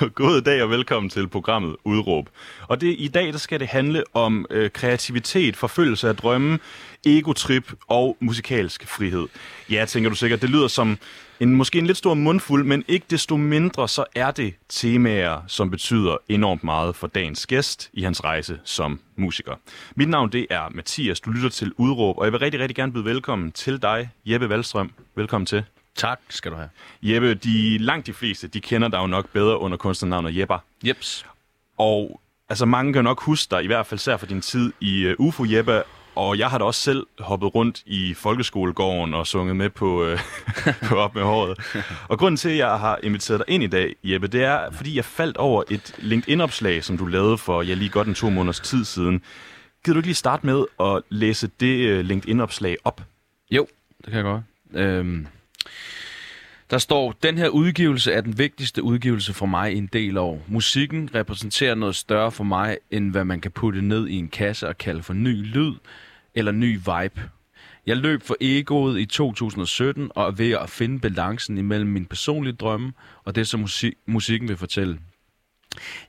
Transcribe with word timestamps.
God 0.14 0.40
dag 0.40 0.62
og 0.62 0.70
velkommen 0.70 1.10
til 1.10 1.28
programmet 1.28 1.76
Udråb. 1.84 2.28
Og 2.68 2.80
det, 2.80 2.94
i 2.98 3.08
dag 3.08 3.32
der 3.32 3.38
skal 3.38 3.60
det 3.60 3.68
handle 3.68 4.04
om 4.14 4.46
øh, 4.50 4.70
kreativitet, 4.70 5.56
forfølgelse 5.56 6.08
af 6.08 6.16
drømme, 6.16 6.58
egotrip 7.06 7.72
og 7.88 8.16
musikalsk 8.20 8.88
frihed. 8.88 9.26
Ja, 9.70 9.84
tænker 9.84 10.10
du 10.10 10.16
sikkert, 10.16 10.42
det 10.42 10.50
lyder 10.50 10.68
som 10.68 10.98
en 11.40 11.54
måske 11.54 11.78
en 11.78 11.86
lidt 11.86 11.98
stor 11.98 12.14
mundfuld, 12.14 12.64
men 12.64 12.84
ikke 12.88 13.06
desto 13.10 13.36
mindre 13.36 13.88
så 13.88 14.04
er 14.14 14.30
det 14.30 14.54
temaer, 14.68 15.40
som 15.46 15.70
betyder 15.70 16.16
enormt 16.28 16.64
meget 16.64 16.96
for 16.96 17.06
dagens 17.06 17.46
gæst 17.46 17.90
i 17.92 18.02
hans 18.02 18.24
rejse 18.24 18.58
som 18.64 19.00
musiker. 19.16 19.54
Mit 19.94 20.08
navn 20.08 20.32
det 20.32 20.46
er 20.50 20.68
Mathias, 20.70 21.20
du 21.20 21.30
lytter 21.30 21.48
til 21.48 21.72
Udråb, 21.76 22.18
og 22.18 22.24
jeg 22.24 22.32
vil 22.32 22.40
rigtig, 22.40 22.60
rigtig 22.60 22.76
gerne 22.76 22.92
byde 22.92 23.04
velkommen 23.04 23.52
til 23.52 23.82
dig, 23.82 24.10
Jeppe 24.26 24.48
Valstrøm. 24.48 24.92
Velkommen 25.14 25.46
til. 25.46 25.64
Tak 25.94 26.20
skal 26.28 26.50
du 26.50 26.56
have. 26.56 26.68
Jeppe, 27.02 27.34
de, 27.34 27.78
langt 27.78 28.06
de 28.06 28.12
fleste, 28.12 28.48
de 28.48 28.60
kender 28.60 28.88
dig 28.88 28.98
jo 28.98 29.06
nok 29.06 29.28
bedre 29.32 29.58
under 29.58 29.76
kunstnernavnet 29.76 30.36
Jepper. 30.36 30.58
Jeps. 30.84 31.26
Og 31.78 32.20
altså, 32.48 32.66
mange 32.66 32.92
kan 32.92 33.04
nok 33.04 33.22
huske 33.22 33.50
dig, 33.50 33.64
i 33.64 33.66
hvert 33.66 33.86
fald 33.86 33.98
sær 33.98 34.16
for 34.16 34.26
din 34.26 34.40
tid 34.40 34.72
i 34.80 35.06
uh, 35.06 35.26
UFO 35.26 35.44
Jeppe, 35.48 35.82
og 36.14 36.38
jeg 36.38 36.50
har 36.50 36.58
da 36.58 36.64
også 36.64 36.80
selv 36.80 37.06
hoppet 37.18 37.54
rundt 37.54 37.82
i 37.86 38.14
folkeskolegården 38.14 39.14
og 39.14 39.26
sunget 39.26 39.56
med 39.56 39.70
på, 39.70 40.12
uh, 40.12 40.18
på 40.88 40.96
Op 40.96 41.14
med 41.14 41.22
håret. 41.22 41.58
Og 42.08 42.18
grunden 42.18 42.36
til, 42.36 42.48
at 42.48 42.56
jeg 42.56 42.78
har 42.78 42.98
inviteret 43.02 43.38
dig 43.38 43.54
ind 43.54 43.62
i 43.62 43.66
dag, 43.66 43.96
Jeppe, 44.04 44.26
det 44.26 44.44
er, 44.44 44.70
fordi 44.70 44.96
jeg 44.96 45.04
faldt 45.04 45.36
over 45.36 45.62
et 45.70 45.94
LinkedIn-opslag, 45.98 46.84
som 46.84 46.98
du 46.98 47.06
lavede 47.06 47.38
for 47.38 47.62
ja, 47.62 47.74
lige 47.74 47.90
godt 47.90 48.08
en 48.08 48.14
to 48.14 48.30
måneders 48.30 48.60
tid 48.60 48.84
siden. 48.84 49.22
Gider 49.84 49.94
du 49.94 49.98
ikke 49.98 50.08
lige 50.08 50.14
starte 50.14 50.46
med 50.46 50.64
at 50.80 51.02
læse 51.08 51.50
det 51.60 51.98
uh, 51.98 52.04
LinkedIn-opslag 52.04 52.76
op? 52.84 53.02
Jo, 53.50 53.66
det 53.98 54.06
kan 54.06 54.14
jeg 54.16 54.24
godt. 54.24 54.42
Øhm, 54.74 55.26
der 56.70 56.78
står, 56.78 57.12
den 57.22 57.38
her 57.38 57.48
udgivelse 57.48 58.12
er 58.12 58.20
den 58.20 58.38
vigtigste 58.38 58.82
udgivelse 58.82 59.34
for 59.34 59.46
mig 59.46 59.72
i 59.72 59.76
en 59.76 59.86
del 59.86 60.18
år. 60.18 60.42
Musikken 60.48 61.10
repræsenterer 61.14 61.74
noget 61.74 61.96
større 61.96 62.32
for 62.32 62.44
mig, 62.44 62.78
end 62.90 63.10
hvad 63.10 63.24
man 63.24 63.40
kan 63.40 63.50
putte 63.50 63.82
ned 63.82 64.08
i 64.08 64.14
en 64.14 64.28
kasse 64.28 64.68
og 64.68 64.78
kalde 64.78 65.02
for 65.02 65.12
ny 65.12 65.44
lyd 65.54 65.74
eller 66.34 66.52
ny 66.52 66.76
vibe. 66.76 67.22
Jeg 67.86 67.96
løb 67.96 68.22
for 68.22 68.36
egoet 68.40 69.00
i 69.00 69.06
2017 69.06 70.10
og 70.14 70.26
er 70.26 70.30
ved 70.30 70.50
at 70.50 70.70
finde 70.70 70.98
balancen 71.00 71.58
imellem 71.58 71.90
min 71.90 72.06
personlige 72.06 72.52
drømme 72.52 72.92
og 73.24 73.34
det, 73.34 73.48
som 73.48 73.60
musik- 73.60 73.98
musikken 74.06 74.48
vil 74.48 74.56
fortælle. 74.56 74.98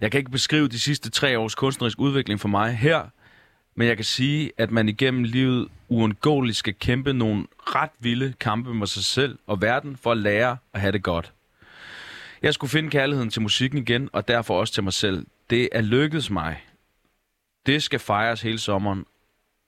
Jeg 0.02 0.12
kan 0.12 0.18
ikke 0.18 0.31
beskrive 0.31 0.68
de 0.68 0.80
sidste 0.80 1.09
tre 1.09 1.40
års 1.40 1.56
kunstnerisk 1.56 2.00
udvikling 2.00 2.40
for 2.40 2.48
mig 2.48 2.78
her, 2.78 3.02
men 3.75 3.88
jeg 3.88 3.95
kan 3.95 4.05
sige, 4.05 4.52
at 4.58 4.72
man 4.72 4.89
igennem 4.89 5.23
livet 5.23 5.67
uundgåeligt 5.89 6.58
skal 6.58 6.73
kæmpe 6.73 7.14
nogle 7.14 7.47
ret 7.59 7.91
vilde 8.00 8.33
kampe 8.39 8.73
med 8.73 8.88
sig 8.88 9.03
selv 9.03 9.38
og 9.47 9.61
verden 9.61 9.97
for 9.97 10.11
at 10.11 10.17
lære 10.17 10.58
at 10.73 10.81
have 10.81 10.91
det 10.91 11.03
godt. 11.03 11.33
Jeg 12.41 12.53
skulle 12.53 12.72
finde 12.72 12.90
kærligheden 12.90 13.29
til 13.29 13.41
musikken 13.41 13.79
igen, 13.79 14.09
og 14.13 14.28
derfor 14.28 14.59
også 14.59 14.73
til 14.73 14.84
mig 14.84 14.94
selv. 14.94 15.25
Det 15.50 15.69
er 15.72 15.81
lykkedes 15.81 16.29
mig. 16.29 16.63
Det 17.66 17.84
skal 17.84 18.00
fejres 18.00 18.41
hele 18.41 18.59
sommeren 18.59 19.06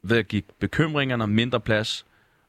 ved 0.03 0.17
at 0.17 0.27
give 0.27 0.43
bekymringerne 0.59 1.27
mindre 1.27 1.59
plads 1.59 2.05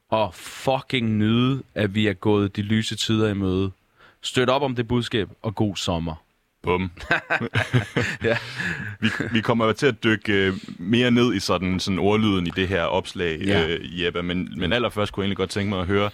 og 0.09 0.33
fucking 0.33 1.09
nyde, 1.09 1.63
at 1.75 1.95
vi 1.95 2.07
er 2.07 2.13
gået 2.13 2.55
de 2.55 2.61
lyse 2.61 2.95
tider 2.95 3.29
i 3.29 3.33
møde. 3.33 3.71
Støt 4.21 4.49
op 4.49 4.61
om 4.61 4.75
det 4.75 4.87
budskab, 4.87 5.29
og 5.41 5.55
god 5.55 5.75
sommer. 5.75 6.24
Bum. 6.65 6.91
Ja. 8.23 8.37
vi, 8.99 9.09
vi 9.31 9.41
kommer 9.41 9.71
til 9.71 9.87
at 9.87 10.03
dykke 10.03 10.33
øh, 10.33 10.53
mere 10.79 11.11
ned 11.11 11.33
i 11.33 11.39
sådan, 11.39 11.79
sådan 11.79 11.99
ordlyden 11.99 12.47
i 12.47 12.49
det 12.49 12.67
her 12.67 12.83
opslag, 12.83 13.39
Ja. 13.41 13.67
øh, 13.67 14.03
Jeppe. 14.03 14.23
Men, 14.23 14.53
men 14.57 14.73
allerførst 14.73 15.13
kunne 15.13 15.21
jeg 15.21 15.25
egentlig 15.25 15.37
godt 15.37 15.49
tænke 15.49 15.69
mig 15.69 15.79
at 15.79 15.87
høre, 15.87 16.09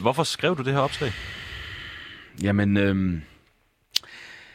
hvorfor 0.00 0.22
skrev 0.22 0.56
du 0.56 0.62
det 0.62 0.72
her 0.72 0.80
opslag? 0.80 1.12
Jamen, 2.42 2.76
øhm, 2.76 3.22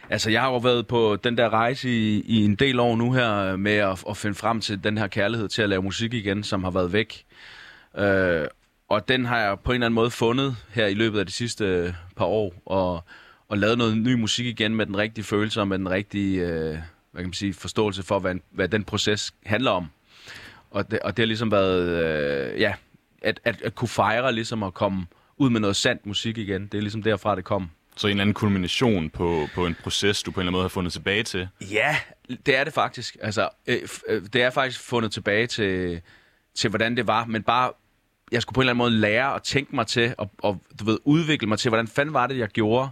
altså 0.09 0.29
jeg 0.29 0.41
har 0.41 0.49
jo 0.49 0.57
været 0.57 0.87
på 0.87 1.15
den 1.23 1.37
der 1.37 1.49
rejse 1.49 1.89
i, 1.89 2.21
i 2.21 2.45
en 2.45 2.55
del 2.55 2.79
år 2.79 2.95
nu 2.95 3.11
her 3.13 3.55
med 3.55 3.73
at, 3.75 4.03
at 4.09 4.17
finde 4.17 4.35
frem 4.35 4.61
til 4.61 4.83
den 4.83 4.97
her 4.97 5.07
kærlighed 5.07 5.47
til 5.47 5.61
at 5.61 5.69
lave 5.69 5.81
musik 5.83 6.13
igen, 6.13 6.43
som 6.43 6.63
har 6.63 6.71
været 6.71 6.93
væk. 6.93 7.23
Øh, 7.97 8.45
og 8.89 9.07
den 9.07 9.25
har 9.25 9.39
jeg 9.39 9.57
på 9.59 9.71
en 9.71 9.75
eller 9.75 9.85
anden 9.85 9.95
måde 9.95 10.11
fundet 10.11 10.55
her 10.73 10.87
i 10.87 10.93
løbet 10.93 11.19
af 11.19 11.25
de 11.25 11.31
sidste 11.31 11.65
øh, 11.65 11.93
par 12.17 12.25
år, 12.25 12.53
og, 12.65 13.03
og 13.49 13.57
lavet 13.57 13.77
noget 13.77 13.97
ny 13.97 14.13
musik 14.13 14.45
igen 14.45 14.75
med 14.75 14.85
den 14.85 14.97
rigtige 14.97 15.25
følelse 15.25 15.61
og 15.61 15.67
med 15.67 15.79
den 15.79 15.89
rigtige 15.89 16.41
øh, 16.41 16.77
hvad 17.11 17.23
kan 17.23 17.27
man 17.27 17.33
sige, 17.33 17.53
forståelse 17.53 18.03
for, 18.03 18.19
hvad, 18.19 18.35
hvad 18.51 18.67
den 18.69 18.83
proces 18.83 19.33
handler 19.45 19.71
om. 19.71 19.87
Og 20.71 20.91
det, 20.91 20.99
og 20.99 21.17
det 21.17 21.23
har 21.23 21.27
ligesom 21.27 21.51
været, 21.51 21.89
øh, 21.89 22.61
ja, 22.61 22.73
at, 23.21 23.39
at, 23.43 23.61
at 23.61 23.75
kunne 23.75 23.87
fejre 23.87 24.33
ligesom 24.33 24.63
at 24.63 24.73
komme 24.73 25.05
ud 25.37 25.49
med 25.49 25.59
noget 25.59 25.75
sandt 25.75 26.05
musik 26.05 26.37
igen. 26.37 26.61
Det 26.67 26.73
er 26.77 26.81
ligesom 26.81 27.03
derfra, 27.03 27.35
det 27.35 27.43
kom. 27.43 27.69
Så 27.95 28.07
en 28.07 28.11
eller 28.11 28.21
anden 28.21 28.33
kulmination 28.33 29.09
på, 29.09 29.47
på 29.55 29.65
en 29.65 29.75
proces, 29.83 30.23
du 30.23 30.31
på 30.31 30.39
en 30.39 30.41
eller 30.41 30.49
anden 30.49 30.57
måde 30.57 30.63
har 30.63 30.69
fundet 30.69 30.93
tilbage 30.93 31.23
til. 31.23 31.47
Ja, 31.61 31.97
det 32.45 32.55
er 32.55 32.63
det 32.63 32.73
faktisk. 32.73 33.17
Altså, 33.21 33.49
øh, 33.67 33.79
øh, 34.07 34.21
det 34.33 34.43
er 34.43 34.49
faktisk 34.49 34.79
fundet 34.79 35.11
tilbage 35.11 35.47
til, 35.47 36.01
til, 36.55 36.69
hvordan 36.69 36.97
det 36.97 37.07
var, 37.07 37.25
men 37.25 37.43
bare, 37.43 37.71
jeg 38.31 38.41
skulle 38.41 38.53
på 38.53 38.61
en 38.61 38.63
eller 38.63 38.73
anden 38.73 38.91
måde 38.91 39.01
lære 39.01 39.35
at 39.35 39.43
tænke 39.43 39.75
mig 39.75 39.87
til, 39.87 40.15
og, 40.17 40.31
og 40.39 40.61
du 40.79 40.85
ved, 40.85 40.97
udvikle 41.03 41.47
mig 41.47 41.59
til, 41.59 41.69
hvordan 41.69 41.87
fanden 41.87 42.13
var 42.13 42.27
det, 42.27 42.37
jeg 42.37 42.47
gjorde? 42.47 42.89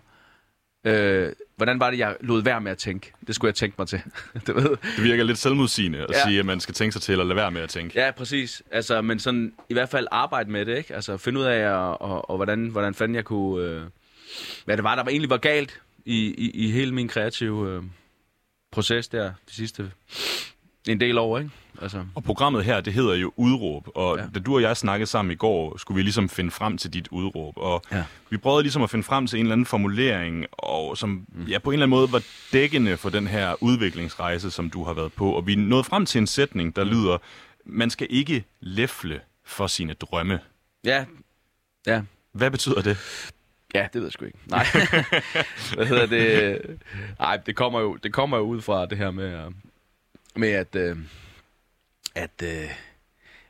Øh, 0.85 1.33
hvordan 1.55 1.79
var 1.79 1.91
det, 1.91 1.97
jeg 1.99 2.15
lod 2.21 2.43
være 2.43 2.61
med 2.61 2.71
at 2.71 2.77
tænke? 2.77 3.11
Det 3.27 3.35
skulle 3.35 3.49
jeg 3.49 3.55
tænke 3.55 3.75
mig 3.77 3.88
til. 3.88 4.01
du 4.47 4.53
ved? 4.53 4.69
Det 4.69 5.03
virker 5.03 5.23
lidt 5.23 5.38
selvmodsigende 5.38 5.99
at 5.99 6.09
Ja. 6.13 6.23
sige, 6.27 6.39
at 6.39 6.45
man 6.45 6.59
skal 6.59 6.73
tænke 6.75 6.91
sig 6.93 7.01
til 7.01 7.11
at 7.13 7.17
lade 7.27 7.35
være 7.35 7.51
med 7.51 7.61
at 7.61 7.69
tænke. 7.69 7.99
Ja, 7.99 8.11
præcis. 8.11 8.61
Altså, 8.71 9.01
men 9.01 9.19
sådan, 9.19 9.53
i 9.69 9.73
hvert 9.73 9.89
fald 9.89 10.07
arbejde 10.11 10.51
med 10.51 10.65
det, 10.65 10.77
ikke? 10.77 10.95
Altså, 10.95 11.17
finde 11.17 11.39
ud 11.39 11.45
af, 11.45 11.67
og, 11.69 12.01
og, 12.01 12.29
og 12.29 12.35
hvordan, 12.35 12.67
hvordan 12.67 12.93
fanden 12.93 13.15
jeg 13.15 13.25
kunne... 13.25 13.65
Øh, 13.65 13.81
hvad 14.65 14.77
det 14.77 14.83
var, 14.83 14.95
der 14.95 15.03
var 15.03 15.09
egentlig 15.11 15.29
var 15.29 15.38
galt 15.38 15.81
i, 16.05 16.25
i, 16.38 16.51
i 16.53 16.71
hele 16.71 16.94
min 16.94 17.07
kreative 17.07 17.71
øh, 17.75 17.83
proces 18.71 19.07
der, 19.07 19.23
de 19.49 19.53
sidste 19.55 19.91
en 20.88 20.99
del 20.99 21.17
år, 21.17 21.38
ikke? 21.39 21.51
Altså, 21.81 22.05
Og 22.15 22.23
programmet 22.23 22.63
her, 22.65 22.81
det 22.81 22.93
hedder 22.93 23.13
jo 23.15 23.31
Udråb, 23.35 23.88
og 23.95 24.17
ja. 24.17 24.25
Da 24.35 24.39
du 24.39 24.55
og 24.55 24.61
jeg 24.61 24.77
snakkede 24.77 25.07
sammen 25.09 25.31
i 25.31 25.35
går, 25.35 25.77
skulle 25.77 25.95
vi 25.95 26.01
ligesom 26.01 26.29
finde 26.29 26.51
frem 26.51 26.77
til 26.77 26.93
dit 26.93 27.07
udråb, 27.11 27.53
og 27.57 27.83
Ja. 27.91 28.03
vi 28.29 28.38
prøvede 28.38 28.63
ligesom 28.63 28.81
at 28.81 28.89
finde 28.89 29.03
frem 29.03 29.27
til 29.27 29.39
en 29.39 29.45
eller 29.45 29.53
anden 29.53 29.65
formulering, 29.65 30.45
og 30.51 30.97
som 30.97 31.25
ja, 31.47 31.59
på 31.59 31.69
en 31.69 31.73
eller 31.73 31.85
anden 31.85 31.97
måde 31.99 32.11
var 32.11 32.23
dækkende 32.53 32.97
for 32.97 33.09
den 33.09 33.27
her 33.27 33.63
udviklingsrejse, 33.63 34.51
som 34.51 34.69
du 34.69 34.83
har 34.83 34.93
været 34.93 35.13
på, 35.13 35.31
og 35.31 35.47
vi 35.47 35.55
nåede 35.55 35.83
frem 35.83 36.05
til 36.05 36.19
en 36.19 36.27
sætning, 36.27 36.75
der 36.75 36.83
lyder, 36.83 37.17
man 37.65 37.89
skal 37.89 38.07
ikke 38.09 38.44
læfle 38.59 39.21
for 39.45 39.67
sine 39.67 39.94
drømme. 39.94 40.39
ja, 40.83 41.05
ja, 41.88 42.01
Hvad 42.31 42.51
betyder 42.51 42.81
det? 42.81 42.97
Ja, 43.75 43.81
det 43.94 43.95
ved 44.01 44.03
jeg 44.03 44.11
sgu 44.11 44.25
ikke. 44.25 44.38
Nej. 44.45 44.65
Hvad 45.75 45.85
hedder 45.85 46.05
det? 46.05 46.61
Nej, 47.19 47.38
det 47.38 47.55
kommer 47.55 47.79
jo, 47.79 47.95
det 47.95 48.13
kommer 48.13 48.38
jo 48.38 48.44
ud 48.44 48.61
fra 48.61 48.85
det 48.85 48.97
her 48.97 49.11
med, 49.11 49.51
med 50.35 50.49
at, 50.49 50.75
øh, 50.75 50.97
at, 52.17 52.44
øh, 52.44 52.69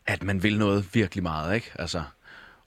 at 0.05 0.23
man 0.23 0.43
vil 0.43 0.59
noget 0.59 0.89
virkelig 0.93 1.23
meget, 1.23 1.55
ikke? 1.55 1.71
Altså, 1.79 2.03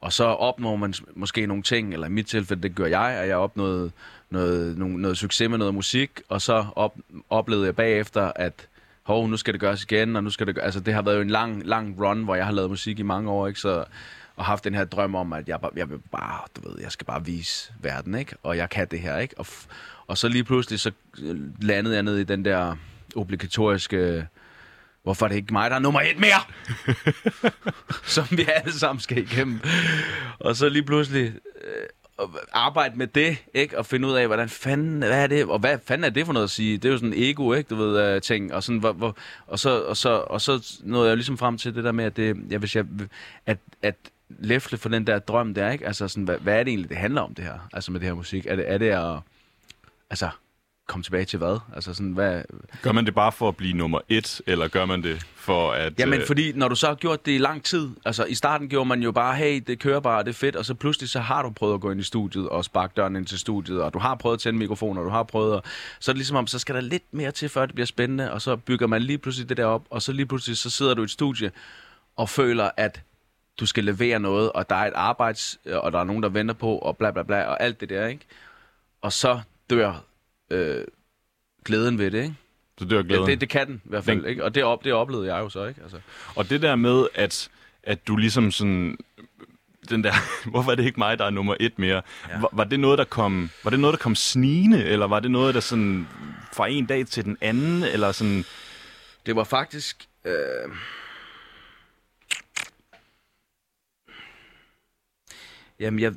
og 0.00 0.12
så 0.12 0.24
opnår 0.24 0.76
man 0.76 0.94
måske 1.14 1.46
nogle 1.46 1.62
ting, 1.62 1.92
eller 1.92 2.06
i 2.06 2.10
mit 2.10 2.26
tilfælde, 2.26 2.62
det 2.62 2.74
gør 2.74 2.86
jeg, 2.86 3.10
at 3.10 3.28
jeg 3.28 3.36
opnåede 3.36 3.90
noget, 4.30 4.78
noget, 4.78 4.98
noget 4.98 5.18
succes 5.18 5.50
med 5.50 5.58
noget 5.58 5.74
musik, 5.74 6.10
og 6.28 6.42
så 6.42 6.66
op, 6.76 6.96
oplevede 7.30 7.66
jeg 7.66 7.76
bagefter, 7.76 8.32
at 8.36 8.68
hov, 9.02 9.28
nu 9.28 9.36
skal 9.36 9.52
det 9.52 9.60
gøres 9.60 9.82
igen, 9.82 10.16
og 10.16 10.24
nu 10.24 10.30
skal 10.30 10.46
det 10.46 10.54
gøres. 10.54 10.64
Altså, 10.64 10.80
det 10.80 10.94
har 10.94 11.02
været 11.02 11.16
jo 11.16 11.20
en 11.20 11.30
lang, 11.30 11.66
lang 11.66 12.00
run, 12.00 12.24
hvor 12.24 12.34
jeg 12.34 12.44
har 12.44 12.52
lavet 12.52 12.70
musik 12.70 12.98
i 12.98 13.02
mange 13.02 13.30
år, 13.30 13.46
ikke? 13.46 13.60
Så, 13.60 13.84
og 14.36 14.44
haft 14.44 14.64
den 14.64 14.74
her 14.74 14.84
drøm 14.84 15.14
om, 15.14 15.32
at 15.32 15.48
jeg, 15.48 15.60
bare, 15.60 15.70
jeg 15.76 15.90
vil 15.90 15.98
bare, 16.12 16.40
du 16.56 16.68
ved, 16.68 16.80
jeg 16.80 16.92
skal 16.92 17.06
bare 17.06 17.24
vise 17.24 17.72
verden, 17.80 18.14
ikke? 18.14 18.36
Og 18.42 18.56
jeg 18.56 18.70
kan 18.70 18.86
det 18.90 19.00
her, 19.00 19.18
ikke? 19.18 19.38
Og, 19.38 19.46
f- 19.48 19.66
og 20.06 20.18
så 20.18 20.28
lige 20.28 20.44
pludselig, 20.44 20.80
så 20.80 20.90
øh, 21.22 21.40
landede 21.62 21.94
jeg 21.94 22.02
ned 22.02 22.16
i 22.16 22.24
den 22.24 22.44
der 22.44 22.76
obligatoriske, 23.16 24.26
hvorfor 25.02 25.26
er 25.26 25.28
det 25.28 25.36
ikke 25.36 25.52
mig, 25.52 25.70
der 25.70 25.76
er 25.76 25.80
nummer 25.80 26.00
et 26.00 26.18
mere? 26.18 26.40
som 28.14 28.26
vi 28.30 28.46
alle 28.54 28.72
sammen 28.72 29.00
skal 29.00 29.18
igennem. 29.18 29.60
Og 30.38 30.56
så 30.56 30.68
lige 30.68 30.82
pludselig, 30.82 31.32
øh, 31.64 31.86
arbejde 32.52 32.98
med 32.98 33.06
det, 33.06 33.44
ikke? 33.54 33.78
Og 33.78 33.86
finde 33.86 34.08
ud 34.08 34.14
af, 34.14 34.26
hvordan 34.26 34.48
fanden, 34.48 34.98
hvad 34.98 35.22
er 35.22 35.26
det, 35.26 35.44
og 35.44 35.58
hvad 35.58 35.78
fanden 35.84 36.04
er 36.04 36.10
det 36.10 36.26
for 36.26 36.32
noget 36.32 36.44
at 36.44 36.50
sige? 36.50 36.76
Det 36.76 36.84
er 36.84 36.92
jo 36.92 36.98
sådan 36.98 37.14
ego, 37.16 37.52
ikke? 37.52 37.68
Du 37.68 37.76
ved, 37.76 38.14
uh, 38.16 38.20
ting. 38.20 38.54
Og, 38.54 38.62
sådan, 38.62 38.78
hvor, 38.78 38.92
hvor, 38.92 39.16
og, 39.46 39.58
så, 39.58 39.82
og, 39.82 39.96
så, 39.96 40.10
og 40.10 40.40
så 40.40 40.78
nåede 40.82 41.08
jeg 41.08 41.16
ligesom 41.16 41.38
frem 41.38 41.58
til 41.58 41.74
det 41.74 41.84
der 41.84 41.92
med, 41.92 42.04
at, 42.04 42.16
det, 42.16 42.36
ja, 42.50 42.58
hvis 42.58 42.76
jeg, 42.76 42.84
at, 43.46 43.58
at 43.82 43.94
læfle 44.28 44.78
for 44.78 44.88
den 44.88 45.06
der 45.06 45.18
drøm 45.18 45.54
der, 45.54 45.70
ikke? 45.70 45.86
Altså 45.86 46.08
sådan, 46.08 46.24
hvad, 46.24 46.38
hvad 46.38 46.54
er 46.54 46.62
det 46.62 46.70
egentlig, 46.70 46.88
det 46.90 46.96
handler 46.96 47.20
om 47.20 47.34
det 47.34 47.44
her? 47.44 47.68
Altså 47.72 47.92
med 47.92 48.00
det 48.00 48.08
her 48.08 48.14
musik? 48.14 48.46
Er 48.46 48.56
det, 48.56 48.72
er 48.72 48.78
det 48.78 48.88
at, 48.88 49.18
altså, 50.10 50.28
komme 50.90 51.02
tilbage 51.04 51.24
til 51.24 51.38
hvad? 51.38 51.58
Altså 51.74 51.94
sådan, 51.94 52.12
hvad... 52.12 52.42
Gør 52.82 52.92
man 52.92 53.06
det 53.06 53.14
bare 53.14 53.32
for 53.32 53.48
at 53.48 53.56
blive 53.56 53.72
nummer 53.72 54.00
et, 54.08 54.40
eller 54.46 54.68
gør 54.68 54.86
man 54.86 55.02
det 55.02 55.26
for 55.36 55.72
at... 55.72 55.92
Jamen, 55.98 56.20
øh, 56.20 56.26
fordi 56.26 56.52
når 56.52 56.68
du 56.68 56.74
så 56.74 56.86
har 56.86 56.94
gjort 56.94 57.26
det 57.26 57.32
i 57.32 57.38
lang 57.38 57.64
tid, 57.64 57.88
altså 58.04 58.24
i 58.24 58.34
starten 58.34 58.68
gjorde 58.68 58.88
man 58.88 59.02
jo 59.02 59.12
bare, 59.12 59.36
hey, 59.36 59.62
det 59.66 59.78
kører 59.78 60.00
bare, 60.00 60.22
det 60.22 60.28
er 60.28 60.34
fedt, 60.34 60.56
og 60.56 60.64
så 60.64 60.74
pludselig 60.74 61.08
så 61.08 61.20
har 61.20 61.42
du 61.42 61.50
prøvet 61.50 61.74
at 61.74 61.80
gå 61.80 61.90
ind 61.90 62.00
i 62.00 62.02
studiet 62.02 62.48
og 62.48 62.64
sparke 62.64 62.92
døren 62.96 63.16
ind 63.16 63.26
til 63.26 63.38
studiet, 63.38 63.82
og 63.82 63.94
du 63.94 63.98
har 63.98 64.14
prøvet 64.14 64.36
at 64.36 64.40
tænde 64.40 64.58
mikrofonen, 64.58 64.98
og 64.98 65.04
du 65.04 65.10
har 65.10 65.22
prøvet 65.22 65.56
at... 65.56 65.64
Så 66.00 66.10
er 66.10 66.12
det 66.12 66.18
ligesom 66.18 66.36
om, 66.36 66.46
så 66.46 66.58
skal 66.58 66.74
der 66.74 66.80
lidt 66.80 67.04
mere 67.12 67.30
til, 67.30 67.48
før 67.48 67.66
det 67.66 67.74
bliver 67.74 67.86
spændende, 67.86 68.32
og 68.32 68.42
så 68.42 68.56
bygger 68.56 68.86
man 68.86 69.02
lige 69.02 69.18
pludselig 69.18 69.48
det 69.48 69.56
der 69.56 69.64
op, 69.64 69.82
og 69.90 70.02
så 70.02 70.12
lige 70.12 70.26
pludselig 70.26 70.56
så 70.56 70.70
sidder 70.70 70.94
du 70.94 71.02
i 71.02 71.04
et 71.04 71.10
studie 71.10 71.50
og 72.16 72.28
føler, 72.28 72.70
at 72.76 73.02
du 73.60 73.66
skal 73.66 73.84
levere 73.84 74.18
noget, 74.18 74.52
og 74.52 74.70
der 74.70 74.76
er 74.76 74.86
et 74.86 74.94
arbejds, 74.94 75.58
og 75.72 75.92
der 75.92 75.98
er 75.98 76.04
nogen, 76.04 76.22
der 76.22 76.28
venter 76.28 76.54
på, 76.54 76.78
og 76.78 76.96
bla 76.96 77.10
bla 77.10 77.22
bla, 77.22 77.44
og 77.44 77.62
alt 77.62 77.80
det 77.80 77.88
der, 77.88 78.06
ikke? 78.06 78.26
Og 79.02 79.12
så 79.12 79.40
dør 79.70 80.04
øh, 80.50 80.84
glæden 81.64 81.98
ved 81.98 82.10
det, 82.10 82.22
ikke? 82.22 82.34
Så 82.78 82.84
dør 82.84 82.96
Ja, 82.96 83.02
glæden. 83.02 83.26
det, 83.26 83.40
det 83.40 83.48
kan 83.48 83.66
den 83.66 83.82
i 83.84 83.88
hvert 83.88 84.04
fald, 84.04 84.18
Den- 84.20 84.28
ikke? 84.28 84.44
Og 84.44 84.54
det, 84.54 84.64
op, 84.64 84.84
det 84.84 84.92
oplevede 84.92 85.34
jeg 85.34 85.40
jo 85.40 85.48
så, 85.48 85.64
ikke? 85.66 85.82
Altså, 85.82 86.00
Og 86.36 86.50
det 86.50 86.62
der 86.62 86.76
med, 86.76 87.06
at, 87.14 87.50
at 87.82 88.06
du 88.06 88.16
ligesom 88.16 88.50
sådan... 88.50 88.98
Den 89.90 90.04
der, 90.04 90.12
hvorfor 90.50 90.70
er 90.70 90.74
det 90.74 90.84
ikke 90.84 91.00
mig, 91.00 91.18
der 91.18 91.24
er 91.24 91.30
nummer 91.30 91.54
et 91.60 91.78
mere? 91.78 92.02
Ja. 92.28 92.40
Var, 92.40 92.48
var, 92.52 92.64
det 92.64 92.80
noget, 92.80 92.98
der 92.98 93.04
kom, 93.04 93.50
var 93.64 93.70
det 93.70 93.80
noget, 93.80 93.92
der 93.94 93.98
kom 94.02 94.14
snigende, 94.14 94.84
eller 94.84 95.06
var 95.06 95.20
det 95.20 95.30
noget, 95.30 95.54
der 95.54 95.60
sådan 95.60 96.06
fra 96.52 96.68
en 96.68 96.86
dag 96.86 97.06
til 97.06 97.24
den 97.24 97.36
anden, 97.40 97.82
eller 97.82 98.12
sådan... 98.12 98.44
det 99.26 99.36
var 99.36 99.44
faktisk... 99.44 100.08
Øh... 100.24 100.34
Jamen, 105.80 106.00
jeg, 106.00 106.14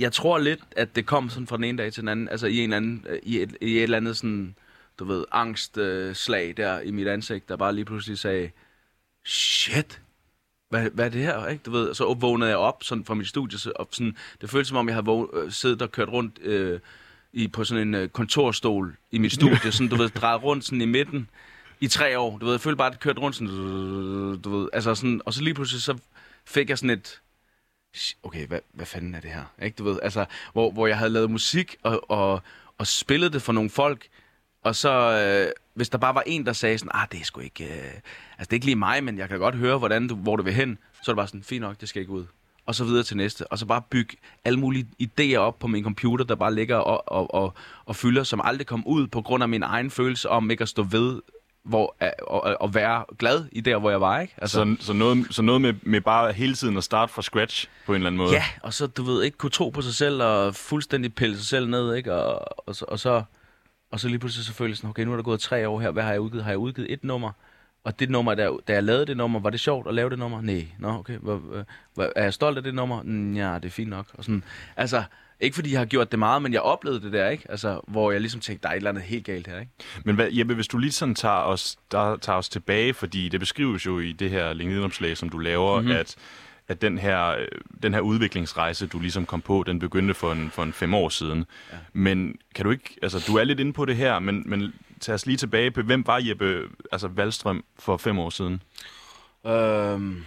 jeg, 0.00 0.12
tror 0.12 0.38
lidt, 0.38 0.60
at 0.76 0.96
det 0.96 1.06
kom 1.06 1.30
sådan 1.30 1.46
fra 1.46 1.56
den 1.56 1.64
ene 1.64 1.78
dag 1.78 1.92
til 1.92 2.00
den 2.00 2.08
anden. 2.08 2.28
Altså 2.28 2.46
i 2.46 2.58
en 2.58 2.62
eller 2.62 2.76
anden, 2.76 3.04
øh, 3.08 3.18
i 3.22 3.42
et, 3.42 3.56
i 3.60 3.76
et 3.76 3.82
eller 3.82 3.96
andet 3.96 4.16
sådan, 4.16 4.54
du 4.98 5.04
ved, 5.04 5.24
angstslag 5.32 6.48
øh, 6.48 6.56
der 6.56 6.80
i 6.80 6.90
mit 6.90 7.08
ansigt, 7.08 7.48
der 7.48 7.56
bare 7.56 7.74
lige 7.74 7.84
pludselig 7.84 8.18
sagde, 8.18 8.50
shit, 9.26 10.02
hvad, 10.70 10.90
hvad 10.90 11.04
er 11.04 11.08
det 11.08 11.22
her, 11.22 11.46
ikke? 11.46 11.62
Du 11.62 11.70
ved, 11.70 11.94
så 11.94 12.14
vågnede 12.14 12.50
jeg 12.50 12.58
op 12.58 12.84
sådan 12.84 13.04
fra 13.04 13.14
mit 13.14 13.28
studie, 13.28 13.58
så, 13.58 13.72
sådan, 13.90 14.16
det 14.40 14.50
føltes 14.50 14.68
som 14.68 14.76
om, 14.76 14.88
jeg 14.88 14.94
havde 14.94 15.06
våg, 15.06 15.30
øh, 15.34 15.52
siddet 15.52 15.82
og 15.82 15.92
kørt 15.92 16.08
rundt 16.08 16.38
øh, 16.42 16.80
i, 17.32 17.48
på 17.48 17.64
sådan 17.64 17.88
en 17.88 17.94
øh, 17.94 18.08
kontorstol 18.08 18.96
i 19.10 19.18
mit 19.18 19.32
studie, 19.32 19.72
sådan, 19.72 19.88
du 19.88 19.96
ved, 19.96 20.08
drejet 20.08 20.42
rundt 20.42 20.64
sådan 20.64 20.80
i 20.80 20.86
midten 20.86 21.30
i 21.80 21.88
tre 21.88 22.18
år. 22.18 22.38
Du 22.38 22.44
ved, 22.44 22.52
jeg 22.52 22.60
følte 22.60 22.76
bare, 22.76 22.86
at 22.86 22.92
det 22.92 23.00
kørte 23.00 23.20
rundt 23.20 23.36
sådan, 23.36 23.52
du 24.44 24.58
ved, 24.58 24.68
altså 24.72 24.94
sådan, 24.94 25.20
og 25.24 25.34
så 25.34 25.42
lige 25.42 25.54
pludselig 25.54 25.82
så 25.82 25.98
fik 26.46 26.68
jeg 26.68 26.78
sådan 26.78 26.90
et, 26.90 27.20
okay, 28.22 28.46
hvad, 28.46 28.58
hvad 28.72 28.86
fanden 28.86 29.14
er 29.14 29.20
det 29.20 29.30
her? 29.30 29.44
Ikke, 29.62 29.74
du 29.76 29.84
ved, 29.84 29.98
altså, 30.02 30.24
hvor, 30.52 30.70
hvor 30.70 30.86
jeg 30.86 30.98
havde 30.98 31.10
lavet 31.10 31.30
musik 31.30 31.76
og, 31.82 32.10
og, 32.10 32.42
og 32.78 32.86
spillet 32.86 33.32
det 33.32 33.42
for 33.42 33.52
nogle 33.52 33.70
folk, 33.70 34.08
og 34.64 34.76
så, 34.76 34.90
øh, 34.90 35.52
hvis 35.74 35.88
der 35.88 35.98
bare 35.98 36.14
var 36.14 36.22
en, 36.26 36.46
der 36.46 36.52
sagde 36.52 36.78
sådan, 36.78 36.90
ah, 36.94 37.08
det 37.12 37.20
er 37.20 37.24
sgu 37.24 37.40
ikke, 37.40 37.64
øh, 37.64 37.70
altså 37.74 38.00
det 38.38 38.50
er 38.50 38.54
ikke 38.54 38.66
lige 38.66 38.76
mig, 38.76 39.04
men 39.04 39.18
jeg 39.18 39.28
kan 39.28 39.38
godt 39.38 39.54
høre, 39.54 39.78
hvordan 39.78 40.08
du, 40.08 40.14
hvor 40.14 40.36
du 40.36 40.42
vil 40.42 40.54
hen, 40.54 40.78
så 41.02 41.10
er 41.10 41.14
det 41.14 41.16
bare 41.16 41.26
sådan, 41.26 41.42
fint 41.42 41.60
nok, 41.60 41.80
det 41.80 41.88
skal 41.88 42.00
ikke 42.00 42.12
ud. 42.12 42.26
Og 42.66 42.74
så 42.74 42.84
videre 42.84 43.02
til 43.02 43.16
næste. 43.16 43.52
Og 43.52 43.58
så 43.58 43.66
bare 43.66 43.82
bygge 43.90 44.16
alle 44.44 44.58
mulige 44.58 44.86
idéer 45.02 45.36
op 45.36 45.58
på 45.58 45.66
min 45.66 45.84
computer, 45.84 46.24
der 46.24 46.34
bare 46.34 46.54
ligger 46.54 46.76
og, 46.76 47.12
og, 47.12 47.34
og, 47.34 47.54
og 47.84 47.96
fylder, 47.96 48.22
som 48.22 48.40
aldrig 48.44 48.66
kom 48.66 48.86
ud 48.86 49.06
på 49.06 49.22
grund 49.22 49.42
af 49.42 49.48
min 49.48 49.62
egen 49.62 49.90
følelse 49.90 50.28
om 50.28 50.50
ikke 50.50 50.62
at 50.62 50.68
stå 50.68 50.82
ved, 50.82 51.20
hvor, 51.64 51.96
at, 52.00 52.14
og 52.60 52.74
være 52.74 53.04
glad 53.18 53.44
i 53.52 53.60
der, 53.60 53.78
hvor 53.78 53.90
jeg 53.90 54.00
var, 54.00 54.20
ikke? 54.20 54.34
Altså, 54.38 54.76
Så, 54.80 54.86
så 54.86 54.92
noget, 54.92 55.26
så 55.30 55.42
noget 55.42 55.60
med, 55.60 55.74
med 55.82 56.00
bare 56.00 56.32
hele 56.32 56.54
tiden 56.54 56.76
at 56.76 56.84
starte 56.84 57.12
fra 57.12 57.22
scratch 57.22 57.68
på 57.86 57.92
en 57.92 57.96
eller 57.96 58.06
anden 58.06 58.16
måde? 58.18 58.32
Ja, 58.32 58.44
og 58.62 58.74
så, 58.74 58.86
du 58.86 59.02
ved, 59.02 59.22
ikke 59.22 59.38
kunne 59.38 59.50
tro 59.50 59.70
på 59.70 59.82
sig 59.82 59.94
selv, 59.94 60.22
og 60.22 60.54
fuldstændig 60.54 61.14
pille 61.14 61.36
sig 61.36 61.46
selv 61.46 61.68
ned, 61.68 61.94
ikke? 61.94 62.14
Og, 62.14 62.58
og, 62.68 62.76
så, 62.76 62.84
og, 62.88 62.98
så, 62.98 63.22
og 63.92 64.00
så 64.00 64.08
lige 64.08 64.18
pludselig 64.18 64.56
føles 64.56 64.78
sådan, 64.78 64.90
okay, 64.90 65.02
nu 65.04 65.12
er 65.12 65.16
der 65.16 65.22
gået 65.22 65.40
tre 65.40 65.68
år 65.68 65.80
her, 65.80 65.90
hvad 65.90 66.02
har 66.02 66.10
jeg 66.10 66.20
udgivet? 66.20 66.44
Har 66.44 66.50
jeg 66.50 66.58
udgivet 66.58 66.92
et 66.92 67.04
nummer? 67.04 67.30
Og 67.84 68.00
det 68.00 68.10
nummer, 68.10 68.34
der, 68.34 68.56
da 68.68 68.72
jeg 68.72 68.82
lavede 68.84 69.06
det 69.06 69.16
nummer, 69.16 69.40
var 69.40 69.50
det 69.50 69.60
sjovt 69.60 69.88
at 69.88 69.94
lave 69.94 70.10
det 70.10 70.18
nummer? 70.18 70.40
Nej, 70.40 70.66
nå, 70.78 70.88
okay. 70.88 71.16
Hvor, 71.18 71.42
hvor, 71.94 72.12
er 72.16 72.22
jeg 72.22 72.34
stolt 72.34 72.56
af 72.56 72.62
det 72.62 72.74
nummer? 72.74 73.02
Mm, 73.02 73.34
Ja, 73.36 73.54
det 73.54 73.64
er 73.64 73.70
fint 73.70 73.90
nok. 73.90 74.06
Og 74.14 74.24
sådan, 74.24 74.44
altså, 74.76 75.02
ikke 75.40 75.54
fordi 75.54 75.72
jeg 75.72 75.80
har 75.80 75.86
gjort 75.86 76.10
det 76.10 76.18
meget, 76.18 76.42
men 76.42 76.52
jeg 76.52 76.60
oplevede 76.60 77.00
det 77.02 77.12
der, 77.12 77.28
ikke? 77.28 77.50
Altså, 77.50 77.80
hvor 77.88 78.10
jeg 78.10 78.20
ligesom 78.20 78.40
tænkte, 78.40 78.62
der 78.62 78.68
er 78.68 78.72
et 78.72 78.76
eller 78.76 78.90
andet 78.90 79.02
helt 79.04 79.24
galt 79.26 79.46
her, 79.46 79.60
ikke? 79.60 79.72
Men 80.04 80.14
hvad, 80.14 80.28
Jeppe, 80.30 80.54
hvis 80.54 80.68
du 80.68 80.78
lige 80.78 80.92
sådan 80.92 81.14
tager 81.14 81.34
os, 81.34 81.78
der, 81.92 82.16
tager 82.16 82.36
os 82.38 82.48
tilbage, 82.48 82.94
fordi 82.94 83.28
det 83.28 83.40
beskrives 83.40 83.86
jo 83.86 83.98
i 84.00 84.12
det 84.12 84.30
her 84.30 84.52
LinkedIn-opslag, 84.52 85.16
som 85.16 85.28
du 85.28 85.38
laver, 85.38 85.76
Mhm. 85.76 85.84
mm-hmm. 85.84 86.00
at, 86.00 86.16
at 86.68 86.82
den, 86.82 86.98
her, 86.98 87.46
den 87.82 87.94
her 87.94 88.00
udviklingsrejse, 88.00 88.86
du 88.86 88.98
ligesom 88.98 89.26
kom 89.26 89.40
på, 89.40 89.64
den 89.66 89.78
begyndte 89.78 90.14
for 90.14 90.32
en, 90.32 90.50
for 90.50 90.62
en 90.62 90.72
fem 90.72 90.94
år 90.94 91.08
siden. 91.08 91.44
Ja. 91.72 91.76
Men 91.92 92.36
kan 92.54 92.64
du 92.64 92.70
ikke, 92.70 92.96
altså 93.02 93.24
du 93.26 93.36
er 93.36 93.44
lidt 93.44 93.60
inde 93.60 93.72
på 93.72 93.84
det 93.84 93.96
her, 93.96 94.18
men, 94.18 94.42
men 94.46 94.74
tag 95.00 95.14
os 95.14 95.26
lige 95.26 95.36
tilbage 95.36 95.70
på, 95.70 95.82
hvem 95.82 96.06
var 96.06 96.18
Jeppe 96.22 96.62
altså 96.92 97.08
Valstrøm 97.08 97.64
for 97.78 97.96
fem 97.96 98.18
år 98.18 98.30
siden? 98.30 98.62
Øhm... 99.46 100.24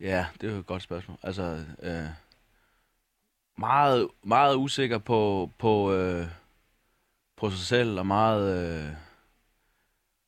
Ja, 0.00 0.26
det 0.40 0.48
er 0.48 0.52
jo 0.52 0.58
et 0.58 0.66
godt 0.66 0.82
spørgsmål. 0.82 1.16
Altså, 1.22 1.64
øh 1.82 2.02
meget, 3.60 4.08
meget 4.24 4.56
usikker 4.56 4.98
på, 4.98 5.50
på, 5.58 5.92
øh... 5.92 6.26
på 7.36 7.50
sig 7.50 7.58
selv, 7.58 7.98
og 7.98 8.06
meget, 8.06 8.42
øh... 8.58 8.90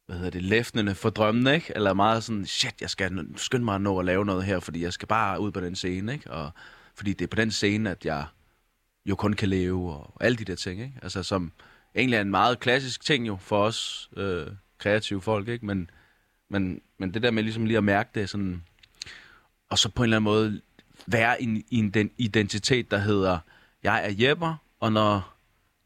hvad 0.07 0.17
hedder 0.17 0.31
det, 0.31 0.43
læftende 0.43 0.95
for 0.95 1.11
drømmen, 1.11 1.55
ikke? 1.55 1.73
Eller 1.75 1.93
meget 1.95 2.25
sådan, 2.25 2.47
shit, 2.47 2.81
jeg 2.81 2.91
skal 2.91 3.27
skynde 3.37 3.65
mig 3.65 3.75
at 3.75 3.81
nå 3.81 3.99
at 3.99 4.05
lave 4.05 4.25
noget 4.25 4.45
her, 4.45 4.61
fordi 4.61 4.83
jeg 4.83 4.93
skal 4.93 5.09
bare 5.09 5.41
ud 5.41 5.53
på 5.53 5.61
den 5.61 5.77
scene, 5.77 6.13
ikke? 6.13 6.31
Og 6.31 6.51
fordi 6.95 7.13
det 7.13 7.25
er 7.25 7.29
på 7.29 7.37
den 7.37 7.51
scene, 7.51 7.91
at 7.91 8.05
jeg 8.05 8.25
jo 9.07 9.17
kun 9.17 9.33
kan 9.33 9.49
leve, 9.49 9.93
og 9.93 10.15
alle 10.21 10.37
de 10.37 10.45
der 10.45 10.57
ting, 10.57 10.81
ikke? 10.81 10.99
Altså, 11.03 11.23
som 11.23 11.53
egentlig 11.95 12.17
er 12.17 12.21
en 12.21 12.31
meget 12.31 12.61
klassisk 12.61 13.05
ting 13.05 13.27
jo 13.27 13.37
for 13.37 13.65
os 13.65 14.11
øh, 14.17 14.47
kreative 14.79 15.23
folk, 15.23 15.49
ikke? 15.49 15.67
Men, 15.67 15.91
men, 16.51 16.81
men 16.99 17.15
det 17.15 17.23
der 17.23 17.31
med 17.31 17.43
ligesom 17.43 17.67
lige 17.67 17.77
at 17.77 17.85
mærke 17.85 18.11
det 18.15 18.31
sådan, 18.31 18.63
og 19.71 19.79
så 19.79 19.89
på 19.89 20.03
en 20.03 20.05
eller 20.05 20.17
anden 20.17 20.25
måde 20.25 20.61
være 21.07 21.43
i 21.43 21.65
i 21.71 21.79
en 21.79 21.91
den 21.91 22.11
identitet, 22.19 22.91
der 22.91 22.99
hedder, 22.99 23.39
jeg 23.83 24.05
er 24.05 24.29
Jepper, 24.29 24.55
og 24.81 24.93
når 24.93 25.33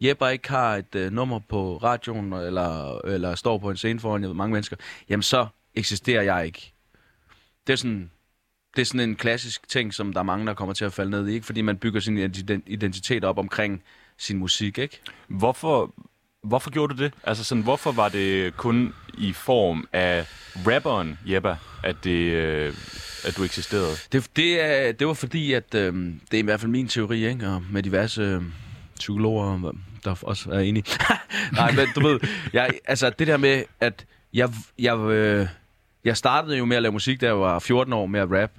Jepper 0.01 0.29
ikke 0.29 0.49
har 0.49 0.77
et 0.77 0.95
øh, 0.95 1.13
nummer 1.13 1.39
på 1.39 1.77
radioen, 1.77 2.33
eller, 2.33 2.99
eller 2.99 3.35
står 3.35 3.59
på 3.59 3.71
en 3.71 3.77
scene 3.77 4.01
foran 4.01 4.23
jeg 4.23 4.29
ved, 4.29 4.37
mange 4.37 4.53
mennesker, 4.53 4.77
jamen 5.09 5.23
så 5.23 5.47
eksisterer 5.75 6.23
jeg 6.23 6.47
ikke. 6.47 6.73
Det 7.67 7.73
er 7.73 7.77
sådan, 7.77 8.11
det 8.77 8.83
er 8.83 8.87
sådan 8.87 9.09
en 9.09 9.17
klassisk 9.17 9.69
ting, 9.69 9.95
som 9.95 10.13
der 10.13 10.21
er 10.21 10.25
mange, 10.25 10.47
der 10.47 10.55
kommer 10.55 10.75
til 10.75 10.85
at 10.85 10.93
falde 10.93 11.11
ned 11.11 11.29
i, 11.29 11.35
ikke? 11.35 11.47
fordi 11.47 11.63
man 11.63 11.77
bygger 11.77 12.01
sin 12.01 12.19
identitet 12.67 13.25
op 13.25 13.39
omkring 13.39 13.83
sin 14.19 14.39
musik, 14.39 14.79
ikke? 14.79 15.01
Hvorfor, 15.29 15.95
hvorfor 16.43 16.71
gjorde 16.71 16.95
du 16.95 17.03
det? 17.03 17.15
Altså 17.25 17.45
sådan, 17.45 17.65
hvorfor 17.65 17.93
var 17.93 18.09
det 18.09 18.57
kun 18.57 18.95
i 19.19 19.33
form 19.33 19.89
af 19.93 20.27
rapperen 20.67 21.19
Jeppe, 21.27 21.57
at, 21.85 21.97
det, 22.05 22.33
øh, 22.33 22.75
at 23.27 23.37
du 23.37 23.45
eksisterede? 23.45 23.93
Det, 24.13 24.31
det, 24.37 24.61
er, 24.61 24.93
det 24.93 25.07
var 25.07 25.15
fordi, 25.15 25.53
at 25.53 25.75
øh, 25.75 25.95
det 26.31 26.35
er 26.35 26.39
i 26.39 26.43
hvert 26.43 26.61
fald 26.61 26.71
min 26.71 26.89
teori, 26.89 27.27
ikke? 27.27 27.49
og 27.49 27.63
med 27.71 27.83
diverse 27.83 28.23
øh, 28.23 28.43
psykologer, 28.99 29.73
der 30.05 30.15
også 30.23 30.51
er 30.51 30.59
enige. 30.59 30.85
Nej, 31.53 31.73
men 31.73 31.87
du 31.95 32.01
ved, 32.01 32.21
jeg, 32.53 32.71
altså 32.85 33.11
det 33.11 33.27
der 33.27 33.37
med, 33.37 33.65
at 33.81 34.07
jeg, 34.35 34.53
jeg, 34.79 34.99
øh, 34.99 35.49
jeg 36.05 36.17
startede 36.17 36.57
jo 36.57 36.65
med 36.65 36.77
at 36.77 36.83
lave 36.83 36.93
musik, 36.93 37.21
da 37.21 37.27
jeg 37.27 37.41
var 37.41 37.59
14 37.59 37.93
år 37.93 38.07
med 38.07 38.21
at 38.21 38.29
rap, 38.31 38.51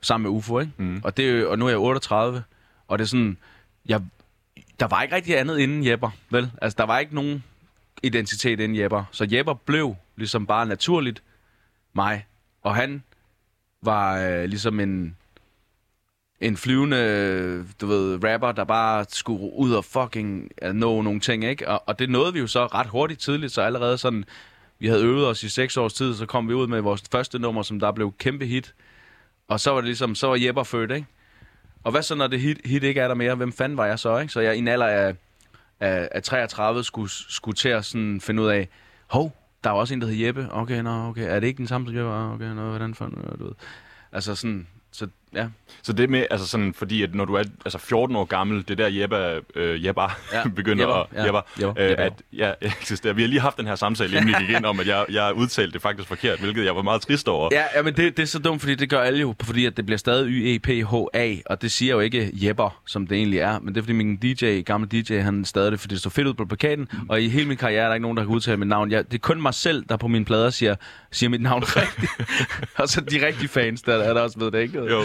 sammen 0.00 0.30
med 0.30 0.38
UFO, 0.38 0.58
ikke? 0.58 0.72
Mm. 0.76 1.00
Og, 1.04 1.16
det, 1.16 1.46
og 1.46 1.58
nu 1.58 1.66
er 1.66 1.70
jeg 1.70 1.78
38, 1.78 2.42
og 2.88 2.98
det 2.98 3.04
er 3.04 3.08
sådan, 3.08 3.36
jeg, 3.86 4.00
der 4.80 4.86
var 4.86 5.02
ikke 5.02 5.14
rigtig 5.14 5.38
andet 5.38 5.58
inden 5.58 5.86
Jepper, 5.86 6.10
vel? 6.30 6.50
Altså, 6.62 6.76
der 6.76 6.84
var 6.84 6.98
ikke 6.98 7.14
nogen 7.14 7.44
identitet 8.02 8.60
inden 8.60 8.78
Jepper. 8.78 9.04
Så 9.12 9.28
Jepper 9.32 9.54
blev 9.54 9.96
ligesom 10.16 10.46
bare 10.46 10.66
naturligt 10.66 11.22
mig. 11.94 12.26
Og 12.62 12.74
han 12.74 13.02
var 13.82 14.18
øh, 14.18 14.44
ligesom 14.44 14.80
en, 14.80 15.16
en 16.40 16.56
flyvende, 16.56 17.66
du 17.80 17.86
ved, 17.86 18.24
rapper, 18.24 18.52
der 18.52 18.64
bare 18.64 19.04
skulle 19.08 19.52
ud 19.52 19.72
og 19.72 19.84
fucking 19.84 20.50
øh, 20.62 20.72
nå 20.72 21.02
nogle 21.02 21.20
ting, 21.20 21.44
ikke? 21.44 21.68
Og, 21.68 21.82
og 21.86 21.98
det 21.98 22.10
nåede 22.10 22.32
vi 22.32 22.38
jo 22.38 22.46
så 22.46 22.66
ret 22.66 22.86
hurtigt 22.86 23.20
tidligt, 23.20 23.52
så 23.52 23.62
allerede 23.62 23.98
sådan, 23.98 24.24
vi 24.78 24.86
havde 24.86 25.04
øvet 25.04 25.26
os 25.26 25.42
i 25.42 25.48
seks 25.48 25.76
års 25.76 25.94
tid, 25.94 26.14
så 26.14 26.26
kom 26.26 26.48
vi 26.48 26.54
ud 26.54 26.66
med 26.66 26.80
vores 26.80 27.02
første 27.12 27.38
nummer, 27.38 27.62
som 27.62 27.80
der 27.80 27.92
blev 27.92 28.12
kæmpe 28.18 28.46
hit. 28.46 28.74
Og 29.48 29.60
så 29.60 29.70
var 29.70 29.76
det 29.76 29.84
ligesom, 29.84 30.14
så 30.14 30.26
var 30.26 30.36
Jepper 30.36 30.62
født, 30.62 30.90
ikke? 30.90 31.06
Og 31.84 31.90
hvad 31.90 32.02
så, 32.02 32.14
når 32.14 32.26
det 32.26 32.40
hit, 32.40 32.60
hit 32.64 32.82
ikke 32.82 33.00
er 33.00 33.08
der 33.08 33.14
mere? 33.14 33.34
Hvem 33.34 33.52
fanden 33.52 33.78
var 33.78 33.86
jeg 33.86 33.98
så, 33.98 34.18
ikke? 34.18 34.32
Så 34.32 34.40
jeg 34.40 34.56
i 34.56 34.58
en 34.58 34.68
alder 34.68 34.86
af, 34.86 35.14
af, 35.80 36.08
af 36.12 36.22
33 36.22 36.84
skulle, 36.84 37.10
skulle 37.10 37.54
til 37.54 37.68
at 37.68 37.84
sådan 37.84 38.20
finde 38.20 38.42
ud 38.42 38.48
af, 38.48 38.68
hov, 39.06 39.36
der 39.66 39.72
er 39.72 39.76
også 39.76 39.94
en, 39.94 40.00
der 40.00 40.06
hedder 40.06 40.26
Jeppe. 40.26 40.48
Okay, 40.50 40.82
nå, 40.82 41.08
okay. 41.08 41.26
Er 41.28 41.40
det 41.40 41.46
ikke 41.46 41.58
den 41.58 41.66
samme 41.66 41.86
som 41.86 41.96
Jeppe? 41.96 42.10
Ah, 42.10 42.34
okay, 42.34 42.54
nå, 42.54 42.68
hvordan 42.68 42.94
fanden, 42.94 43.38
du 43.38 43.44
ved. 43.44 43.52
Altså 44.12 44.34
sådan, 44.34 44.66
ja. 45.36 45.46
Så 45.82 45.92
det 45.92 46.10
med, 46.10 46.26
altså 46.30 46.46
sådan, 46.46 46.74
fordi 46.74 47.02
at 47.02 47.14
når 47.14 47.24
du 47.24 47.34
er 47.34 47.42
altså 47.64 47.78
14 47.78 48.16
år 48.16 48.24
gammel, 48.24 48.64
det 48.68 48.78
der 48.78 48.88
Jebba, 48.88 49.38
øh, 49.54 49.86
Jebba 49.86 50.02
Ja, 50.32 50.42
begynder 50.56 50.84
Jebba, 50.84 51.00
at, 51.00 51.06
ja. 51.14 51.24
Jebba, 51.24 51.40
Jebba, 51.60 51.90
øh, 51.90 51.94
at 52.06 52.12
ja, 52.32 52.52
eksisterer. 52.80 53.14
Vi 53.14 53.22
har 53.22 53.28
lige 53.28 53.40
haft 53.40 53.56
den 53.56 53.66
her 53.66 53.74
samtale, 53.74 54.16
inden 54.16 54.28
vi 54.28 54.34
gik 54.40 54.56
ind 54.56 54.64
om, 54.64 54.80
at 54.80 54.86
jeg, 54.86 55.04
jeg 55.10 55.34
udtalte 55.34 55.72
det 55.72 55.82
faktisk 55.82 56.08
forkert, 56.08 56.40
hvilket 56.40 56.64
jeg 56.64 56.76
var 56.76 56.82
meget 56.82 57.00
trist 57.02 57.28
over. 57.28 57.48
Ja, 57.52 57.64
ja 57.76 57.82
men 57.82 57.94
det, 57.94 58.16
det 58.16 58.22
er 58.22 58.26
så 58.26 58.38
dumt, 58.38 58.60
fordi 58.60 58.74
det 58.74 58.90
gør 58.90 59.00
alle 59.00 59.20
jo, 59.20 59.34
fordi 59.42 59.66
at 59.66 59.76
det 59.76 59.86
bliver 59.86 59.98
stadig 59.98 60.26
Y-E-P-H-A, 60.28 61.36
og 61.46 61.62
det 61.62 61.72
siger 61.72 61.94
jo 61.94 62.00
ikke 62.00 62.30
Jepper, 62.32 62.80
som 62.86 63.06
det 63.06 63.16
egentlig 63.16 63.38
er, 63.38 63.58
men 63.58 63.74
det 63.74 63.80
er 63.80 63.82
fordi 63.82 63.92
min 63.92 64.16
DJ, 64.16 64.60
gamle 64.60 64.88
DJ, 64.88 65.18
han 65.18 65.44
stadig 65.44 65.72
det, 65.72 65.80
fordi 65.80 65.94
det 65.94 66.02
så 66.02 66.10
fedt 66.10 66.26
ud 66.26 66.34
på 66.34 66.44
plakaten, 66.44 66.88
og 67.08 67.22
i 67.22 67.28
hele 67.28 67.48
min 67.48 67.56
karriere 67.56 67.82
er 67.82 67.86
der 67.86 67.94
ikke 67.94 68.02
nogen, 68.02 68.16
der 68.16 68.24
kan 68.24 68.32
udtale 68.34 68.56
mit 68.56 68.68
navn. 68.68 68.90
Jeg, 68.90 69.06
det 69.06 69.14
er 69.14 69.18
kun 69.18 69.42
mig 69.42 69.54
selv, 69.54 69.84
der 69.88 69.96
på 69.96 70.08
mine 70.08 70.24
plader 70.24 70.50
siger, 70.50 70.74
siger 71.12 71.30
mit 71.30 71.42
navn 71.42 71.62
rigtigt. 71.76 72.12
og 72.76 72.88
så 72.88 73.00
de 73.00 73.26
rigtige 73.26 73.48
fans, 73.48 73.82
der 73.82 73.94
er 73.94 74.14
der 74.14 74.20
også 74.20 74.38
ved 74.38 74.50
det, 74.50 74.58
ikke? 74.60 74.78
Jo. 74.78 75.02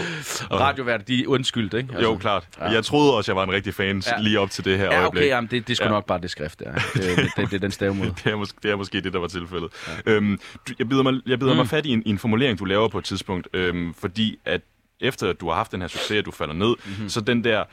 Radiovært, 0.50 1.08
de 1.08 1.22
er 1.22 1.26
undskyldt, 1.28 1.74
ikke? 1.74 1.88
Altså, 1.92 2.10
Jo, 2.10 2.16
klart. 2.16 2.48
Jeg 2.60 2.84
troede 2.84 3.14
også, 3.16 3.32
jeg 3.32 3.36
var 3.36 3.42
en 3.44 3.52
rigtig 3.52 3.74
fan 3.74 4.02
Ja. 4.06 4.20
lige 4.20 4.40
op 4.40 4.50
til 4.50 4.64
det 4.64 4.78
her 4.78 4.84
Ja, 4.84 5.00
øjeblik. 5.00 5.20
okay, 5.20 5.28
jamen, 5.28 5.50
det, 5.50 5.66
det 5.68 5.72
er 5.72 5.76
sgu 5.76 5.84
Ja. 5.84 5.90
nok 5.90 6.06
bare 6.06 6.20
det 6.20 6.30
skrift, 6.30 6.58
der. 6.58 6.72
Det, 6.72 6.82
det, 6.94 7.16
det, 7.36 7.50
det 7.50 7.52
er 7.54 7.58
den 7.58 7.70
stavemåde. 7.70 8.14
Det 8.24 8.32
er, 8.32 8.36
måske, 8.36 8.58
det 8.62 8.70
er 8.70 8.76
måske 8.76 9.00
det, 9.00 9.12
der 9.12 9.18
var 9.18 9.28
tilfældet. 9.28 9.68
Ja. 10.06 10.12
Øhm, 10.12 10.40
du, 10.68 10.72
jeg 10.78 10.88
bider, 10.88 11.02
mig, 11.02 11.14
jeg 11.26 11.38
bider 11.38 11.52
mm. 11.52 11.56
mig 11.56 11.68
fat 11.68 11.86
i 11.86 11.90
en, 11.90 12.02
i 12.06 12.10
en 12.10 12.18
formulering, 12.18 12.58
du 12.58 12.64
laver 12.64 12.88
på 12.88 12.98
et 12.98 13.04
tidspunkt, 13.04 13.48
øhm, 13.54 13.94
fordi 13.94 14.38
at 14.44 14.60
efter 15.00 15.28
at 15.30 15.40
du 15.40 15.48
har 15.48 15.56
haft 15.56 15.72
den 15.72 15.80
her 15.80 15.88
succes, 15.88 16.10
at 16.18 16.24
du 16.24 16.30
falder 16.30 16.54
ned, 16.54 16.66
Mhm. 16.68 16.78
mm-hmm. 16.92 17.08
så 17.08 17.20
den 17.20 17.44
der, 17.44 17.64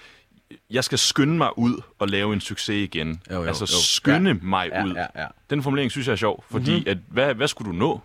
jeg 0.70 0.84
skal 0.84 0.98
skynde 0.98 1.38
mig 1.38 1.58
ud 1.58 1.82
og 2.00 2.08
lave 2.08 2.34
en 2.34 2.42
succes 2.42 2.70
igen. 2.84 3.22
Jo, 3.32 3.36
jo, 3.36 3.44
altså 3.44 3.64
jo. 3.64 3.82
skynde 3.84 4.30
Ja. 4.32 4.36
mig 4.42 4.70
Ja, 4.74 4.86
ud. 4.86 4.94
ja, 4.94 5.22
ja. 5.22 5.26
Den 5.50 5.64
formulering 5.64 5.92
synes 5.92 6.08
jeg 6.08 6.12
er 6.12 6.18
sjov, 6.18 6.44
fordi 6.52 6.72
Mhm. 6.72 6.74
mm-hmm. 6.80 6.90
at, 6.92 6.98
hvad, 7.08 7.34
hvad 7.36 7.48
skulle 7.48 7.72
du 7.72 7.78
nå? 7.78 8.02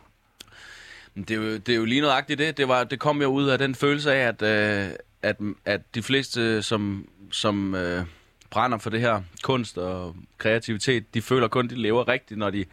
Det 1.17 1.31
er, 1.31 1.35
jo, 1.35 1.57
det 1.57 1.69
er 1.69 1.77
jo 1.77 1.85
lige 1.85 2.01
nøjagtigt 2.01 2.39
det. 2.39 2.57
Det, 2.57 2.69
var, 2.69 2.85
det 2.85 2.99
kom 2.99 3.23
jo 3.23 3.29
ud 3.29 3.49
af 3.49 3.59
den 3.59 3.75
følelse 3.75 4.15
af, 4.15 4.29
at, 4.29 4.43
øh, 4.43 4.91
at, 5.23 5.37
at 5.65 5.81
de 5.95 6.03
fleste, 6.03 6.63
som, 6.63 7.09
som 7.31 7.75
øh, 7.75 8.05
brænder 8.51 8.79
for 8.79 8.91
det 8.91 9.01
her 9.01 9.23
kunst 9.43 9.79
og 9.79 10.17
kreativitet, 10.39 11.15
de 11.15 11.23
føler 11.23 11.49
kun, 11.49 11.69
de 11.69 11.75
lever 11.75 12.09
rigtigt, 12.09 12.39
når 12.39 12.51
de, 12.51 12.65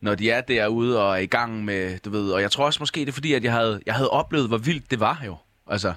når 0.00 0.14
de 0.14 0.30
er 0.30 0.40
derude 0.40 1.02
og 1.02 1.12
er 1.12 1.16
i 1.16 1.26
gang 1.26 1.64
med, 1.64 1.98
du 1.98 2.10
ved. 2.10 2.30
Og 2.30 2.42
jeg 2.42 2.50
tror 2.50 2.64
også 2.64 2.80
måske, 2.80 3.00
det 3.00 3.08
er 3.08 3.12
fordi, 3.12 3.32
at 3.32 3.44
jeg 3.44 3.52
havde, 3.52 3.80
jeg 3.86 3.94
havde 3.94 4.10
oplevet, 4.10 4.48
hvor 4.48 4.58
vildt 4.58 4.90
det 4.90 5.00
var 5.00 5.22
jo. 5.26 5.36
Altså, 5.66 5.94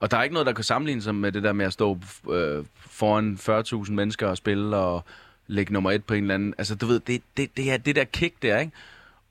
og 0.00 0.10
der 0.10 0.16
er 0.16 0.22
ikke 0.22 0.32
noget, 0.32 0.46
der 0.46 0.52
kan 0.52 0.64
sammenligne 0.64 1.02
sig 1.02 1.14
med 1.14 1.32
det 1.32 1.42
der 1.42 1.52
med 1.52 1.66
at 1.66 1.72
stå 1.72 1.98
øh, 2.30 2.64
foran 2.76 3.38
40.000 3.40 3.92
mennesker 3.92 4.26
og 4.28 4.36
spille 4.36 4.76
og 4.76 5.04
lægge 5.46 5.72
nummer 5.72 5.90
et 5.90 6.04
på 6.04 6.14
en 6.14 6.24
eller 6.24 6.34
anden. 6.34 6.54
Altså, 6.58 6.74
du 6.74 6.86
ved, 6.86 7.00
det, 7.00 7.22
det, 7.36 7.56
det 7.56 7.72
er 7.72 7.76
det 7.76 7.96
der 7.96 8.04
kick 8.04 8.42
der, 8.42 8.58
ikke? 8.58 8.72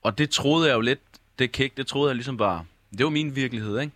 Og 0.02 0.18
det 0.18 0.30
troede 0.30 0.68
jeg 0.68 0.74
jo 0.74 0.80
lidt, 0.80 1.00
det 1.38 1.52
kick, 1.52 1.76
det 1.76 1.86
troede 1.86 2.08
jeg 2.08 2.16
ligesom 2.16 2.38
var, 2.38 2.64
det 2.98 3.04
var 3.04 3.10
min 3.10 3.36
virkelighed, 3.36 3.80
ikke? 3.80 3.92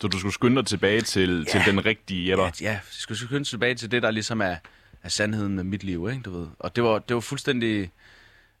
Så 0.00 0.08
du 0.08 0.18
skulle 0.18 0.34
skynde 0.34 0.56
dig 0.56 0.66
tilbage 0.66 1.00
til, 1.00 1.44
ja. 1.46 1.52
til 1.52 1.72
den 1.72 1.84
rigtige. 1.84 2.36
Ja, 2.36 2.36
ja, 2.42 2.50
jeg 2.60 2.80
skulle 2.90 3.18
skynde 3.18 3.44
tilbage 3.44 3.74
til 3.74 3.90
det, 3.90 4.02
der 4.02 4.10
ligesom 4.10 4.40
er, 4.40 4.56
er 5.02 5.08
sandheden 5.08 5.54
med 5.56 5.64
mit 5.64 5.84
liv, 5.84 6.08
ikke, 6.10 6.22
du 6.22 6.38
ved. 6.38 6.46
Og 6.58 6.76
det 6.76 6.84
var, 6.84 6.98
det 6.98 7.14
var 7.14 7.20
fuldstændig, 7.20 7.90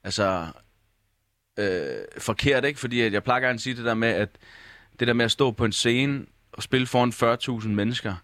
altså, 0.04 0.46
øh, 1.58 1.96
forkert, 2.18 2.64
ikke? 2.64 2.80
Fordi 2.80 3.00
at 3.00 3.12
jeg 3.12 3.22
plejer 3.22 3.40
gerne 3.40 3.54
at 3.54 3.60
sige 3.60 3.76
det 3.76 3.84
der 3.84 3.94
med, 3.94 4.08
at 4.08 4.28
det 5.00 5.08
der 5.08 5.14
med 5.14 5.24
at 5.24 5.30
stå 5.30 5.50
på 5.50 5.64
en 5.64 5.72
scene 5.72 6.26
og 6.52 6.62
spille 6.62 6.86
foran 6.86 7.60
40.000 7.62 7.68
mennesker, 7.68 8.14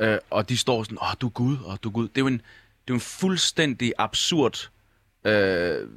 øh, 0.00 0.18
og 0.30 0.48
de 0.48 0.58
står 0.58 0.82
sådan, 0.82 0.98
åh, 1.02 1.14
du 1.20 1.26
er 1.26 1.30
Gud, 1.30 1.56
og 1.64 1.82
du 1.82 1.88
er 1.88 1.92
Gud. 1.92 2.08
Det 2.08 2.16
er 2.16 2.20
jo 2.20 2.26
en, 2.26 2.38
det 2.38 2.40
er 2.40 2.90
jo 2.90 2.94
en 2.94 3.00
fuldstændig 3.00 3.92
absurd 3.98 4.70
øh, 5.24 5.88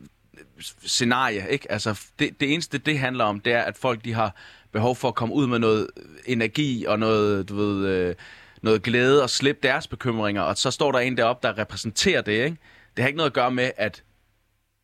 scenarie, 0.86 1.50
ikke? 1.50 1.72
Altså, 1.72 2.02
det, 2.20 2.40
det 2.40 2.54
eneste, 2.54 2.78
det 2.78 3.00
handler 3.00 3.24
om, 3.24 3.40
det 3.40 3.54
er, 3.54 3.62
at 3.62 3.78
folk, 3.78 4.06
de 4.06 4.14
har 4.14 4.36
behov 4.72 4.96
for 4.96 5.08
at 5.08 5.16
komme 5.16 5.36
ud 5.36 5.48
med 5.48 5.60
noget 5.60 5.88
energi 6.26 6.86
og 6.86 7.00
noget, 7.00 7.50
du 7.50 7.56
ved, 7.56 7.88
øh, 7.88 8.16
noget 8.62 8.84
glæde 8.84 9.24
og 9.24 9.30
slippe 9.30 9.68
deres 9.68 9.88
bekymringer, 9.88 10.42
og 10.42 10.58
så 10.58 10.72
står 10.72 10.92
der 10.92 11.00
en 11.00 11.18
deroppe, 11.18 11.48
der 11.48 11.58
repræsenterer 11.58 12.22
det, 12.22 12.32
ikke? 12.46 12.58
Det 12.98 13.04
har 13.04 13.08
ikke 13.08 13.18
noget 13.18 13.30
at 13.30 13.34
gøre 13.34 13.52
med, 13.52 13.72
at 13.78 14.04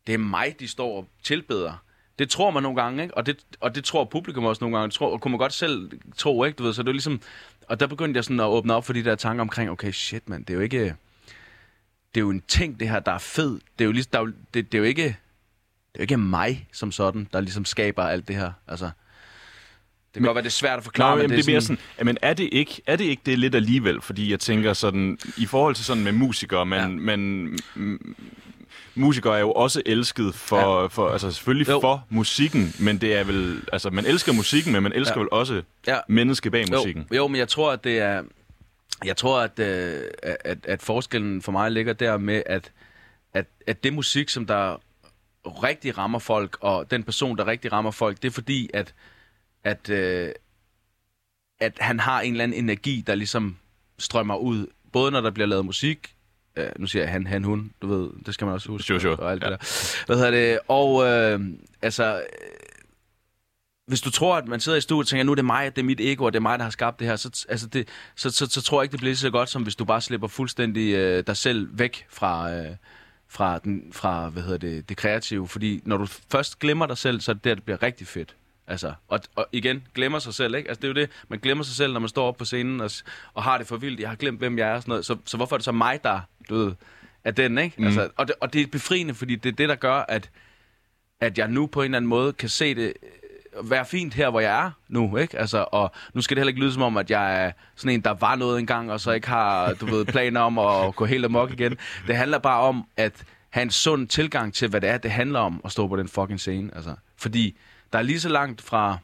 det 0.06 0.14
er 0.14 0.18
mig, 0.18 0.56
de 0.60 0.68
står 0.68 0.96
og 0.96 1.08
tilbeder. 1.22 1.84
Det 2.18 2.30
tror 2.30 2.50
man 2.50 2.62
nogle 2.62 2.82
gange, 2.82 3.02
ikke? 3.02 3.16
Og 3.16 3.26
det, 3.26 3.38
og 3.60 3.74
det 3.74 3.84
tror 3.84 4.04
publikum 4.04 4.44
også 4.44 4.64
nogle 4.64 4.76
gange. 4.76 4.88
Det 4.88 4.94
tror, 4.94 5.12
og 5.12 5.20
kunne 5.20 5.30
man 5.32 5.38
godt 5.38 5.52
selv 5.52 5.90
tro, 6.16 6.44
ikke? 6.44 6.56
Du 6.56 6.62
ved, 6.62 6.72
så 6.72 6.82
det 6.82 6.88
er 6.88 6.92
ligesom... 6.92 7.20
Og 7.68 7.80
der 7.80 7.86
begyndte 7.86 8.18
jeg 8.18 8.24
sådan 8.24 8.40
at 8.40 8.46
åbne 8.46 8.74
op 8.74 8.84
for 8.84 8.92
de 8.92 9.04
der 9.04 9.14
tanker 9.14 9.42
omkring, 9.42 9.70
okay, 9.70 9.92
shit, 9.92 10.28
mand, 10.28 10.44
det 10.44 10.54
er 10.54 10.54
jo 10.54 10.60
ikke... 10.60 10.84
Det 12.14 12.16
er 12.16 12.20
jo 12.20 12.30
en 12.30 12.42
ting, 12.48 12.80
det 12.80 12.88
her, 12.88 13.00
der 13.00 13.12
er 13.12 13.18
fed. 13.18 13.52
Det 13.52 13.84
er 13.84 13.84
jo, 13.84 13.92
ligesom, 13.92 14.10
der 14.12 14.18
er 14.18 14.22
jo, 14.22 14.32
det, 14.54 14.72
det 14.72 14.78
er 14.78 14.82
jo 14.82 14.84
ikke... 14.84 15.16
Det 15.92 15.98
er 15.98 16.00
jo 16.00 16.02
ikke 16.02 16.16
mig 16.16 16.68
som 16.72 16.92
sådan, 16.92 17.28
der 17.32 17.40
ligesom 17.40 17.64
skaber 17.64 18.02
alt 18.02 18.28
det 18.28 18.36
her. 18.36 18.52
Altså, 18.68 18.84
det 20.14 20.14
kan 20.14 20.22
godt 20.22 20.34
være, 20.34 20.42
det 20.42 20.48
er 20.48 20.52
svært 20.52 20.78
at 20.78 20.84
forklare, 20.84 21.10
Nå, 21.10 21.16
men 21.16 21.22
jamen, 21.22 21.36
det 21.36 21.46
er 21.48 21.52
mere 21.52 21.60
sådan... 21.60 21.76
sådan, 21.76 21.94
jamen, 21.98 22.16
er 22.22 22.34
det 22.34 22.48
ikke, 22.52 22.82
er 22.86 22.96
det 22.96 23.04
ikke 23.04 23.22
det 23.26 23.38
lidt 23.38 23.54
alligevel? 23.54 24.00
Fordi 24.02 24.30
jeg 24.30 24.40
tænker 24.40 24.72
sådan, 24.72 25.18
i 25.36 25.46
forhold 25.46 25.74
til 25.74 25.84
sådan 25.84 26.04
med 26.04 26.12
musikere, 26.12 26.66
man, 26.66 27.08
Ja. 27.08 27.16
mm, 27.74 28.16
musikere 28.94 29.36
er 29.36 29.40
jo 29.40 29.52
også 29.52 29.82
elsket 29.86 30.34
for, 30.34 30.80
ja. 30.80 30.86
for 30.86 31.08
altså 31.08 31.30
selvfølgelig 31.30 31.68
Jo. 31.68 31.80
for 31.80 32.06
musikken, 32.08 32.72
men 32.80 32.98
det 32.98 33.16
er 33.18 33.24
vel, 33.24 33.62
altså 33.72 33.90
man 33.90 34.06
elsker 34.06 34.32
musikken, 34.32 34.72
men 34.72 34.82
man 34.82 34.92
elsker 34.92 35.14
ja. 35.16 35.20
vel 35.20 35.28
også 35.32 35.62
Ja. 35.86 35.98
mennesket 36.08 36.52
bag 36.52 36.64
musikken. 36.70 37.06
Jo, 37.10 37.16
jo, 37.16 37.28
men 37.28 37.36
jeg 37.36 37.48
tror, 37.48 37.72
at 37.72 37.84
det 37.84 37.98
er... 37.98 38.22
Jeg 39.04 39.16
tror, 39.16 39.40
at, 39.40 39.58
øh, 39.58 40.00
at, 40.44 40.58
at 40.64 40.82
forskellen 40.82 41.42
for 41.42 41.52
mig 41.52 41.70
ligger 41.70 41.92
der 41.92 42.18
med, 42.18 42.42
at, 42.46 42.72
at, 43.34 43.46
at 43.66 43.84
det 43.84 43.92
musik, 43.92 44.28
som 44.28 44.46
der 44.46 44.76
rigtig 45.46 45.98
rammer 45.98 46.18
folk, 46.18 46.56
og 46.60 46.90
den 46.90 47.02
person, 47.02 47.36
der 47.38 47.46
rigtig 47.46 47.72
rammer 47.72 47.90
folk, 47.90 48.22
det 48.22 48.28
er 48.28 48.32
fordi, 48.32 48.70
at, 48.74 48.94
at, 49.64 49.90
øh, 49.90 50.32
at 51.60 51.72
han 51.80 52.00
har 52.00 52.20
en 52.20 52.32
eller 52.32 52.44
anden 52.44 52.64
energi, 52.64 53.04
der 53.06 53.14
ligesom 53.14 53.56
strømmer 53.98 54.36
ud. 54.36 54.66
Både 54.92 55.10
når 55.10 55.20
der 55.20 55.30
bliver 55.30 55.46
lavet 55.46 55.64
musik, 55.64 56.14
øh, 56.56 56.68
nu 56.78 56.86
siger 56.86 57.02
jeg 57.02 57.12
han, 57.12 57.26
han, 57.26 57.44
hun, 57.44 57.72
du 57.82 57.86
ved, 57.86 58.10
det 58.26 58.34
skal 58.34 58.44
man 58.44 58.54
også 58.54 58.68
huske. 58.68 58.86
Sure, 58.86 59.00
sure. 59.00 59.16
Og 59.16 59.30
alt 59.32 59.42
Ja. 59.44 59.50
det 59.50 59.60
der. 59.60 60.04
Hvad 60.06 60.16
hedder 60.16 60.30
det? 60.30 60.58
Og 60.68 61.06
øh, 61.06 61.40
altså, 61.82 62.14
øh, 62.18 62.22
hvis 63.86 64.00
du 64.00 64.10
tror, 64.10 64.36
at 64.36 64.48
man 64.48 64.60
sidder 64.60 64.78
i 64.78 64.80
studiet 64.80 65.04
og 65.04 65.08
tænker, 65.08 65.24
nu 65.24 65.30
er 65.32 65.36
det 65.36 65.44
mig, 65.44 65.76
det 65.76 65.82
er 65.82 65.86
mit 65.86 66.00
ego, 66.00 66.24
og 66.24 66.32
det 66.32 66.36
er 66.38 66.42
mig, 66.42 66.58
der 66.58 66.62
har 66.64 66.70
skabt 66.70 66.98
det 66.98 67.06
her, 67.06 67.16
så, 67.16 67.46
altså 67.48 67.66
det, 67.66 67.88
så, 68.16 68.30
så, 68.30 68.46
så 68.46 68.62
tror 68.62 68.80
jeg 68.80 68.84
ikke, 68.84 68.92
det 68.92 69.00
bliver 69.00 69.14
så 69.14 69.30
godt, 69.30 69.48
som 69.48 69.62
hvis 69.62 69.76
du 69.76 69.84
bare 69.84 70.00
slipper 70.00 70.28
fuldstændig 70.28 70.94
øh, 70.94 71.24
dig 71.26 71.36
selv 71.36 71.78
væk 71.78 72.06
fra, 72.10 72.52
øh, 72.54 72.76
fra, 73.30 73.58
den, 73.58 73.92
fra 73.92 74.28
hvad 74.28 74.42
hedder 74.42 74.58
det, 74.58 74.88
det 74.88 74.96
kreative. 74.96 75.48
Fordi 75.48 75.80
når 75.84 75.96
du 75.96 76.06
først 76.06 76.58
glemmer 76.58 76.86
dig 76.86 76.98
selv, 76.98 77.20
så 77.20 77.30
er 77.30 77.34
det 77.34 77.44
der, 77.44 77.54
det 77.54 77.64
bliver 77.64 77.82
rigtig 77.82 78.06
fedt. 78.06 78.36
Altså, 78.66 78.92
og, 79.08 79.20
og 79.34 79.46
igen, 79.52 79.82
glemmer 79.94 80.18
sig 80.18 80.34
selv, 80.34 80.54
ikke? 80.54 80.68
Altså, 80.68 80.80
det 80.80 80.84
er 80.84 80.88
jo 80.88 81.06
det, 81.06 81.10
man 81.28 81.38
glemmer 81.38 81.64
sig 81.64 81.76
selv, 81.76 81.92
når 81.92 82.00
man 82.00 82.08
står 82.08 82.26
op 82.28 82.36
på 82.36 82.44
scenen 82.44 82.80
og, 82.80 82.90
og 83.34 83.42
har 83.42 83.58
det 83.58 83.66
for 83.66 83.76
vildt. 83.76 84.00
Jeg 84.00 84.08
har 84.08 84.16
glemt, 84.16 84.38
hvem 84.38 84.58
jeg 84.58 84.68
er 84.68 84.74
og 84.74 84.82
sådan 84.82 84.90
noget. 84.90 85.06
Så, 85.06 85.16
så 85.24 85.36
hvorfor 85.36 85.56
er 85.56 85.58
det 85.58 85.64
så 85.64 85.72
mig, 85.72 86.04
der, 86.04 86.20
du 86.48 86.54
ved, 86.54 86.72
er 87.24 87.30
den, 87.30 87.58
ikke? 87.58 87.74
Mm. 87.78 87.86
Altså, 87.86 88.08
og, 88.16 88.28
det, 88.28 88.34
og 88.40 88.52
det 88.52 88.62
er 88.62 88.66
befriende, 88.66 89.14
fordi 89.14 89.36
det 89.36 89.52
er 89.52 89.56
det, 89.56 89.68
der 89.68 89.74
gør, 89.74 89.94
at, 90.08 90.30
at 91.20 91.38
jeg 91.38 91.48
nu 91.48 91.66
på 91.66 91.80
en 91.80 91.84
eller 91.84 91.96
anden 91.96 92.08
måde 92.08 92.32
kan 92.32 92.48
se 92.48 92.74
det 92.74 92.92
være 93.62 93.86
fint 93.86 94.14
her, 94.14 94.30
hvor 94.30 94.40
jeg 94.40 94.66
er 94.66 94.70
nu, 94.88 95.16
ikke? 95.16 95.38
Altså, 95.38 95.66
og 95.72 95.92
nu 96.14 96.20
skal 96.20 96.36
det 96.36 96.40
heller 96.40 96.50
ikke 96.50 96.60
lyde 96.60 96.72
som 96.72 96.82
om, 96.82 96.96
at 96.96 97.10
jeg 97.10 97.46
er 97.46 97.52
sådan 97.76 97.94
en, 97.94 98.00
der 98.00 98.14
var 98.14 98.36
noget 98.36 98.58
engang, 98.58 98.92
og 98.92 99.00
så 99.00 99.12
ikke 99.12 99.28
har, 99.28 99.74
du 99.74 99.86
ved, 99.86 100.04
planer 100.04 100.40
om 100.40 100.58
at 100.58 100.96
gå 100.96 101.04
helt 101.04 101.24
amok 101.24 101.50
igen. 101.50 101.76
Det 102.06 102.16
handler 102.16 102.38
bare 102.38 102.60
om 102.60 102.86
at 102.96 103.24
have 103.50 103.62
en 103.62 103.70
sund 103.70 104.08
tilgang 104.08 104.54
til, 104.54 104.68
hvad 104.68 104.80
det 104.80 104.88
er, 104.88 104.98
det 104.98 105.10
handler 105.10 105.40
om 105.40 105.60
at 105.64 105.72
stå 105.72 105.88
på 105.88 105.96
den 105.96 106.08
fucking 106.08 106.40
scene, 106.40 106.70
altså. 106.74 106.94
Fordi 107.16 107.56
der 107.92 107.98
er 107.98 108.02
lige 108.02 108.20
så 108.20 108.28
langt 108.28 108.62
fra, 108.62 108.98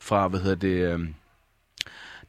fra 0.00 0.28
hvad 0.28 0.40
hedder 0.40 0.56
det, 0.56 0.92
øhm, 0.92 1.14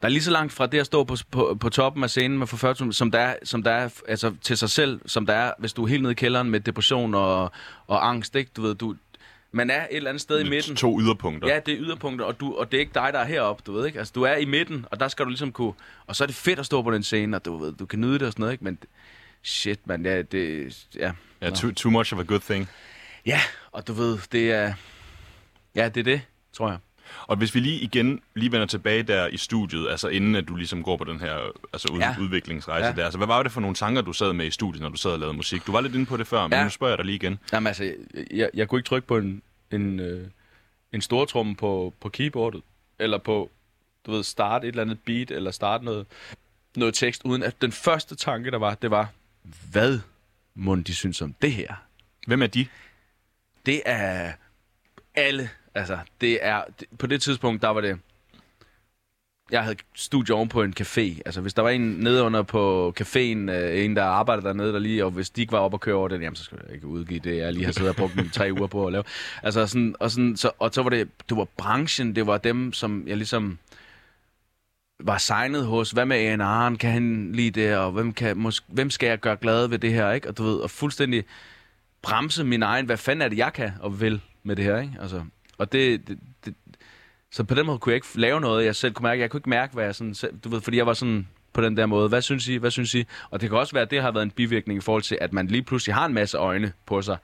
der 0.02 0.08
er 0.08 0.12
lige 0.12 0.22
så 0.22 0.30
langt 0.30 0.52
fra 0.52 0.66
det 0.66 0.78
at 0.78 0.86
stå 0.86 1.04
på, 1.04 1.16
på, 1.30 1.56
på 1.60 1.68
toppen 1.68 2.04
af 2.04 2.10
scenen 2.10 2.38
med 2.38 2.46
for 2.46 2.90
som 2.92 3.10
der 3.10 3.18
er, 3.18 3.36
som 3.42 3.62
der 3.62 3.70
er 3.70 3.88
altså, 4.08 4.34
til 4.42 4.58
sig 4.58 4.70
selv, 4.70 5.00
som 5.06 5.26
der 5.26 5.34
er, 5.34 5.52
hvis 5.58 5.72
du 5.72 5.84
er 5.84 5.88
helt 5.88 6.02
nede 6.02 6.12
i 6.12 6.14
kælderen 6.14 6.50
med 6.50 6.60
depression 6.60 7.14
og, 7.14 7.52
og 7.86 8.08
angst, 8.08 8.36
ikke? 8.36 8.50
Du 8.56 8.62
ved, 8.62 8.74
du, 8.74 8.94
man 9.56 9.70
er 9.70 9.80
et 9.82 9.86
eller 9.90 10.10
andet 10.10 10.20
sted 10.20 10.40
i 10.40 10.48
midten. 10.48 10.76
To 10.76 11.00
yderpunkter. 11.00 11.48
Ja, 11.48 11.60
det 11.66 11.74
er 11.74 11.78
yderpunkter, 11.80 12.24
og, 12.24 12.40
du, 12.40 12.54
og 12.54 12.72
det 12.72 12.76
er 12.78 12.80
ikke 12.80 12.94
dig, 12.94 13.10
der 13.12 13.18
er 13.18 13.24
heroppe, 13.24 13.62
du 13.66 13.72
ved 13.72 13.86
ikke? 13.86 13.98
Altså, 13.98 14.12
du 14.14 14.22
er 14.22 14.36
i 14.36 14.44
midten, 14.44 14.86
og 14.90 15.00
der 15.00 15.08
skal 15.08 15.24
du 15.24 15.28
ligesom 15.30 15.52
kunne... 15.52 15.72
Og 16.06 16.16
så 16.16 16.24
er 16.24 16.26
det 16.26 16.36
fedt 16.36 16.58
at 16.58 16.66
stå 16.66 16.82
på 16.82 16.90
den 16.90 17.02
scene, 17.02 17.36
og 17.36 17.44
du 17.44 17.56
ved, 17.56 17.72
du 17.72 17.86
kan 17.86 18.00
nyde 18.00 18.12
det 18.18 18.22
og 18.22 18.32
sådan 18.32 18.40
noget, 18.40 18.52
ikke? 18.52 18.64
Men 18.64 18.78
shit, 19.42 19.86
man, 19.86 20.04
ja, 20.06 20.22
det... 20.22 20.76
Ja, 20.96 21.12
Ja, 21.42 21.50
too, 21.50 21.70
too 21.72 21.90
much 21.90 22.14
of 22.14 22.20
a 22.20 22.22
good 22.22 22.40
thing. 22.40 22.68
ja 23.26 23.40
og 23.72 23.86
du 23.88 23.92
ved, 23.92 24.18
det 24.32 24.52
er... 24.52 24.72
Ja, 25.74 25.88
det 25.88 26.00
er 26.00 26.04
det, 26.04 26.20
tror 26.52 26.68
jeg. 26.70 26.78
Og 27.26 27.36
hvis 27.36 27.54
vi 27.54 27.60
lige 27.60 27.80
igen 27.80 28.20
lige 28.34 28.52
vender 28.52 28.66
tilbage 28.66 29.02
der 29.02 29.26
i 29.26 29.36
studiet, 29.36 29.88
altså 29.90 30.08
inden 30.08 30.34
at 30.36 30.48
du 30.48 30.56
ligesom 30.56 30.82
går 30.82 30.96
på 30.96 31.04
den 31.04 31.20
her 31.20 31.38
altså 31.72 31.88
ud, 31.92 31.98
Ja. 31.98 32.14
udviklingsrejse 32.20 32.86
Ja. 32.86 32.92
der, 32.92 33.04
altså 33.04 33.18
hvad 33.18 33.26
var 33.26 33.42
det 33.42 33.52
for 33.52 33.60
nogle 33.60 33.76
tanker, 33.76 34.02
du 34.02 34.12
sad 34.12 34.32
med 34.32 34.46
i 34.46 34.50
studiet, 34.50 34.82
når 34.82 34.88
du 34.88 34.96
sad 34.96 35.10
og 35.10 35.18
lavede 35.18 35.36
musik? 35.36 35.66
Du 35.66 35.72
var 35.72 35.80
lidt 35.80 35.94
inde 35.94 36.06
på 36.06 36.16
det 36.16 36.26
før, 36.26 36.42
men 36.42 36.52
ja. 36.52 36.64
nu 36.64 36.70
spørger 36.70 36.90
jeg 36.92 36.98
dig 36.98 37.06
lige 37.06 37.16
igen. 37.16 37.38
Jamen 37.52 37.66
altså, 37.66 37.92
jeg, 38.30 38.50
jeg 38.54 38.68
kunne 38.68 38.78
ikke 38.78 38.88
trykke 38.88 39.08
på 39.08 39.16
en, 39.16 39.42
en, 39.72 40.00
øh, 40.00 40.28
en 40.92 41.00
stortromme 41.00 41.56
på, 41.56 41.94
på 42.00 42.08
keyboardet, 42.08 42.62
eller 42.98 43.18
på, 43.18 43.50
du 44.06 44.10
ved, 44.10 44.24
starte 44.24 44.66
et 44.66 44.72
eller 44.72 44.82
andet 44.82 44.98
beat, 45.04 45.30
eller 45.30 45.50
starte 45.50 45.84
noget, 45.84 46.06
noget 46.76 46.94
tekst, 46.94 47.22
uden 47.24 47.42
at 47.42 47.62
den 47.62 47.72
første 47.72 48.14
tanke, 48.14 48.50
der 48.50 48.58
var, 48.58 48.74
det 48.74 48.90
var, 48.90 49.08
hvad 49.70 50.00
må 50.54 50.76
de 50.76 50.94
synes 50.94 51.22
om 51.22 51.34
det 51.42 51.52
her? 51.52 51.74
Hvem 52.26 52.42
er 52.42 52.46
de? 52.46 52.66
Det 53.66 53.82
er 53.86 54.32
alle, 55.14 55.50
altså, 55.74 55.98
det 56.20 56.44
er, 56.44 56.64
det, 56.80 56.88
på 56.98 57.06
det 57.06 57.22
tidspunkt, 57.22 57.62
der 57.62 57.68
var 57.68 57.80
det 57.80 57.98
jeg 59.50 59.62
havde 59.62 59.76
studie 59.94 60.34
oven 60.34 60.48
på 60.48 60.62
en 60.62 60.74
café. 60.80 61.20
Altså, 61.26 61.40
hvis 61.40 61.54
der 61.54 61.62
var 61.62 61.70
en 61.70 61.80
nede 61.80 62.22
under 62.22 62.42
på 62.42 62.94
caféen, 63.00 63.50
øh, 63.50 63.84
en, 63.84 63.96
der 63.96 64.04
arbejdede 64.04 64.46
dernede, 64.46 64.72
der 64.72 64.78
lige, 64.78 65.04
og 65.04 65.10
hvis 65.10 65.30
de 65.30 65.40
ikke 65.40 65.52
var 65.52 65.58
oppe 65.58 65.74
og 65.74 65.80
køre 65.80 65.94
over 65.94 66.08
den, 66.08 66.22
jamen, 66.22 66.36
så 66.36 66.44
skulle 66.44 66.62
jeg 66.66 66.74
ikke 66.74 66.86
udgive 66.86 67.20
det, 67.20 67.36
jeg 67.36 67.52
lige 67.52 67.64
har 67.64 67.72
siddet 67.72 67.90
og 67.90 67.96
brugt 67.96 68.16
mine 68.16 68.28
tre 68.28 68.52
uger 68.52 68.66
på 68.66 68.86
at 68.86 68.92
lave. 68.92 69.04
Altså, 69.42 69.66
sådan, 69.66 69.94
og, 70.00 70.10
sådan, 70.10 70.36
så, 70.36 70.50
og 70.58 70.70
så 70.72 70.82
var 70.82 70.90
det, 70.90 71.08
det 71.28 71.36
var 71.36 71.46
branchen, 71.56 72.16
det 72.16 72.26
var 72.26 72.38
dem, 72.38 72.72
som 72.72 73.04
jeg 73.06 73.16
ligesom 73.16 73.58
var 75.00 75.18
signet 75.18 75.66
hos. 75.66 75.90
Hvad 75.90 76.06
med 76.06 76.16
A&R'en? 76.16 76.76
Kan 76.76 76.90
han 76.90 77.32
lide 77.32 77.60
det? 77.60 77.76
Og 77.76 77.92
hvem, 77.92 78.12
kan, 78.12 78.46
mås- 78.46 78.64
hvem 78.68 78.90
skal 78.90 79.06
jeg 79.06 79.20
gøre 79.20 79.36
glad 79.36 79.68
ved 79.68 79.78
det 79.78 79.92
her? 79.92 80.10
Ikke? 80.12 80.28
Og 80.28 80.38
du 80.38 80.42
ved, 80.42 80.56
og 80.56 80.70
fuldstændig 80.70 81.24
bremse 82.02 82.44
min 82.44 82.62
egen, 82.62 82.86
hvad 82.86 82.96
fanden 82.96 83.22
er 83.22 83.28
det, 83.28 83.38
jeg 83.38 83.52
kan 83.52 83.70
og 83.80 84.00
vil 84.00 84.20
med 84.42 84.56
det 84.56 84.64
her? 84.64 84.78
Ikke? 84.80 84.94
Altså, 85.00 85.24
og 85.58 85.72
det, 85.72 86.08
det, 86.08 86.18
det, 86.18 86.18
så 87.36 87.44
på 87.44 87.54
den 87.54 87.66
måde 87.66 87.78
kunne 87.78 87.90
jeg 87.90 87.96
ikke 87.96 88.06
lave 88.14 88.40
noget, 88.40 88.64
jeg 88.64 88.76
selv 88.76 88.92
kunne 88.92 89.02
mærke. 89.02 89.22
Jeg 89.22 89.30
kunne 89.30 89.38
ikke 89.38 89.50
mærke, 89.50 89.74
hvad 89.74 89.84
jeg 89.84 89.94
sådan 89.94 90.14
selv, 90.14 90.38
du 90.44 90.48
ved, 90.48 90.60
fordi 90.60 90.76
jeg 90.76 90.86
var 90.86 90.92
sådan 90.92 91.28
på 91.52 91.60
den 91.60 91.76
der 91.76 91.86
måde. 91.86 92.08
Hvad 92.08 92.22
synes 92.22 92.48
I? 92.48 92.56
Hvad 92.56 92.70
synes 92.70 92.94
I? 92.94 93.04
Og 93.30 93.40
det 93.40 93.48
kan 93.48 93.58
også 93.58 93.72
være, 93.72 93.82
at 93.82 93.90
det 93.90 94.02
har 94.02 94.10
været 94.10 94.22
en 94.22 94.30
bivirkning 94.30 94.76
i 94.76 94.80
forhold 94.80 95.02
til, 95.02 95.18
at 95.20 95.32
man 95.32 95.46
lige 95.46 95.62
pludselig 95.62 95.94
har 95.94 96.06
en 96.06 96.14
masse 96.14 96.38
øjne 96.38 96.72
på 96.86 97.02
sig. 97.02 97.16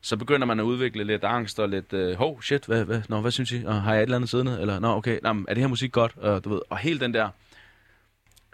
Så 0.00 0.16
begynder 0.16 0.46
man 0.46 0.60
at 0.60 0.64
udvikle 0.64 1.04
lidt 1.04 1.24
angst 1.24 1.60
og 1.60 1.68
lidt, 1.68 1.92
øh, 1.92 2.16
hov, 2.16 2.42
shit, 2.42 2.66
hvad, 2.66 2.84
hvad, 2.84 3.02
nå, 3.08 3.20
hvad 3.20 3.30
synes 3.30 3.52
I? 3.52 3.62
Og 3.64 3.82
har 3.82 3.92
jeg 3.92 4.02
et 4.02 4.02
eller 4.02 4.16
andet 4.16 4.30
siddende? 4.30 4.60
Eller, 4.60 4.78
nå, 4.78 4.96
okay, 4.96 5.18
nå, 5.22 5.28
er 5.28 5.54
det 5.54 5.58
her 5.58 5.66
musik 5.66 5.92
godt? 5.92 6.12
Og, 6.16 6.44
du 6.44 6.48
ved, 6.48 6.60
og 6.70 6.78
hele 6.78 7.00
den 7.00 7.14
der, 7.14 7.28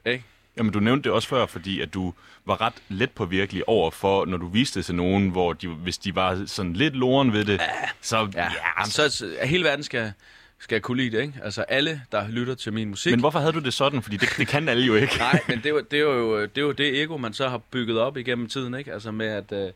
ikke? 0.07 0.25
Jamen, 0.57 0.73
du 0.73 0.81
nævnte 0.81 1.05
det 1.05 1.13
også 1.13 1.29
før, 1.29 1.47
fordi 1.47 1.81
at 1.81 1.95
du 1.95 2.15
var 2.47 2.61
ret 2.61 2.83
let 2.89 3.11
på 3.11 3.25
virkelig 3.25 3.69
over 3.69 3.91
for, 3.91 4.25
når 4.25 4.37
du 4.37 4.49
viste 4.49 4.79
det 4.79 4.87
til 4.87 4.95
nogen, 4.95 5.29
hvor 5.29 5.53
de, 5.53 5.69
hvis 5.69 5.99
de 5.99 6.15
var 6.15 6.43
sådan 6.47 6.73
lidt 6.73 6.95
loren 6.95 7.33
ved 7.33 7.45
det, 7.45 7.61
ja. 7.61 7.89
så... 8.01 8.29
Ja, 8.35 8.45
ja 8.45 8.85
så, 8.85 9.09
så 9.09 9.27
hele 9.43 9.65
verden 9.65 9.85
skal, 9.85 10.13
skal 10.63 10.81
kunne 10.81 11.03
lide 11.03 11.17
det, 11.17 11.23
ikke? 11.23 11.41
Altså 11.43 11.63
alle, 11.63 12.03
der 12.13 12.29
lytter 12.29 12.55
til 12.55 12.73
min 12.73 12.89
musik. 12.89 13.11
Men 13.11 13.21
hvorfor 13.21 13.39
havde 13.39 13.53
du 13.53 13.59
det 13.59 13.75
sådan? 13.75 14.03
Fordi 14.03 14.17
det, 14.17 14.29
det 14.37 14.49
kan 14.49 14.69
alle 14.69 14.87
jo 14.87 14.95
ikke. 14.95 15.19
Nej, 15.19 15.41
men 15.49 15.59
det 15.59 15.67
er, 15.67 15.71
jo, 15.71 15.81
det, 15.81 15.99
er 15.99 16.03
jo, 16.03 16.43
det 16.43 16.59
er 16.59 16.63
jo 16.63 16.73
det 16.73 17.03
ego, 17.03 17.17
man 17.17 17.33
så 17.33 17.49
har 17.49 17.59
bygget 17.59 17.99
op 17.99 18.17
igennem 18.17 18.49
tiden, 18.49 18.75
ikke? 18.75 18.93
Altså 18.93 19.11
med, 19.11 19.27
at 19.27 19.53
øh, 19.53 19.73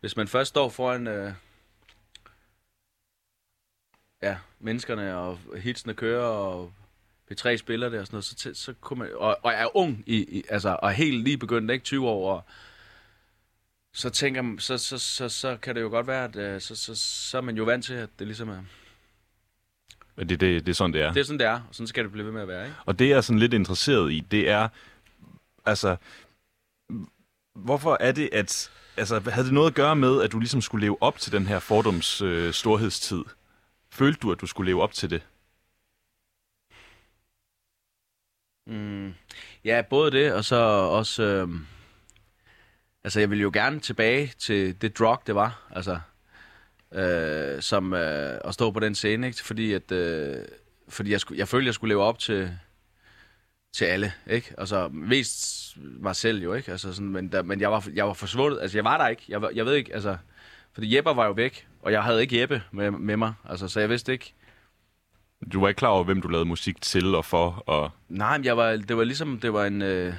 hvis 0.00 0.16
man 0.16 0.28
først 0.28 0.48
står 0.48 0.68
foran 0.68 1.06
øh, 1.06 1.32
ja, 4.22 4.36
menneskerne, 4.60 5.16
og 5.16 5.38
hitsene 5.56 5.94
kører, 5.94 6.24
og 6.24 6.72
P3 7.32 7.56
spiller 7.56 7.88
det 7.88 8.00
og 8.00 8.06
sådan 8.06 8.14
noget, 8.14 8.24
så, 8.24 8.34
så, 8.38 8.54
så 8.54 8.74
kunne 8.80 8.98
man, 8.98 9.08
og, 9.14 9.38
og 9.42 9.52
er 9.52 9.76
ung, 9.76 10.04
i, 10.06 10.16
i, 10.16 10.44
altså, 10.48 10.76
og 10.82 10.92
helt 10.92 11.24
lige 11.24 11.38
begyndt, 11.38 11.70
ikke 11.70 11.84
20 11.84 12.08
år, 12.08 12.34
og, 12.34 12.44
så 13.94 14.10
tænker 14.10 14.42
man, 14.42 14.58
så, 14.58 14.78
så, 14.78 14.98
så, 14.98 15.28
så 15.28 15.56
kan 15.56 15.74
det 15.74 15.80
jo 15.80 15.88
godt 15.88 16.06
være, 16.06 16.24
at 16.24 16.36
øh, 16.36 16.60
så, 16.60 16.76
så, 16.76 16.94
så 16.94 17.36
er 17.36 17.42
man 17.42 17.56
jo 17.56 17.64
vant 17.64 17.84
til, 17.84 17.94
at 17.94 18.08
det 18.18 18.26
ligesom 18.26 18.48
er, 18.48 18.62
det, 20.18 20.28
det, 20.28 20.40
det 20.40 20.68
er 20.68 20.72
sådan, 20.72 20.92
det 20.92 21.02
er. 21.02 21.12
det 21.12 21.20
er 21.20 21.24
sådan, 21.24 21.38
det 21.38 21.46
er, 21.46 21.54
og 21.68 21.74
sådan 21.74 21.86
skal 21.86 22.04
det 22.04 22.12
blive 22.12 22.24
ved 22.24 22.32
med 22.32 22.42
at 22.42 22.48
være, 22.48 22.64
ikke? 22.64 22.76
Og 22.86 22.98
det, 22.98 23.08
jeg 23.08 23.16
er 23.16 23.20
sådan 23.20 23.38
lidt 23.38 23.54
interesseret 23.54 24.12
i, 24.12 24.20
det 24.20 24.48
er, 24.48 24.68
altså, 25.66 25.96
hvorfor 27.54 27.96
er 28.00 28.12
det, 28.12 28.28
at, 28.32 28.70
altså, 28.96 29.20
havde 29.30 29.46
det 29.46 29.54
noget 29.54 29.70
at 29.70 29.74
gøre 29.74 29.96
med, 29.96 30.22
at 30.22 30.32
du 30.32 30.38
ligesom 30.38 30.60
skulle 30.60 30.84
leve 30.86 31.02
op 31.02 31.18
til 31.18 31.32
den 31.32 31.46
her 31.46 31.58
fordoms 31.58 32.22
øh, 32.22 32.52
storhedstid? 32.52 33.24
Følte 33.90 34.20
du, 34.20 34.32
at 34.32 34.40
du 34.40 34.46
skulle 34.46 34.70
leve 34.70 34.82
op 34.82 34.92
til 34.92 35.10
det? 35.10 35.22
Mm, 38.66 39.14
ja, 39.64 39.82
både 39.90 40.10
det, 40.10 40.32
og 40.32 40.44
så 40.44 40.56
også... 40.90 41.22
Øh, 41.22 41.48
altså, 43.04 43.20
jeg 43.20 43.30
ville 43.30 43.42
jo 43.42 43.50
gerne 43.54 43.80
tilbage 43.80 44.32
til 44.38 44.82
det 44.82 44.98
drug, 44.98 45.18
det 45.26 45.34
var. 45.34 45.66
Altså, 45.70 46.00
øh, 46.94 47.62
som 47.62 47.94
øh, 47.94 48.38
at 48.44 48.54
stå 48.54 48.70
på 48.70 48.80
den 48.80 48.94
scene, 48.94 49.26
ikke? 49.26 49.44
Fordi, 49.44 49.72
at, 49.72 49.92
øh, 49.92 50.36
fordi 50.88 51.10
jeg, 51.10 51.20
skulle, 51.20 51.38
jeg 51.38 51.48
følte, 51.48 51.66
jeg 51.66 51.74
skulle 51.74 51.92
leve 51.92 52.02
op 52.02 52.18
til, 52.18 52.50
til 53.74 53.84
alle, 53.84 54.12
ikke? 54.30 54.54
Altså, 54.58 54.88
mest 54.88 55.72
mig 55.78 56.16
selv 56.16 56.42
jo, 56.42 56.54
ikke? 56.54 56.72
Altså, 56.72 56.92
sådan, 56.92 57.08
men, 57.08 57.32
der, 57.32 57.42
men 57.42 57.60
jeg, 57.60 57.72
var, 57.72 57.88
jeg 57.94 58.06
var 58.06 58.12
forsvundet. 58.14 58.58
Altså, 58.60 58.78
jeg 58.78 58.84
var 58.84 58.98
der 58.98 59.08
ikke. 59.08 59.22
Jeg, 59.28 59.42
jeg 59.54 59.66
ved 59.66 59.74
ikke, 59.74 59.94
altså... 59.94 60.16
Fordi 60.74 60.96
Jeppe 60.96 61.16
var 61.16 61.26
jo 61.26 61.32
væk, 61.32 61.68
og 61.82 61.92
jeg 61.92 62.02
havde 62.02 62.20
ikke 62.20 62.40
Jeppe 62.40 62.62
med, 62.70 62.90
med 62.90 63.16
mig. 63.16 63.34
Altså, 63.48 63.68
så 63.68 63.80
jeg 63.80 63.88
vidste 63.88 64.12
ikke... 64.12 64.34
Du 65.52 65.60
var 65.60 65.68
ikke 65.68 65.78
klar 65.78 65.88
over, 65.88 66.04
hvem 66.04 66.22
du 66.22 66.28
lavede 66.28 66.48
musik 66.48 66.80
til 66.80 67.14
og 67.14 67.24
for, 67.24 67.62
og 67.66 67.90
Nej, 68.08 68.38
men 68.38 68.44
jeg 68.44 68.56
var, 68.56 68.70
det 68.70 68.96
var 68.96 69.04
ligesom, 69.04 69.40
det 69.40 69.52
var 69.52 69.64
en... 69.64 69.82
Øh, 69.82 70.14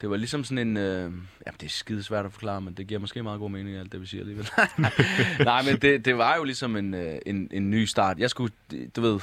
det 0.00 0.10
var 0.10 0.16
ligesom 0.16 0.44
sådan 0.44 0.68
en... 0.68 0.76
Øh, 0.76 1.02
jamen, 1.02 1.56
det 1.60 1.62
er 1.62 1.68
skide 1.68 2.02
svært 2.02 2.26
at 2.26 2.32
forklare, 2.32 2.60
men 2.60 2.74
det 2.74 2.86
giver 2.86 3.00
måske 3.00 3.22
meget 3.22 3.40
god 3.40 3.50
mening, 3.50 3.76
alt 3.76 3.92
det, 3.92 4.00
vi 4.00 4.06
siger 4.06 4.20
alligevel. 4.20 4.48
Nej, 5.44 5.62
men 5.62 5.76
det, 5.76 6.04
det 6.04 6.18
var 6.18 6.36
jo 6.36 6.44
ligesom 6.44 6.76
en, 6.76 6.94
øh, 6.94 7.18
en, 7.26 7.48
en 7.52 7.70
ny 7.70 7.84
start. 7.84 8.18
Jeg 8.18 8.30
skulle, 8.30 8.54
du 8.96 9.00
ved... 9.00 9.20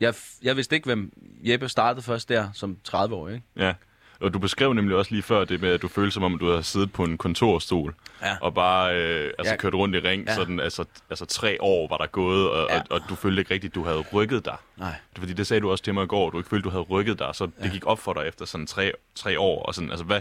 Jeg, 0.00 0.14
jeg 0.42 0.56
vidste 0.56 0.76
ikke, 0.76 0.86
hvem 0.86 1.12
Jeppe 1.42 1.68
startede 1.68 2.02
først 2.02 2.28
der, 2.28 2.48
som 2.52 2.76
30 2.84 3.14
år, 3.14 3.28
ikke? 3.28 3.42
ja. 3.56 3.74
Og 4.22 4.34
du 4.34 4.38
beskrev 4.38 4.72
nemlig 4.72 4.96
også 4.96 5.10
lige 5.10 5.22
før 5.22 5.44
det 5.44 5.60
med, 5.60 5.68
at 5.70 5.82
du 5.82 5.88
følte 5.88 6.10
som 6.10 6.22
om, 6.22 6.38
du 6.38 6.50
havde 6.50 6.62
siddet 6.62 6.92
på 6.92 7.04
en 7.04 7.18
kontorstol, 7.18 7.94
Ja. 8.22 8.36
og 8.40 8.54
bare 8.54 8.96
øh, 8.96 9.30
altså, 9.38 9.52
Ja. 9.52 9.56
kørt 9.56 9.74
rundt 9.74 9.96
i 9.96 9.98
ring, 9.98 10.24
Ja. 10.26 10.34
sådan, 10.34 10.60
altså, 10.60 10.84
altså 11.10 11.24
tre 11.26 11.56
år 11.62 11.88
var 11.88 11.96
der 11.96 12.06
gået, 12.06 12.50
og, 12.50 12.66
Ja. 12.70 12.78
og, 12.78 12.84
og 12.90 13.00
du 13.08 13.14
følte 13.14 13.40
ikke 13.40 13.54
rigtigt, 13.54 13.74
du 13.74 13.84
havde 13.84 13.98
rykket 14.12 14.44
dig. 14.44 14.56
Nej. 14.76 14.94
Fordi 15.18 15.32
det 15.32 15.46
sagde 15.46 15.60
du 15.60 15.70
også 15.70 15.84
til 15.84 15.94
mig 15.94 16.04
i 16.04 16.06
går, 16.06 16.26
at 16.26 16.32
du 16.32 16.38
ikke 16.38 16.50
følte, 16.50 16.64
du 16.64 16.70
havde 16.70 16.82
rykket 16.82 17.18
dig, 17.18 17.28
så 17.32 17.48
det 17.62 17.72
gik 17.72 17.86
op 17.86 17.98
for 17.98 18.12
dig 18.12 18.28
efter 18.28 18.44
sådan 18.44 18.66
tre, 18.66 18.92
tre 19.14 19.38
år. 19.40 19.62
Og 19.62 19.74
sådan, 19.74 19.90
altså, 19.90 20.04
hvad, 20.04 20.20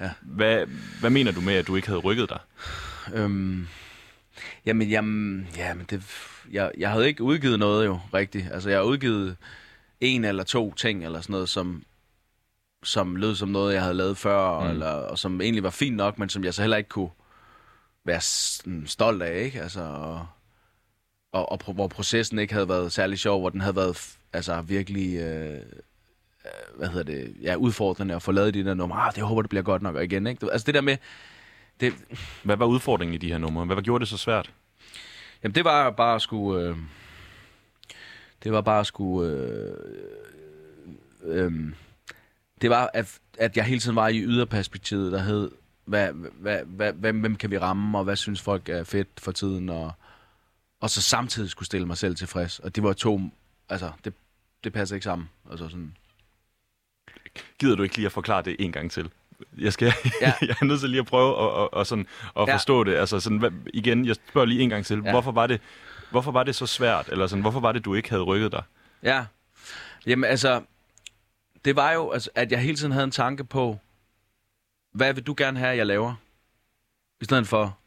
Ja. 0.00 0.10
hvad, 0.20 0.66
hvad 1.00 1.10
mener 1.10 1.32
du 1.32 1.40
med, 1.40 1.54
at 1.54 1.66
du 1.66 1.76
ikke 1.76 1.88
havde 1.88 2.00
rykket 2.00 2.28
dig? 2.28 2.38
Øhm, 3.14 3.68
jamen, 4.66 4.88
jamen, 4.88 5.48
jamen 5.56 5.86
det, 5.90 6.02
jeg, 6.52 6.70
jeg 6.78 6.90
havde 6.90 7.08
ikke 7.08 7.22
udgivet 7.22 7.58
noget 7.58 7.86
jo, 7.86 8.00
rigtigt. 8.14 8.46
Altså, 8.52 8.68
jeg 8.70 8.78
har 8.78 8.84
udgivet 8.84 9.36
en 10.00 10.24
eller 10.24 10.42
to 10.44 10.74
ting, 10.74 11.04
eller 11.04 11.20
sådan 11.20 11.32
noget, 11.32 11.48
som, 11.48 11.82
som 12.82 13.16
lød 13.16 13.34
som 13.34 13.48
noget, 13.48 13.74
jeg 13.74 13.82
havde 13.82 13.94
lavet 13.94 14.16
før, 14.16 14.60
mm. 14.60 14.70
eller, 14.70 14.90
og 14.90 15.18
som 15.18 15.40
egentlig 15.40 15.62
var 15.62 15.70
fint 15.70 15.96
nok, 15.96 16.18
men 16.18 16.28
som 16.28 16.44
jeg 16.44 16.54
så 16.54 16.62
heller 16.62 16.76
ikke 16.76 16.88
kunne 16.88 17.10
være 18.04 18.20
stolt 18.86 19.22
af, 19.22 19.44
ikke? 19.44 19.62
Altså, 19.62 19.80
og, 19.82 20.26
og, 21.32 21.52
og 21.52 21.72
hvor 21.74 21.88
processen 21.88 22.38
ikke 22.38 22.54
havde 22.54 22.68
været 22.68 22.92
særlig 22.92 23.18
sjov, 23.18 23.40
hvor 23.40 23.50
den 23.50 23.60
havde 23.60 23.76
været 23.76 24.16
altså, 24.32 24.60
virkelig... 24.60 25.16
Øh, 25.16 25.54
øh, 26.44 26.78
hvad 26.78 26.88
hedder 26.88 27.02
det, 27.02 27.36
ja, 27.42 27.54
udfordrende 27.54 28.14
at 28.14 28.22
få 28.22 28.32
lavet 28.32 28.54
de 28.54 28.64
der 28.64 28.74
numre. 28.74 29.00
Ah, 29.00 29.14
det 29.14 29.22
håber, 29.22 29.42
det 29.42 29.48
bliver 29.48 29.62
godt 29.62 29.82
nok 29.82 29.96
og 29.96 30.04
igen, 30.04 30.26
ikke? 30.26 30.52
Altså 30.52 30.66
det 30.66 30.74
der 30.74 30.80
med, 30.80 30.96
det, 31.80 31.94
Hvad 32.42 32.56
var 32.56 32.66
udfordringen 32.66 33.14
i 33.14 33.18
de 33.18 33.28
her 33.28 33.38
numre? 33.38 33.64
Hvad 33.64 33.82
gjorde 33.82 34.00
det 34.00 34.08
så 34.08 34.16
svært? 34.16 34.52
Jamen, 35.42 35.54
det 35.54 35.64
var 35.64 35.90
bare 35.90 36.14
at 36.14 36.22
skulle... 36.22 36.68
Øh, 36.68 36.76
det 38.44 38.52
var 38.52 38.60
bare 38.60 38.80
at 38.80 38.86
skulle... 38.86 39.32
Øh, 39.32 39.74
øh, 41.22 41.52
det 42.60 42.70
var, 42.70 42.90
at, 42.94 43.18
at 43.38 43.56
jeg 43.56 43.64
hele 43.64 43.80
tiden 43.80 43.96
var 43.96 44.08
i 44.08 44.20
yderperspektivet, 44.22 45.12
der 45.12 45.18
hed, 45.18 45.50
hvad, 45.84 46.12
hvad, 46.12 46.58
hvad, 46.64 46.92
hvem, 46.92 47.20
hvem 47.20 47.36
kan 47.36 47.50
vi 47.50 47.58
ramme, 47.58 47.98
og 47.98 48.04
hvad 48.04 48.16
synes 48.16 48.40
folk 48.40 48.68
er 48.68 48.84
fedt 48.84 49.08
for 49.18 49.32
tiden, 49.32 49.68
og, 49.68 49.92
og 50.80 50.90
så 50.90 51.02
samtidig 51.02 51.50
skulle 51.50 51.66
stille 51.66 51.86
mig 51.86 51.98
selv 51.98 52.16
tilfreds. 52.16 52.58
Og 52.58 52.76
det 52.76 52.82
var 52.82 52.92
to... 52.92 53.20
Altså, 53.68 53.90
det, 54.04 54.14
det 54.64 54.72
passer 54.72 54.96
ikke 54.96 55.04
sammen. 55.04 55.28
Altså 55.50 55.68
sådan... 55.68 55.96
Gider 57.58 57.76
du 57.76 57.82
ikke 57.82 57.96
lige 57.96 58.06
at 58.06 58.12
forklare 58.12 58.42
det 58.42 58.56
en 58.58 58.72
gang 58.72 58.90
til? 58.90 59.10
Jeg, 59.58 59.72
skal, 59.72 59.92
Ja. 60.20 60.32
jeg 60.48 60.56
er 60.60 60.64
nødt 60.64 60.80
til 60.80 60.90
lige 60.90 61.00
at 61.00 61.06
prøve 61.06 61.42
at, 61.42 61.62
at, 61.74 61.80
at, 61.80 61.86
sådan, 61.86 62.06
at 62.36 62.48
Ja. 62.48 62.54
forstå 62.54 62.84
det. 62.84 62.94
Altså 62.94 63.20
sådan, 63.20 63.38
hvad, 63.38 63.50
igen, 63.74 64.04
jeg 64.06 64.16
spørger 64.28 64.46
lige 64.46 64.62
en 64.62 64.68
gang 64.70 64.86
til. 64.86 65.02
Ja. 65.04 65.10
Hvorfor, 65.10 65.32
var 65.32 65.46
det, 65.46 65.60
hvorfor 66.10 66.32
var 66.32 66.42
det 66.42 66.54
så 66.54 66.66
svært? 66.66 67.08
Eller 67.08 67.26
sådan, 67.26 67.42
hvorfor 67.42 67.60
var 67.60 67.72
det, 67.72 67.84
du 67.84 67.94
ikke 67.94 68.10
havde 68.10 68.22
rykket 68.22 68.52
dig? 68.52 68.62
Ja. 69.02 69.24
Jamen 70.06 70.30
altså, 70.30 70.62
det 71.64 71.76
var 71.76 71.92
jo, 71.92 72.10
altså, 72.10 72.30
at 72.34 72.52
jeg 72.52 72.60
hele 72.60 72.76
tiden 72.76 72.92
havde 72.92 73.04
en 73.04 73.10
tanke 73.10 73.44
på, 73.44 73.78
hvad 74.92 75.14
vil 75.14 75.26
du 75.26 75.34
gerne 75.36 75.58
have, 75.58 75.76
jeg 75.76 75.86
laver? 75.86 76.14
I 77.20 77.24
stedet 77.24 77.46
for, 77.46 77.78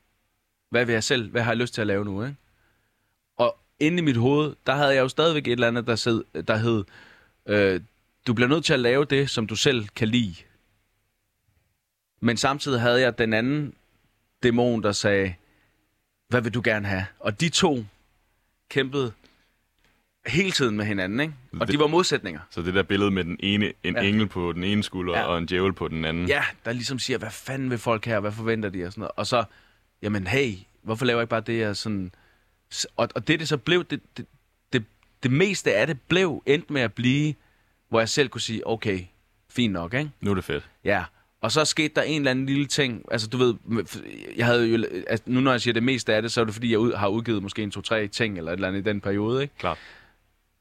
hvad 0.69 0.85
vil 0.85 0.93
jeg 0.93 1.03
selv, 1.03 1.31
hvad 1.31 1.41
har 1.41 1.51
jeg 1.51 1.57
lyst 1.57 1.73
til 1.73 1.81
at 1.81 1.87
lave 1.87 2.05
nu, 2.05 2.23
ikke? 2.23 2.35
Og 3.37 3.57
inde 3.79 3.97
i 3.97 4.01
mit 4.01 4.17
hoved, 4.17 4.55
der 4.65 4.75
havde 4.75 4.93
jeg 4.93 5.01
jo 5.01 5.07
stadigvæk 5.07 5.47
et 5.47 5.51
eller 5.51 5.67
andet, 5.67 5.87
der, 5.87 5.95
sed, 5.95 6.23
der 6.47 6.55
hed, 6.55 6.83
øh, 7.45 7.81
du 8.27 8.33
bliver 8.33 8.47
nødt 8.47 8.65
til 8.65 8.73
at 8.73 8.79
lave 8.79 9.05
det, 9.05 9.29
som 9.29 9.47
du 9.47 9.55
selv 9.55 9.87
kan 9.87 10.07
lide. 10.07 10.35
Men 12.19 12.37
samtidig 12.37 12.81
havde 12.81 13.01
jeg 13.01 13.17
den 13.17 13.33
anden 13.33 13.73
dæmon, 14.43 14.83
der 14.83 14.91
sagde, 14.91 15.35
hvad 16.27 16.41
vil 16.41 16.53
du 16.53 16.61
gerne 16.63 16.87
have? 16.87 17.05
Og 17.19 17.41
de 17.41 17.49
to 17.49 17.85
kæmpede 18.69 19.13
hele 20.27 20.51
tiden 20.51 20.77
med 20.77 20.85
hinanden, 20.85 21.19
ikke? 21.19 21.33
Og 21.59 21.67
de 21.71 21.79
var 21.79 21.87
modsætninger. 21.87 22.39
Så 22.49 22.61
det 22.61 22.73
der 22.73 22.83
billede 22.83 23.11
med 23.11 23.23
den 23.23 23.37
ene, 23.39 23.73
en 23.83 23.95
Ja. 23.95 24.01
engel 24.01 24.27
på 24.27 24.51
den 24.53 24.63
ene 24.63 24.83
skulder 24.83 25.17
Ja. 25.17 25.23
og 25.23 25.37
en 25.37 25.45
djævel 25.45 25.73
på 25.73 25.87
den 25.87 26.05
anden. 26.05 26.27
Ja, 26.27 26.43
der 26.65 26.73
ligesom 26.73 26.99
siger, 26.99 27.17
hvad 27.17 27.29
fanden 27.31 27.69
vil 27.69 27.77
folk 27.77 28.05
her, 28.05 28.19
hvad 28.19 28.31
forventer 28.31 28.69
de 28.69 28.85
og 28.85 28.91
sådan 28.91 29.01
noget. 29.01 29.11
Og 29.15 29.27
så, 29.27 29.43
jamen 30.01 30.27
hey, 30.27 30.53
hvorfor 30.83 31.05
laver 31.05 31.19
jeg 31.19 31.23
ikke 31.23 31.29
bare 31.29 31.41
det, 31.41 31.59
jeg 31.59 31.75
sådan... 31.77 32.11
Og, 32.97 33.09
og 33.15 33.27
det, 33.27 33.39
det 33.39 33.47
så 33.47 33.57
blev, 33.57 33.85
det, 33.85 34.01
det, 34.17 34.25
det, 34.73 34.83
det 35.23 35.31
meste 35.31 35.73
af 35.75 35.87
det 35.87 36.01
blev 36.01 36.43
endt 36.45 36.69
med 36.69 36.81
at 36.81 36.93
blive, 36.93 37.33
hvor 37.89 37.99
jeg 37.99 38.09
selv 38.09 38.29
kunne 38.29 38.41
sige, 38.41 38.67
okay, 38.67 38.99
fint 39.49 39.73
nok, 39.73 39.93
ikke? 39.93 40.11
Nu 40.21 40.31
er 40.31 40.35
det 40.35 40.43
fedt. 40.43 40.69
Ja, 40.83 41.03
og 41.41 41.51
så 41.51 41.65
skete 41.65 41.93
der 41.95 42.01
en 42.01 42.21
eller 42.21 42.31
anden 42.31 42.45
lille 42.45 42.65
ting. 42.65 43.05
Altså, 43.11 43.27
du 43.27 43.37
ved, 43.37 43.55
jeg 44.37 44.45
havde 44.45 44.67
jo, 44.67 44.83
altså, 45.07 45.23
nu 45.25 45.39
når 45.39 45.51
jeg 45.51 45.61
siger 45.61 45.73
det 45.73 45.83
meste 45.83 46.13
af 46.15 46.21
det, 46.21 46.31
så 46.31 46.41
er 46.41 46.45
det 46.45 46.53
fordi, 46.53 46.71
jeg 46.71 46.79
ud, 46.79 46.93
har 46.93 47.07
udgivet 47.07 47.43
måske 47.43 47.63
en, 47.63 47.71
to, 47.71 47.81
tre 47.81 48.07
ting, 48.07 48.37
eller 48.37 48.51
et 48.51 48.55
eller 48.55 48.67
andet 48.67 48.79
i 48.79 48.83
den 48.83 49.01
periode, 49.01 49.41
ikke? 49.41 49.53
Klart. 49.57 49.77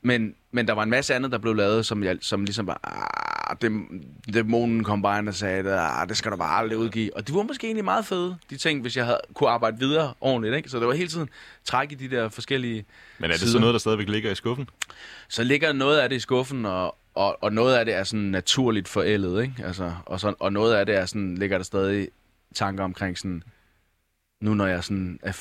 Men, 0.02 0.34
men 0.50 0.68
der 0.68 0.72
var 0.72 0.82
en 0.82 0.90
masse 0.90 1.14
andet, 1.14 1.32
der 1.32 1.38
blev 1.38 1.54
lavet, 1.54 1.86
som, 1.86 2.04
jeg, 2.04 2.16
som 2.20 2.44
ligesom 2.44 2.66
var, 2.66 2.80
ah, 2.84 3.56
dem, 3.62 4.02
dæmonen 4.34 4.84
kom 4.84 5.02
bare 5.02 5.18
ind 5.18 5.28
og 5.28 5.34
sagde, 5.34 5.80
ah, 5.80 6.08
det 6.08 6.16
skal 6.16 6.32
du 6.32 6.36
bare 6.36 6.58
aldrig 6.58 6.78
udgive. 6.78 7.16
Og 7.16 7.28
de 7.28 7.34
var 7.34 7.42
måske 7.42 7.66
egentlig 7.66 7.84
meget 7.84 8.06
fede, 8.06 8.36
de 8.50 8.56
ting, 8.56 8.80
hvis 8.80 8.96
jeg 8.96 9.04
havde 9.04 9.20
kunne 9.34 9.50
arbejde 9.50 9.78
videre 9.78 10.14
ordentligt. 10.20 10.56
Ikke? 10.56 10.68
Så 10.68 10.78
det 10.78 10.86
var 10.86 10.94
hele 10.94 11.08
tiden 11.08 11.28
træk 11.64 11.92
i 11.92 11.94
de 11.94 12.10
der 12.10 12.28
forskellige 12.28 12.84
Men 13.18 13.24
er 13.24 13.28
det 13.28 13.40
sider. 13.40 13.52
så 13.52 13.58
noget, 13.58 13.72
der 13.72 13.78
stadigvæk 13.78 14.08
ligger 14.08 14.30
i 14.30 14.34
skuffen? 14.34 14.68
Så 15.28 15.44
ligger 15.44 15.72
noget 15.72 15.98
af 15.98 16.08
det 16.08 16.16
i 16.16 16.20
skuffen, 16.20 16.66
og, 16.66 16.96
og, 17.14 17.42
og 17.42 17.52
noget 17.52 17.74
af 17.74 17.84
det 17.84 17.94
er 17.94 18.04
sådan 18.04 18.20
naturligt 18.20 18.88
forældet, 18.88 19.42
ikke? 19.42 19.54
Altså, 19.64 19.92
og, 20.06 20.20
så, 20.20 20.34
og 20.38 20.52
noget 20.52 20.74
af 20.74 20.86
det 20.86 20.94
er 20.94 21.06
sådan, 21.06 21.38
ligger 21.38 21.58
der 21.58 21.64
stadig 21.64 22.08
tanker 22.54 22.84
omkring 22.84 23.18
sådan, 23.18 23.42
nu 24.40 24.54
når 24.54 24.66
jeg 24.66 24.84
sådan 24.84 25.18
er, 25.22 25.32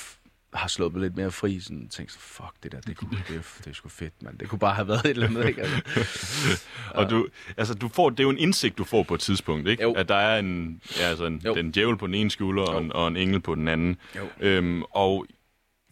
har 0.54 0.68
slået 0.68 0.94
mig 0.94 1.02
lidt 1.02 1.16
mere 1.16 1.32
fri, 1.32 1.60
sådan 1.60 1.90
tænker 1.90 2.14
jeg, 2.16 2.22
fuck 2.22 2.64
det 2.64 2.72
der, 2.72 2.82
det, 2.82 2.98
kunne, 2.98 3.10
det, 3.28 3.44
det 3.58 3.68
er 3.68 3.74
sgu 3.74 3.90
fedt, 3.90 4.14
mand. 4.24 4.38
Det 4.38 4.50
kunne 4.50 4.60
bare 4.60 4.76
have 4.76 4.88
været 4.88 5.06
et 5.06 5.10
eller 5.10 5.28
andet, 5.28 5.48
ikke? 5.48 5.62
Altså, 5.62 6.64
Og 6.98 7.10
du, 7.10 7.28
altså, 7.58 7.74
du 7.74 7.88
får, 7.88 8.10
det 8.10 8.20
er 8.20 8.24
jo 8.24 8.30
en 8.30 8.38
indsigt, 8.38 8.78
du 8.78 8.84
får 8.84 9.04
på 9.04 9.14
et 9.14 9.20
tidspunkt, 9.20 9.68
ikke? 9.68 9.84
Jo. 9.84 9.94
At 9.94 10.10
der 10.10 10.16
er 10.16 10.40
en, 10.40 10.82
ja, 11.00 11.04
altså 11.04 11.26
en, 11.26 11.42
Jo. 11.46 11.54
den 11.56 11.72
djævel 11.72 11.98
på 11.98 12.08
den 12.08 12.16
ene 12.16 12.32
skulder 12.32 12.64
og 12.64 12.82
en, 12.84 12.94
og 12.94 13.08
en 13.08 13.18
engel 13.18 13.40
på 13.40 13.56
den 13.56 13.68
anden. 13.68 13.98
Jo. 14.16 14.28
Øhm, 14.40 14.84
og 14.84 15.26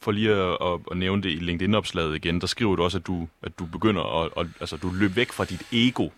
for 0.01 0.11
lige 0.11 0.31
at, 0.31 0.57
at, 0.61 0.79
at 0.91 0.97
nævne 0.97 1.23
det 1.23 1.29
i 1.29 1.35
LinkedIn-opslaget 1.35 2.15
igen, 2.15 2.41
der 2.41 2.47
skriver 2.47 2.75
du 2.75 2.83
også, 2.83 2.97
at 2.97 3.07
du, 3.07 3.27
at 3.43 3.59
du 3.59 3.65
begynder 3.65 4.23
at, 4.23 4.31
at 4.37 4.47
altså, 4.59 4.77
du 4.77 4.91
løb 4.93 5.15
væk 5.15 5.31
fra 5.31 5.45
dit 5.45 5.61
ego. 5.71 6.09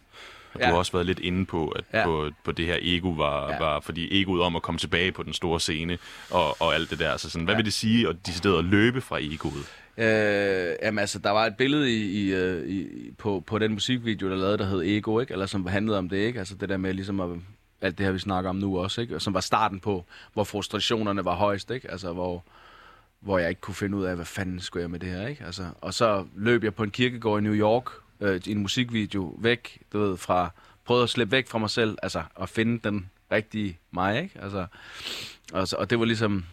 Og 0.53 0.59
du 0.59 0.65
Ja. 0.65 0.69
har 0.71 0.77
også 0.77 0.91
været 0.91 1.05
lidt 1.05 1.19
inde 1.19 1.45
på, 1.45 1.67
at 1.67 1.83
Ja. 1.93 2.05
på, 2.05 2.29
på 2.43 2.51
det 2.51 2.65
her 2.65 2.77
ego 2.81 3.09
var, 3.09 3.51
Ja. 3.51 3.57
var, 3.59 3.79
fordi 3.79 4.21
egoet 4.21 4.41
om 4.41 4.55
at 4.55 4.61
komme 4.61 4.79
tilbage 4.79 5.11
på 5.11 5.23
den 5.23 5.33
store 5.33 5.59
scene 5.59 5.97
og, 6.29 6.61
og 6.61 6.75
alt 6.75 6.89
det 6.89 6.99
der. 6.99 7.17
Så 7.17 7.29
sådan, 7.29 7.45
hvad 7.45 7.53
Ja. 7.53 7.57
vil 7.57 7.65
det 7.65 7.73
sige 7.73 8.07
at 8.09 8.15
decideret 8.25 8.57
at 8.59 8.65
løbe 8.65 9.01
fra 9.01 9.17
egoet? 9.21 9.65
Øh, 9.97 10.75
jamen 10.81 10.99
altså, 10.99 11.19
der 11.19 11.29
var 11.31 11.45
et 11.45 11.55
billede 11.57 11.91
i, 11.93 12.23
i, 12.23 12.33
øh, 12.33 12.69
i, 12.69 12.87
på, 13.17 13.43
på 13.47 13.59
den 13.59 13.71
musikvideo, 13.73 14.29
der 14.29 14.35
lavede, 14.35 14.57
der 14.57 14.65
hed 14.65 14.81
Ego, 14.83 15.19
ikke? 15.19 15.31
Eller 15.33 15.45
som 15.45 15.65
handlede 15.67 15.97
om 15.97 16.09
det, 16.09 16.17
ikke? 16.17 16.39
Altså 16.39 16.55
det 16.55 16.69
der 16.69 16.77
med 16.77 16.93
ligesom 16.93 17.19
at, 17.19 17.29
alt 17.81 17.97
det 17.97 18.05
her, 18.05 18.13
vi 18.13 18.19
snakker 18.19 18.49
om 18.49 18.55
nu 18.55 18.79
også, 18.79 19.01
ikke? 19.01 19.15
Og 19.15 19.21
Som 19.21 19.33
var 19.33 19.39
starten 19.39 19.79
på, 19.79 20.05
hvor 20.33 20.43
frustrationerne 20.43 21.25
var 21.25 21.35
højst, 21.35 21.71
ikke? 21.71 21.91
Altså 21.91 22.13
hvor, 22.13 22.43
hvor 23.19 23.37
jeg 23.37 23.49
ikke 23.49 23.61
kunne 23.61 23.75
finde 23.75 23.97
ud 23.97 24.03
af, 24.05 24.15
hvad 24.15 24.25
fanden 24.25 24.59
skulle 24.59 24.81
jeg 24.81 24.89
med 24.91 24.99
det 24.99 25.09
her, 25.09 25.27
ikke? 25.27 25.43
Altså, 25.45 25.63
og 25.81 25.93
så 25.93 26.25
løb 26.35 26.63
jeg 26.63 26.73
på 26.75 26.83
en 26.83 26.91
kirkegård 26.91 27.39
i 27.41 27.43
New 27.43 27.53
York, 27.55 27.85
øh, 28.21 28.41
i 28.45 28.51
en 28.51 28.59
musikvideo, 28.59 29.35
væk, 29.39 29.81
du 29.93 29.99
ved, 29.99 30.17
fra, 30.17 30.49
prøvede 30.85 31.03
at 31.03 31.09
slippe 31.09 31.31
væk 31.31 31.47
fra 31.47 31.57
mig 31.57 31.69
selv, 31.69 31.97
altså 32.03 32.23
at 32.41 32.49
finde 32.49 32.79
den 32.89 33.09
rigtige 33.31 33.79
mig, 33.91 34.23
ikke? 34.23 34.39
Altså, 34.41 34.65
og, 35.53 35.67
og 35.77 35.89
det 35.89 35.99
var 35.99 36.05
ligesom, 36.05 36.45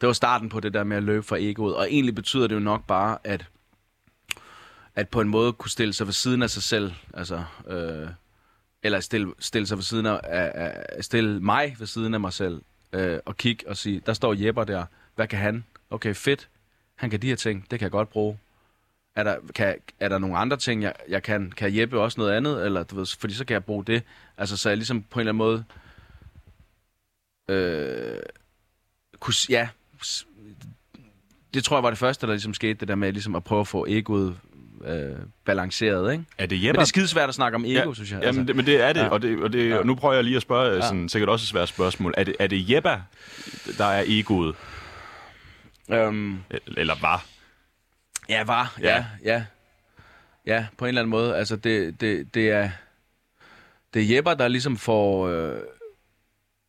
det 0.00 0.06
var 0.06 0.12
starten 0.12 0.48
på 0.48 0.60
det 0.60 0.74
der 0.74 0.84
med 0.84 0.96
at 0.96 1.02
løbe 1.02 1.22
fra 1.22 1.36
egoet. 1.38 1.76
Og 1.76 1.92
egentlig 1.92 2.14
betyder 2.14 2.46
det 2.46 2.54
jo 2.54 2.60
nok 2.60 2.86
bare, 2.86 3.18
at, 3.24 3.46
at 4.94 5.08
på 5.08 5.20
en 5.20 5.28
måde 5.28 5.52
kunne 5.52 5.70
stille 5.70 5.92
sig 5.92 6.06
ved 6.06 6.14
siden 6.14 6.42
af 6.42 6.50
sig 6.50 6.62
selv. 6.62 6.92
Altså, 7.14 7.44
øh, 7.68 8.08
eller 8.82 9.00
stille, 9.00 9.32
stille 9.38 9.66
sig 9.66 9.78
ved 9.78 9.82
siden 9.82 10.06
af, 10.06 10.20
af, 10.24 10.52
af, 10.54 11.04
stille 11.04 11.40
mig 11.40 11.76
ved 11.78 11.86
siden 11.86 12.14
af 12.14 12.20
mig 12.20 12.32
selv. 12.32 12.62
Øh, 12.92 13.18
og 13.24 13.36
kigge 13.36 13.68
og 13.68 13.76
sige, 13.76 14.02
der 14.06 14.12
står 14.12 14.34
Jepper 14.34 14.64
der. 14.64 14.84
Hvad 15.14 15.26
kan 15.26 15.38
han? 15.38 15.64
Okay, 15.90 16.14
fedt. 16.14 16.48
Han 16.94 17.10
kan 17.10 17.22
de 17.22 17.26
her 17.26 17.36
ting. 17.36 17.66
Det 17.70 17.78
kan 17.78 17.84
jeg 17.84 17.90
godt 17.90 18.08
bruge. 18.08 18.38
Er 19.18 19.22
der, 19.22 19.36
kan, 19.54 19.74
er 20.00 20.08
der 20.08 20.18
nogle 20.18 20.36
andre 20.38 20.56
ting, 20.56 20.82
jeg, 20.82 20.92
jeg 21.08 21.22
kan? 21.22 21.52
Kan 21.56 21.76
Jeppe 21.76 22.00
også 22.00 22.20
noget 22.20 22.32
andet? 22.32 22.64
Eller, 22.66 22.82
du 22.82 22.96
ved, 22.96 23.06
fordi 23.20 23.34
så 23.34 23.44
kan 23.44 23.54
jeg 23.54 23.64
bruge 23.64 23.84
det. 23.84 24.02
Altså, 24.38 24.56
så 24.56 24.68
jeg 24.68 24.76
ligesom 24.78 25.02
på 25.02 25.20
en 25.20 25.28
eller 25.28 25.32
anden 25.32 25.38
måde... 25.38 25.64
Øh, 27.48 28.16
kunne, 29.20 29.34
ja, 29.48 29.68
det 31.54 31.64
tror 31.64 31.76
jeg 31.76 31.82
var 31.82 31.90
det 31.90 31.98
første, 31.98 32.26
der 32.26 32.32
ligesom 32.32 32.54
skete, 32.54 32.74
det 32.74 32.88
der 32.88 32.94
med 32.94 33.12
ligesom 33.12 33.34
at 33.36 33.44
prøve 33.44 33.60
at 33.60 33.68
få 33.68 33.86
egoet 33.88 34.36
øh, 34.84 35.16
balanceret, 35.44 36.12
ikke? 36.12 36.24
Er 36.38 36.46
det 36.46 36.58
Men 36.58 36.66
Jeppe? 36.66 36.76
det 36.78 36.82
er 36.82 36.86
skidesvært 36.88 37.28
at 37.28 37.34
snakke 37.34 37.56
om 37.56 37.64
ego, 37.64 37.88
Ja, 37.88 37.94
synes 37.94 38.12
jeg. 38.12 38.20
Jamen, 38.22 38.48
det, 38.48 38.56
men 38.56 38.66
det 38.66 38.80
er 38.82 38.92
det, 38.92 39.00
Ja. 39.00 39.08
og, 39.08 39.22
det, 39.22 39.42
og, 39.42 39.52
det, 39.52 39.68
Ja. 39.68 39.76
og 39.78 39.86
nu 39.86 39.94
prøver 39.94 40.14
jeg 40.14 40.24
lige 40.24 40.36
at 40.36 40.42
spørge 40.42 40.74
Ja. 40.74 40.80
sådan, 40.80 41.08
sikkert 41.08 41.28
også 41.28 41.44
et 41.44 41.48
svært 41.48 41.68
spørgsmål. 41.68 42.14
Er 42.16 42.24
det, 42.24 42.36
er 42.38 42.46
det 42.46 42.70
Jeppa, 42.70 43.00
der 43.78 43.84
er 43.84 44.04
egoet, 44.06 44.54
øhm, 45.90 46.38
eller 46.76 46.94
var? 47.00 47.24
Ja, 48.28 48.44
var. 48.44 48.76
Ja. 48.80 48.96
Ja. 48.96 49.04
ja, 49.24 49.44
ja. 50.46 50.66
På 50.76 50.84
en 50.84 50.88
eller 50.88 51.00
anden 51.02 51.10
måde. 51.10 51.36
Altså, 51.36 51.56
det, 51.56 52.00
det, 52.00 52.34
det 52.34 52.50
er... 52.50 52.70
Det 53.94 54.02
er 54.02 54.16
Jepper, 54.16 54.34
der 54.34 54.48
ligesom 54.48 54.76
får... 54.76 55.28
Øh, 55.28 55.60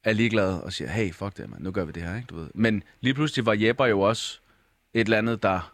er 0.04 0.14
ligeglad 0.14 0.60
og 0.60 0.74
siger, 0.74 0.90
hey, 0.90 1.14
fuck 1.14 1.38
det, 1.38 1.50
man, 1.50 1.62
nu 1.62 1.72
gør 1.72 1.86
vi 1.86 1.92
det 1.92 2.04
her, 2.04 2.16
ikke? 2.16 2.26
Du 2.26 2.36
ved. 2.36 2.48
Men 2.54 2.84
lige 3.02 3.14
pludselig 3.14 3.46
var 3.46 3.54
Jepper 3.54 3.86
jo 3.86 4.02
også 4.02 4.40
et 4.94 5.02
eller 5.02 5.18
andet, 5.18 5.44
der, 5.44 5.74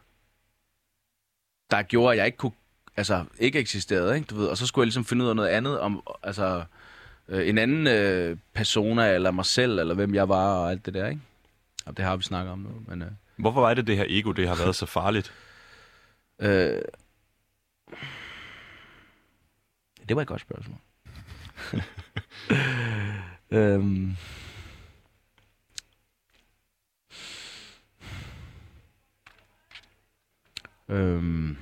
der 1.72 1.82
gjorde, 1.82 2.12
at 2.12 2.18
jeg 2.18 2.26
ikke 2.26 2.38
kunne, 2.38 2.52
altså, 2.98 3.26
ikke 3.40 3.60
eksisterede, 3.60 4.16
ikke? 4.16 4.26
Du 4.26 4.36
ved. 4.36 4.48
Og 4.48 4.58
så 4.58 4.68
skulle 4.68 4.84
jeg 4.84 4.86
ligesom 4.86 5.06
finde 5.06 5.26
ud 5.26 5.30
af 5.30 5.36
noget 5.36 5.50
andet, 5.50 5.80
om, 5.80 6.04
altså, 6.24 6.64
øh, 7.28 7.50
en 7.50 7.58
anden 7.58 7.88
øh, 7.88 8.38
persona, 8.54 9.14
eller 9.14 9.32
mig 9.32 9.46
selv, 9.46 9.80
eller 9.80 9.96
hvem 9.96 10.16
jeg 10.16 10.30
var, 10.30 10.54
og 10.56 10.72
alt 10.72 10.86
det 10.86 10.94
der, 10.94 11.08
ikke? 11.08 11.22
Og 11.86 11.98
det 11.98 12.06
har 12.06 12.16
vi 12.16 12.24
snakket 12.24 12.52
om 12.52 12.60
nu, 12.60 12.70
men... 12.88 13.02
Øh, 13.02 13.08
Hvorfor 13.38 13.62
var 13.62 13.74
det, 13.74 13.88
det 13.88 13.98
her 13.98 14.06
ego, 14.08 14.32
det 14.32 14.48
har 14.48 14.56
været 14.56 14.76
så 14.76 14.86
farligt? 14.86 15.34
Øh, 16.40 16.82
det 20.10 20.16
var 20.16 20.22
et 20.22 20.28
godt 20.28 20.42
spørgsmål. 20.42 20.78
øhm, 23.52 24.16
øhm, 30.90 31.58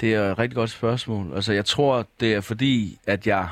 det 0.00 0.14
er 0.14 0.32
et 0.32 0.38
rigtig 0.38 0.56
godt 0.56 0.70
spørgsmål. 0.70 1.34
Altså, 1.34 1.52
jeg 1.52 1.64
tror, 1.64 2.06
det 2.20 2.34
er 2.34 2.40
fordi, 2.40 2.98
at 3.06 3.26
jeg 3.26 3.48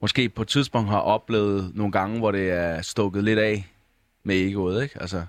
måske 0.00 0.28
på 0.28 0.42
et 0.42 0.48
tidspunkt 0.48 0.90
har 0.90 1.00
oplevet 1.00 1.74
nogle 1.74 1.92
gange, 1.92 2.18
hvor 2.18 2.30
det 2.30 2.50
er 2.50 2.82
stukket 2.82 3.24
lidt 3.24 3.38
af 3.38 3.68
med 4.22 4.36
egoet, 4.36 4.82
ikke? 4.82 5.00
Altså, 5.00 5.26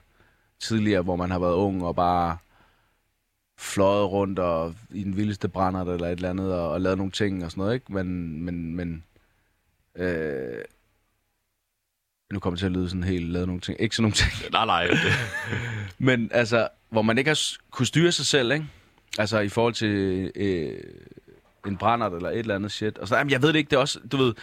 tidligere, 0.63 1.01
hvor 1.01 1.15
man 1.15 1.31
har 1.31 1.39
været 1.39 1.53
ung 1.53 1.85
og 1.85 1.95
bare 1.95 2.37
fløjet 3.57 4.11
rundt 4.11 4.39
og 4.39 4.75
i 4.91 5.03
den 5.03 5.17
vildeste 5.17 5.47
brænder 5.47 5.81
eller 5.81 6.07
et 6.07 6.11
eller 6.11 6.29
andet 6.29 6.53
og, 6.53 6.69
og 6.69 6.81
lavet 6.81 6.97
nogle 6.97 7.11
ting 7.11 7.45
og 7.45 7.51
sådan 7.51 7.61
noget, 7.61 7.73
ikke? 7.73 7.93
Men, 7.93 8.41
men, 8.45 8.75
men 8.75 9.03
øh, 9.95 10.63
nu 12.33 12.39
kommer 12.39 12.55
det 12.55 12.59
til 12.59 12.65
at 12.65 12.71
lyde 12.71 12.89
sådan 12.89 13.03
helt, 13.03 13.29
lavet 13.29 13.47
nogle 13.47 13.61
ting, 13.61 13.81
ikke 13.81 13.95
sådan 13.95 14.03
nogle 14.03 14.15
ting, 14.15 14.51
Nej, 14.51 14.65
nej. 14.65 14.87
Det, 14.87 14.97
men 16.07 16.29
altså, 16.33 16.67
hvor 16.89 17.01
man 17.01 17.17
ikke 17.17 17.29
har 17.29 17.39
kunne 17.71 17.85
styre 17.85 18.11
sig 18.11 18.25
selv, 18.25 18.51
ikke? 18.51 18.65
Altså 19.17 19.39
i 19.39 19.49
forhold 19.49 19.73
til 19.73 20.31
øh, 20.35 20.79
en 21.67 21.77
brændert 21.77 22.13
eller 22.13 22.29
et 22.29 22.39
eller 22.39 22.55
andet 22.55 22.71
shit. 22.71 22.97
Og 22.97 23.07
så, 23.07 23.17
jamen, 23.17 23.31
jeg 23.31 23.41
ved 23.41 23.49
det 23.49 23.55
ikke, 23.55 23.69
det 23.69 23.75
er 23.75 23.79
også, 23.79 23.99
du 24.11 24.17
ved, 24.17 24.33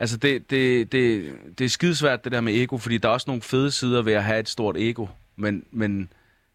altså 0.00 0.16
det, 0.16 0.50
det, 0.50 0.92
det, 0.92 1.32
det 1.58 1.64
er 1.64 1.68
skidesvært 1.68 2.24
det 2.24 2.32
der 2.32 2.40
med 2.40 2.62
ego, 2.62 2.78
fordi 2.78 2.98
der 2.98 3.08
er 3.08 3.12
også 3.12 3.24
nogle 3.30 3.42
fede 3.42 3.70
sider 3.70 4.02
ved 4.02 4.12
at 4.12 4.24
have 4.24 4.40
et 4.40 4.48
stort 4.48 4.76
ego, 4.76 5.06
men, 5.38 5.64
men, 5.70 6.12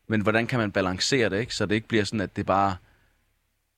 men 0.07 0.21
hvordan 0.21 0.47
kan 0.47 0.59
man 0.59 0.71
balancere 0.71 1.29
det, 1.29 1.39
ikke? 1.39 1.55
Så 1.55 1.65
det 1.65 1.75
ikke 1.75 1.87
bliver 1.87 2.03
sådan, 2.03 2.21
at 2.21 2.35
det 2.35 2.45
bare 2.45 2.75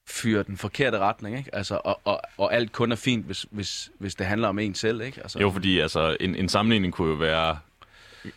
fyrer 0.08 0.44
den 0.44 0.58
forkerte 0.58 0.98
retning, 1.00 1.38
ikke? 1.38 1.56
Altså, 1.56 1.80
og, 1.84 2.00
og, 2.04 2.22
og 2.38 2.54
alt 2.54 2.72
kun 2.72 2.92
er 2.92 2.96
fint, 2.96 3.26
hvis, 3.26 3.46
hvis, 3.52 3.90
hvis 4.00 4.16
det 4.16 4.26
handler 4.26 4.48
om 4.48 4.60
en 4.60 4.76
selv, 4.76 5.02
ikke? 5.02 5.22
Altså, 5.22 5.40
jo, 5.40 5.52
fordi 5.52 5.80
altså, 5.80 6.18
en, 6.20 6.36
en 6.36 6.50
sammenligning 6.50 6.94
kunne 6.94 7.10
jo 7.10 7.16
være... 7.16 7.58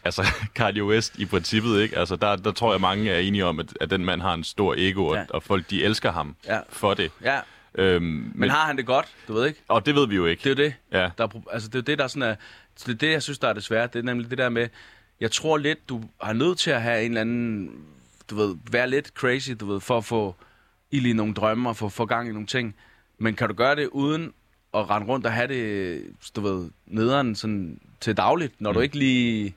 Altså, 0.04 0.22
Kanye 0.54 0.84
West 0.84 1.18
i 1.18 1.26
princippet, 1.26 1.80
ikke? 1.80 1.98
Altså, 1.98 2.16
der, 2.16 2.36
der 2.36 2.52
tror 2.52 2.72
jeg, 2.72 2.80
mange 2.80 3.10
er 3.10 3.18
enige 3.18 3.44
om, 3.44 3.60
at, 3.60 3.66
at 3.80 3.90
den 3.90 4.04
mand 4.04 4.20
har 4.22 4.34
en 4.34 4.44
stor 4.44 4.74
ego, 4.78 5.06
og, 5.06 5.14
Ja. 5.16 5.24
og 5.30 5.42
folk, 5.42 5.70
de 5.70 5.84
elsker 5.84 6.12
ham 6.12 6.36
Ja. 6.46 6.60
for 6.68 6.94
det. 6.94 7.10
Ja, 7.24 7.40
Øhm, 7.74 8.02
men, 8.02 8.32
men, 8.34 8.50
har 8.50 8.66
han 8.66 8.76
det 8.76 8.86
godt, 8.86 9.06
du 9.28 9.32
ved 9.34 9.46
ikke? 9.46 9.60
og 9.68 9.86
det 9.86 9.94
ved 9.94 10.06
vi 10.08 10.16
jo 10.16 10.26
ikke. 10.26 10.40
Det 10.44 10.58
er 10.60 10.64
jo 10.64 10.68
det. 10.68 10.74
Ja. 10.92 11.10
Der 11.18 11.24
er, 11.24 11.42
altså, 11.52 11.68
det 11.68 11.74
er 11.74 11.78
jo 11.78 11.82
det, 11.82 11.98
der 11.98 12.06
sådan 12.06 12.22
er... 12.22 12.34
Det 12.78 12.88
er 12.88 12.94
det, 12.94 13.10
jeg 13.12 13.22
synes, 13.22 13.38
der 13.38 13.48
er 13.48 13.52
det 13.52 13.64
svære. 13.64 13.86
Det 13.86 13.96
er 13.98 14.02
nemlig 14.02 14.30
det 14.30 14.38
der 14.38 14.48
med... 14.48 14.68
Jeg 15.20 15.30
tror 15.32 15.56
lidt, 15.58 15.88
du 15.88 16.02
har 16.20 16.32
nødt 16.32 16.58
til 16.58 16.70
at 16.70 16.82
have 16.82 17.02
en 17.04 17.10
eller 17.10 17.20
anden... 17.20 17.70
Du 18.30 18.36
ved, 18.36 18.56
være 18.70 18.90
lidt 18.90 19.08
crazy, 19.08 19.50
du 19.60 19.66
ved, 19.66 19.80
for 19.80 19.98
at 19.98 20.04
få 20.04 20.34
ild 20.90 21.06
i 21.06 21.12
nogle 21.12 21.34
drømme 21.34 21.68
og 21.68 21.76
få, 21.76 21.88
få 21.88 22.06
gang 22.06 22.28
i 22.28 22.32
nogle 22.32 22.46
ting. 22.46 22.74
Men 23.18 23.34
kan 23.34 23.48
du 23.48 23.54
gøre 23.54 23.76
det 23.76 23.86
uden 23.88 24.32
at 24.74 24.90
rende 24.90 25.06
rundt 25.08 25.26
og 25.26 25.32
have 25.32 25.48
det, 25.48 26.02
du 26.36 26.40
ved, 26.40 26.70
nederen 26.86 27.34
sådan 27.34 27.80
til 28.00 28.16
dagligt, 28.16 28.60
når 28.60 28.70
mm. 28.70 28.74
du 28.74 28.80
ikke 28.80 28.98
lige 28.98 29.54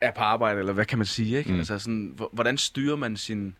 er 0.00 0.10
på 0.10 0.20
arbejde, 0.20 0.58
eller 0.58 0.72
hvad 0.72 0.84
kan 0.86 0.98
man 0.98 1.06
sige, 1.06 1.38
ikke? 1.38 1.52
Mm. 1.52 1.58
Altså 1.58 1.78
sådan, 1.78 2.12
hvor- 2.16 2.30
hvordan 2.32 2.58
styrer 2.58 2.96
man 2.96 3.16
sin, 3.16 3.56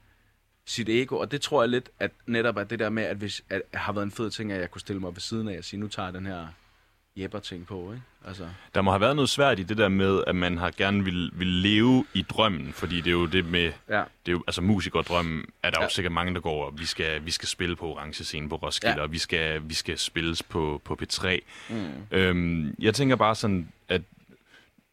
sit 0.67 0.89
ego? 0.89 1.17
Og 1.17 1.31
det 1.31 1.41
tror 1.41 1.63
jeg 1.63 1.69
lidt, 1.69 1.91
at 1.99 2.11
netop 2.27 2.57
er 2.57 2.65
det 2.65 2.79
der 2.79 2.91
med, 2.91 3.03
at 3.03 3.17
hvis 3.17 3.45
at 3.51 3.63
har 3.75 3.93
været 3.93 4.05
en 4.05 4.11
fed 4.11 4.31
ting, 4.31 4.53
at 4.53 4.61
jeg 4.61 4.71
kunne 4.71 4.81
stille 4.81 5.01
mig 5.01 5.15
ved 5.15 5.21
siden 5.21 5.49
af 5.49 5.59
og 5.59 5.65
sige, 5.65 5.81
nu 5.81 5.89
tager 5.89 6.07
jeg 6.07 6.15
den 6.15 6.27
her 6.27 6.47
Jepper-ting 7.17 7.67
på, 7.67 7.93
ikke? 7.93 8.03
Altså, 8.27 8.49
Der 8.75 8.83
må 8.83 8.91
have 8.91 9.01
været 9.01 9.17
noget 9.17 9.29
svært 9.31 9.59
i 9.59 9.63
det 9.63 9.79
der 9.79 9.89
med, 9.89 10.25
at 10.27 10.37
man 10.37 10.59
har 10.59 10.71
gerne 10.77 11.05
vil, 11.05 11.31
vil 11.35 11.47
leve 11.47 12.05
i 12.15 12.23
drømmen, 12.23 12.73
fordi 12.73 12.97
det 12.97 13.07
er 13.07 13.13
jo 13.13 13.27
det 13.27 13.45
med, 13.45 13.73
ja. 13.89 13.97
det 14.27 14.29
er 14.29 14.33
jo, 14.33 14.45
altså 14.47 14.63
musikerdrømmen, 14.63 15.45
er 15.63 15.71
der 15.71 15.77
ja. 15.81 15.85
Jo 15.85 15.91
sikkert 15.91 16.13
mange, 16.13 16.35
der 16.35 16.41
går, 16.41 16.65
og 16.67 16.79
vi 16.79 16.85
skal, 16.85 17.27
vi 17.27 17.31
skal 17.31 17.49
spille 17.49 17.77
på 17.77 17.87
orange 17.87 18.25
scene 18.25 18.49
på 18.49 18.57
Roskilde, 18.57 18.95
ja. 18.97 19.03
Og 19.03 19.13
vi 19.13 19.19
skal, 19.19 19.61
vi 19.69 19.75
skal 19.75 19.99
spilles 19.99 20.43
på, 20.43 20.81
på 20.85 20.99
P3. 21.03 21.39
Mm. 21.71 21.77
Øhm, 22.11 22.75
jeg 22.79 22.95
tænker 22.95 23.17
bare 23.17 23.35
sådan, 23.35 23.69
at 23.89 24.03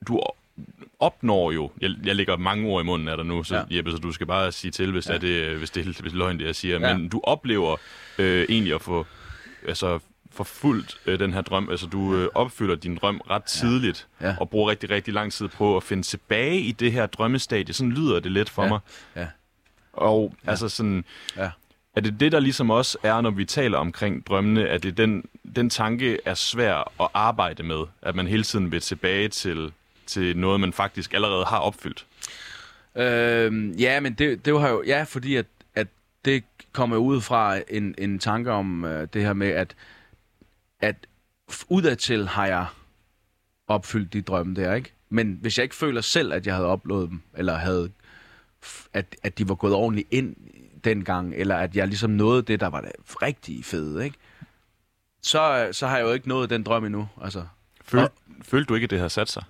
du 0.08 0.22
opnår 1.00 1.52
jo, 1.52 1.72
jeg, 1.82 1.92
jeg 2.04 2.16
lægger 2.16 2.38
mange 2.38 2.68
ord 2.70 2.84
i 2.84 2.86
munden 2.86 3.08
af 3.08 3.18
dig 3.18 3.26
nu, 3.26 3.44
så, 3.44 3.56
Ja. 3.56 3.64
Jeppe, 3.78 3.92
så 3.92 3.98
du 3.98 4.12
skal 4.12 4.28
bare 4.28 4.52
sige 4.52 4.72
til, 4.72 4.92
hvis, 4.92 5.08
Ja. 5.08 5.14
ja. 5.14 5.20
det, 5.20 5.58
hvis, 5.58 5.70
det, 5.72 5.84
hvis 5.86 5.96
det 5.98 6.06
er 6.06 6.16
løgn, 6.16 6.40
det 6.40 6.46
jeg 6.46 6.56
siger. 6.56 6.80
Ja. 6.88 6.98
Men 6.98 7.10
du 7.10 7.22
oplever 7.24 7.78
øh, 8.18 8.46
egentlig 8.50 8.74
at 8.76 8.82
få 8.82 9.06
altså, 9.68 10.00
forfulgt 10.32 10.98
øh, 11.06 11.20
den 11.20 11.34
her 11.34 11.42
drøm. 11.42 11.70
Altså, 11.70 11.86
du 11.86 12.16
øh, 12.16 12.30
opfylder 12.36 12.76
din 12.76 12.96
drøm 12.96 13.18
ret 13.30 13.44
tidligt, 13.44 14.08
Ja. 14.22 14.36
og 14.40 14.50
bruger 14.50 14.70
rigtig, 14.72 14.90
rigtig 14.90 15.14
lang 15.14 15.32
tid 15.32 15.48
på 15.48 15.78
at 15.78 15.84
finde 15.84 16.04
tilbage 16.04 16.60
i 16.60 16.72
det 16.72 16.92
her 16.92 17.06
drømmestadie. 17.06 17.74
Sådan 17.74 17.92
lyder 17.92 18.20
det 18.20 18.32
lidt 18.32 18.50
for 18.50 18.64
Ja. 18.64 18.70
mig. 18.70 18.80
Ja. 19.16 19.28
Og 19.94 20.36
altså 20.48 20.70
sådan, 20.70 21.06
Ja. 21.38 21.50
er 21.96 22.02
det 22.02 22.20
det, 22.20 22.32
der 22.32 22.40
ligesom 22.40 22.70
også 22.70 22.98
er, 23.04 23.22
når 23.22 23.30
vi 23.30 23.46
taler 23.46 23.78
omkring 23.78 24.28
drømmene, 24.28 24.68
at 24.70 24.84
det 24.84 24.98
den, 24.98 25.26
den 25.56 25.70
tanke 25.70 26.20
er 26.26 26.34
svær 26.34 26.92
at 27.02 27.08
arbejde 27.14 27.64
med, 27.64 27.84
at 28.02 28.16
man 28.16 28.28
hele 28.28 28.44
tiden 28.44 28.72
vil 28.72 28.82
tilbage 28.82 29.28
til, 29.30 29.72
til 30.06 30.38
noget, 30.38 30.60
man 30.60 30.74
faktisk 30.74 31.14
allerede 31.14 31.46
har 31.46 31.58
opfyldt? 31.60 32.06
Øhm, 32.96 33.72
ja, 33.72 34.00
men 34.00 34.14
det, 34.14 34.46
det 34.46 34.54
var 34.54 34.70
jo, 34.70 34.84
ja, 34.86 35.04
fordi 35.04 35.36
at, 35.36 35.46
at 35.76 35.88
det 36.26 36.44
kommer 36.72 36.98
ud 36.98 37.22
fra 37.22 37.60
en, 37.70 37.96
en 37.98 38.20
tanke 38.20 38.52
om 38.52 38.86
øh, 38.86 39.08
det 39.14 39.22
her 39.24 39.34
med, 39.34 39.48
at, 39.48 39.76
at 40.82 41.08
udadtil 41.70 42.28
har 42.28 42.46
jeg 42.48 42.66
opfyldt 43.68 44.14
de 44.14 44.22
drømme 44.22 44.56
der, 44.56 44.74
ikke? 44.74 44.94
Men 45.10 45.38
hvis 45.42 45.58
jeg 45.58 45.64
ikke 45.64 45.76
føler 45.76 46.02
selv, 46.02 46.34
at 46.34 46.46
jeg 46.48 46.56
havde 46.56 46.68
opnået 46.68 47.10
dem, 47.10 47.22
eller 47.38 47.56
havde, 47.56 47.92
at, 48.94 49.16
at 49.24 49.38
de 49.38 49.50
var 49.50 49.56
gået 49.56 49.74
ordentligt 49.74 50.08
ind 50.12 50.36
dengang, 50.84 51.34
eller 51.36 51.56
at 51.56 51.76
jeg 51.76 51.88
ligesom 51.88 52.10
nåede 52.12 52.42
det, 52.42 52.60
der 52.60 52.68
var 52.68 52.82
det 52.82 52.92
rigtig 53.22 53.66
fede, 53.66 54.06
ikke? 54.06 54.18
Så, 55.22 55.70
så 55.72 55.88
har 55.88 55.98
jeg 55.98 56.04
jo 56.06 56.12
ikke 56.12 56.28
nået 56.28 56.50
den 56.50 56.64
drøm 56.64 56.86
endnu, 56.86 57.10
altså. 57.22 57.46
Føl, 57.84 58.00
Og- 58.02 58.12
følte 58.42 58.66
du 58.70 58.76
ikke, 58.76 58.84
at 58.86 58.90
det 58.90 59.00
havde 59.00 59.10
sat 59.10 59.30
sig? 59.30 59.44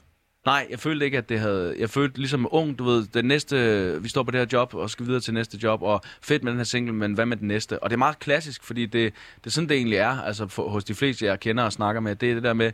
Nej, 0.45 0.67
jeg 0.69 0.79
følte 0.79 1.05
ikke, 1.05 1.17
at 1.17 1.29
det 1.29 1.39
havde... 1.39 1.75
Jeg 1.79 1.89
følte 1.89 2.17
ligesom 2.17 2.47
ung, 2.51 2.79
du 2.79 2.83
ved, 2.83 3.07
den 3.07 3.25
næste... 3.25 3.97
Vi 4.01 4.09
står 4.09 4.23
på 4.23 4.31
det 4.31 4.39
her 4.39 4.47
job, 4.53 4.73
og 4.73 4.89
skal 4.89 5.05
videre 5.05 5.21
til 5.21 5.33
næste 5.33 5.59
job, 5.63 5.81
og 5.81 6.01
fedt 6.21 6.43
med 6.43 6.51
den 6.51 6.59
her 6.59 6.63
single, 6.63 6.93
men 6.93 7.13
hvad 7.13 7.25
med 7.25 7.37
den 7.37 7.47
næste? 7.47 7.83
Og 7.83 7.89
det 7.89 7.95
er 7.95 7.97
meget 7.97 8.19
klassisk, 8.19 8.63
fordi 8.63 8.85
det, 8.85 9.13
det 9.35 9.45
er 9.45 9.49
sådan, 9.49 9.69
det 9.69 9.77
egentlig 9.77 9.97
er, 9.97 10.21
altså 10.21 10.47
for, 10.47 10.69
hos 10.69 10.83
de 10.83 10.95
fleste, 10.95 11.25
jeg 11.25 11.39
kender 11.39 11.63
og 11.63 11.73
snakker 11.73 12.01
med, 12.01 12.15
det 12.15 12.29
er 12.29 12.33
det 12.33 12.43
der 12.43 12.53
med 12.53 12.71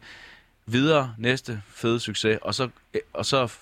videre, 0.65 1.13
næste, 1.17 1.61
fede 1.67 1.99
succes, 1.99 2.39
og 2.41 2.53
så, 2.53 2.69
og 3.13 3.25
så, 3.25 3.53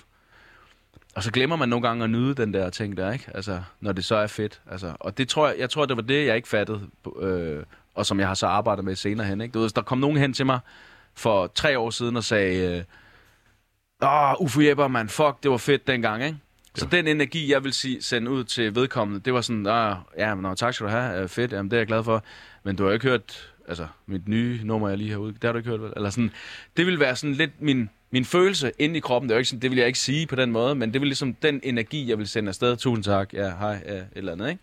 og 1.15 1.23
så 1.23 1.31
glemmer 1.31 1.55
man 1.55 1.69
nogle 1.69 1.87
gange 1.87 2.03
at 2.03 2.09
nyde 2.09 2.35
den 2.35 2.53
der 2.53 2.69
ting 2.69 2.97
der, 2.97 3.11
ikke? 3.11 3.25
Altså, 3.33 3.61
når 3.81 3.91
det 3.91 4.05
så 4.05 4.15
er 4.15 4.27
fedt. 4.27 4.61
Altså, 4.71 4.93
og 4.99 5.17
det 5.17 5.29
tror 5.29 5.47
jeg, 5.47 5.55
jeg 5.59 5.69
tror, 5.69 5.85
det 5.85 5.97
var 5.97 6.03
det, 6.03 6.25
jeg 6.25 6.35
ikke 6.35 6.47
fattede, 6.47 6.81
øh, 7.21 7.63
og 7.95 8.05
som 8.05 8.19
jeg 8.19 8.27
har 8.27 8.35
så 8.35 8.47
arbejdet 8.47 8.85
med 8.85 8.95
senere 8.95 9.27
hen, 9.27 9.41
ikke? 9.41 9.53
Du 9.53 9.59
ved, 9.59 9.69
der 9.69 9.81
kom 9.81 9.97
nogen 9.97 10.17
hen 10.17 10.33
til 10.33 10.45
mig 10.45 10.59
for 11.13 11.47
tre 11.47 11.79
år 11.79 11.89
siden 11.89 12.17
og 12.17 12.23
sagde... 12.23 12.77
Øh, 12.77 12.83
Åh, 14.05 14.31
oh, 14.31 14.41
Ufo 14.41 14.61
Jepper, 14.61 14.87
man, 14.87 15.09
fuck, 15.09 15.43
det 15.43 15.51
var 15.51 15.57
fedt 15.57 15.87
dengang, 15.87 16.23
ikke? 16.23 16.37
Så 16.75 16.85
den 16.85 17.07
energi, 17.07 17.51
jeg 17.51 17.63
vil 17.63 17.73
sige, 17.73 18.01
sende 18.01 18.31
ud 18.31 18.43
til 18.43 18.75
vedkommende, 18.75 19.21
det 19.25 19.33
var 19.33 19.41
sådan, 19.41 19.67
ah, 19.67 19.97
ja, 20.17 20.35
men 20.35 20.55
tak 20.55 20.73
skal 20.73 20.85
du 20.85 20.91
have, 20.91 21.21
øh, 21.21 21.29
fedt, 21.29 21.51
jamen, 21.51 21.71
det 21.71 21.77
er 21.77 21.79
jeg 21.79 21.87
glad 21.87 22.03
for. 22.03 22.23
Men 22.63 22.75
du 22.75 22.83
har 22.83 22.89
jo 22.89 22.93
ikke 22.93 23.07
hørt, 23.07 23.53
altså, 23.67 23.87
mit 24.05 24.27
nye 24.27 24.59
nummer, 24.63 24.89
jeg 24.89 24.97
lige 24.97 25.11
har 25.11 25.17
ude, 25.17 25.33
det 25.33 25.43
har 25.43 25.51
du 25.51 25.57
ikke 25.57 25.69
hørt, 25.69 25.81
vel? 25.81 25.93
Eller 25.95 26.09
sådan, 26.09 26.31
det 26.77 26.85
vil 26.85 26.99
være 26.99 27.15
sådan 27.15 27.33
lidt 27.33 27.61
min, 27.61 27.89
min 28.11 28.25
følelse 28.25 28.71
inde 28.79 28.97
i 28.97 28.99
kroppen, 28.99 29.29
det, 29.29 29.33
er 29.33 29.37
jo 29.37 29.39
ikke 29.39 29.49
sådan, 29.49 29.61
det 29.61 29.71
vil 29.71 29.77
jeg 29.77 29.87
ikke 29.87 29.99
sige 29.99 30.27
på 30.27 30.35
den 30.35 30.51
måde, 30.51 30.75
men 30.75 30.93
det 30.93 31.01
vil 31.01 31.07
ligesom 31.07 31.33
den 31.33 31.59
energi, 31.63 32.09
jeg 32.09 32.17
vil 32.17 32.27
sende 32.27 32.49
afsted, 32.49 32.77
tusind 32.77 33.03
tak, 33.03 33.33
ja, 33.33 33.49
hej, 33.49 33.83
ja, 33.85 33.93
et 33.93 34.07
eller 34.15 34.31
andet, 34.31 34.49
ikke? 34.49 34.61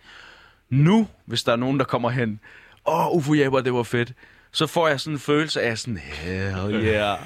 Nu, 0.71 1.09
hvis 1.27 1.43
der 1.43 1.53
er 1.53 1.57
nogen, 1.57 1.79
der 1.79 1.85
kommer 1.85 2.11
hen, 2.11 2.41
åh, 2.87 3.07
oh, 3.07 3.17
Ufo 3.17 3.35
Jepper, 3.35 3.61
det 3.61 3.73
var 3.73 3.83
fedt, 3.83 4.13
så 4.53 4.67
får 4.67 4.89
jeg 4.89 5.01
sådan 5.01 5.15
en 5.15 5.21
følelse 5.21 5.63
af 5.63 5.79
sådan, 5.79 5.97
hell 5.97 6.75
yeah, 6.75 7.19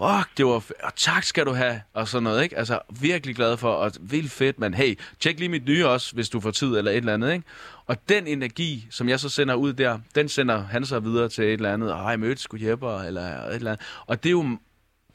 fuck, 0.00 0.36
det 0.36 0.46
var 0.46 0.58
f- 0.60 0.86
og 0.86 0.94
tak 0.96 1.22
skal 1.24 1.46
du 1.46 1.52
have, 1.52 1.82
og 1.92 2.08
sådan 2.08 2.22
noget, 2.22 2.42
ikke? 2.42 2.58
Altså, 2.58 2.78
virkelig 3.00 3.36
glad 3.36 3.56
for, 3.56 3.72
og 3.72 3.92
vildt 4.00 4.32
fedt, 4.32 4.58
men 4.58 4.74
hey, 4.74 4.98
tjek 5.20 5.38
lige 5.38 5.48
mit 5.48 5.64
nye 5.64 5.86
også, 5.86 6.14
hvis 6.14 6.28
du 6.28 6.40
får 6.40 6.50
tid, 6.50 6.76
eller 6.76 6.90
et 6.90 6.96
eller 6.96 7.14
andet, 7.14 7.32
ikke? 7.32 7.44
Og 7.86 8.08
den 8.08 8.26
energi, 8.26 8.86
som 8.90 9.08
jeg 9.08 9.20
så 9.20 9.28
sender 9.28 9.54
ud 9.54 9.72
der, 9.72 9.98
den 10.14 10.28
sender 10.28 10.58
han 10.62 10.86
så 10.86 11.00
videre 11.00 11.28
til 11.28 11.44
et 11.44 11.52
eller 11.52 11.72
andet, 11.72 11.92
og 11.92 12.10
jeg 12.10 12.20
mødte 12.20 12.42
sgu 12.42 12.56
Jepper, 12.60 12.98
eller 12.98 13.22
et 13.22 13.54
eller 13.54 13.70
andet. 13.72 13.86
Og 14.06 14.22
det 14.22 14.28
er 14.28 14.32
jo 14.32 14.42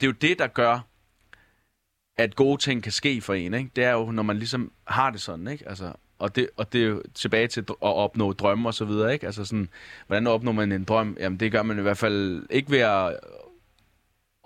det, 0.02 0.04
er 0.04 0.08
jo 0.08 0.12
det 0.12 0.40
der 0.40 0.48
gør, 0.48 0.80
at 2.18 2.36
gode 2.36 2.62
ting 2.62 2.84
kan 2.84 2.92
ske 2.92 3.22
for 3.22 3.34
en, 3.34 3.54
ikke? 3.54 3.70
Det 3.76 3.84
er 3.84 3.92
jo, 3.92 4.12
når 4.12 4.24
man 4.24 4.38
ligesom 4.38 4.72
har 4.88 5.10
det 5.10 5.22
sådan, 5.22 5.48
ikke? 5.48 5.70
Altså, 5.70 5.94
og 6.20 6.36
det, 6.36 6.50
og 6.58 6.74
det 6.74 6.82
er 6.84 6.86
jo 6.86 7.04
tilbage 7.14 7.48
til 7.48 7.62
at 7.62 7.76
opnå 7.80 8.34
drømme 8.34 8.70
og 8.70 8.74
så 8.74 8.86
videre, 8.86 9.14
ikke? 9.14 9.26
Altså 9.26 9.46
sådan, 9.46 9.70
hvordan 10.08 10.28
opnår 10.28 10.52
man 10.52 10.72
en 10.72 10.84
drøm? 10.84 11.18
Jamen, 11.20 11.40
det 11.40 11.52
gør 11.52 11.64
man 11.64 11.80
i 11.80 11.82
hvert 11.82 11.98
fald 11.98 12.48
ikke 12.50 12.72
ved 12.72 12.80
at, 12.80 13.20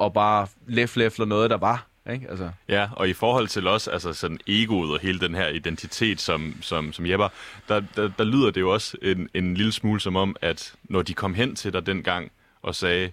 at 0.04 0.14
bare 0.14 0.48
læfle 0.68 1.26
noget, 1.26 1.50
der 1.50 1.58
var, 1.58 1.86
ikke? 2.12 2.28
Altså, 2.30 2.50
Ja, 2.68 2.90
og 2.96 3.10
i 3.10 3.14
forhold 3.14 3.48
til 3.48 3.68
også 3.68 3.92
altså 3.92 4.14
sådan 4.14 4.40
egoet 4.48 4.92
og 4.94 5.00
hele 5.00 5.20
den 5.20 5.36
her 5.36 5.48
identitet 5.48 6.22
som, 6.22 6.56
som, 6.62 6.94
som 6.94 7.06
Jepper, 7.06 7.28
der, 7.68 7.82
der, 7.96 8.10
der 8.18 8.24
lyder 8.24 8.52
det 8.52 8.62
jo 8.62 8.74
også 8.74 8.98
en, 9.02 9.30
en 9.34 9.54
lille 9.54 9.72
smule 9.72 10.00
som 10.00 10.16
om, 10.16 10.36
at 10.42 10.74
når 10.84 11.02
de 11.02 11.14
kom 11.14 11.34
hen 11.34 11.56
til 11.56 11.74
dig 11.74 11.86
dengang 11.86 12.32
og 12.62 12.76
sagde, 12.76 13.12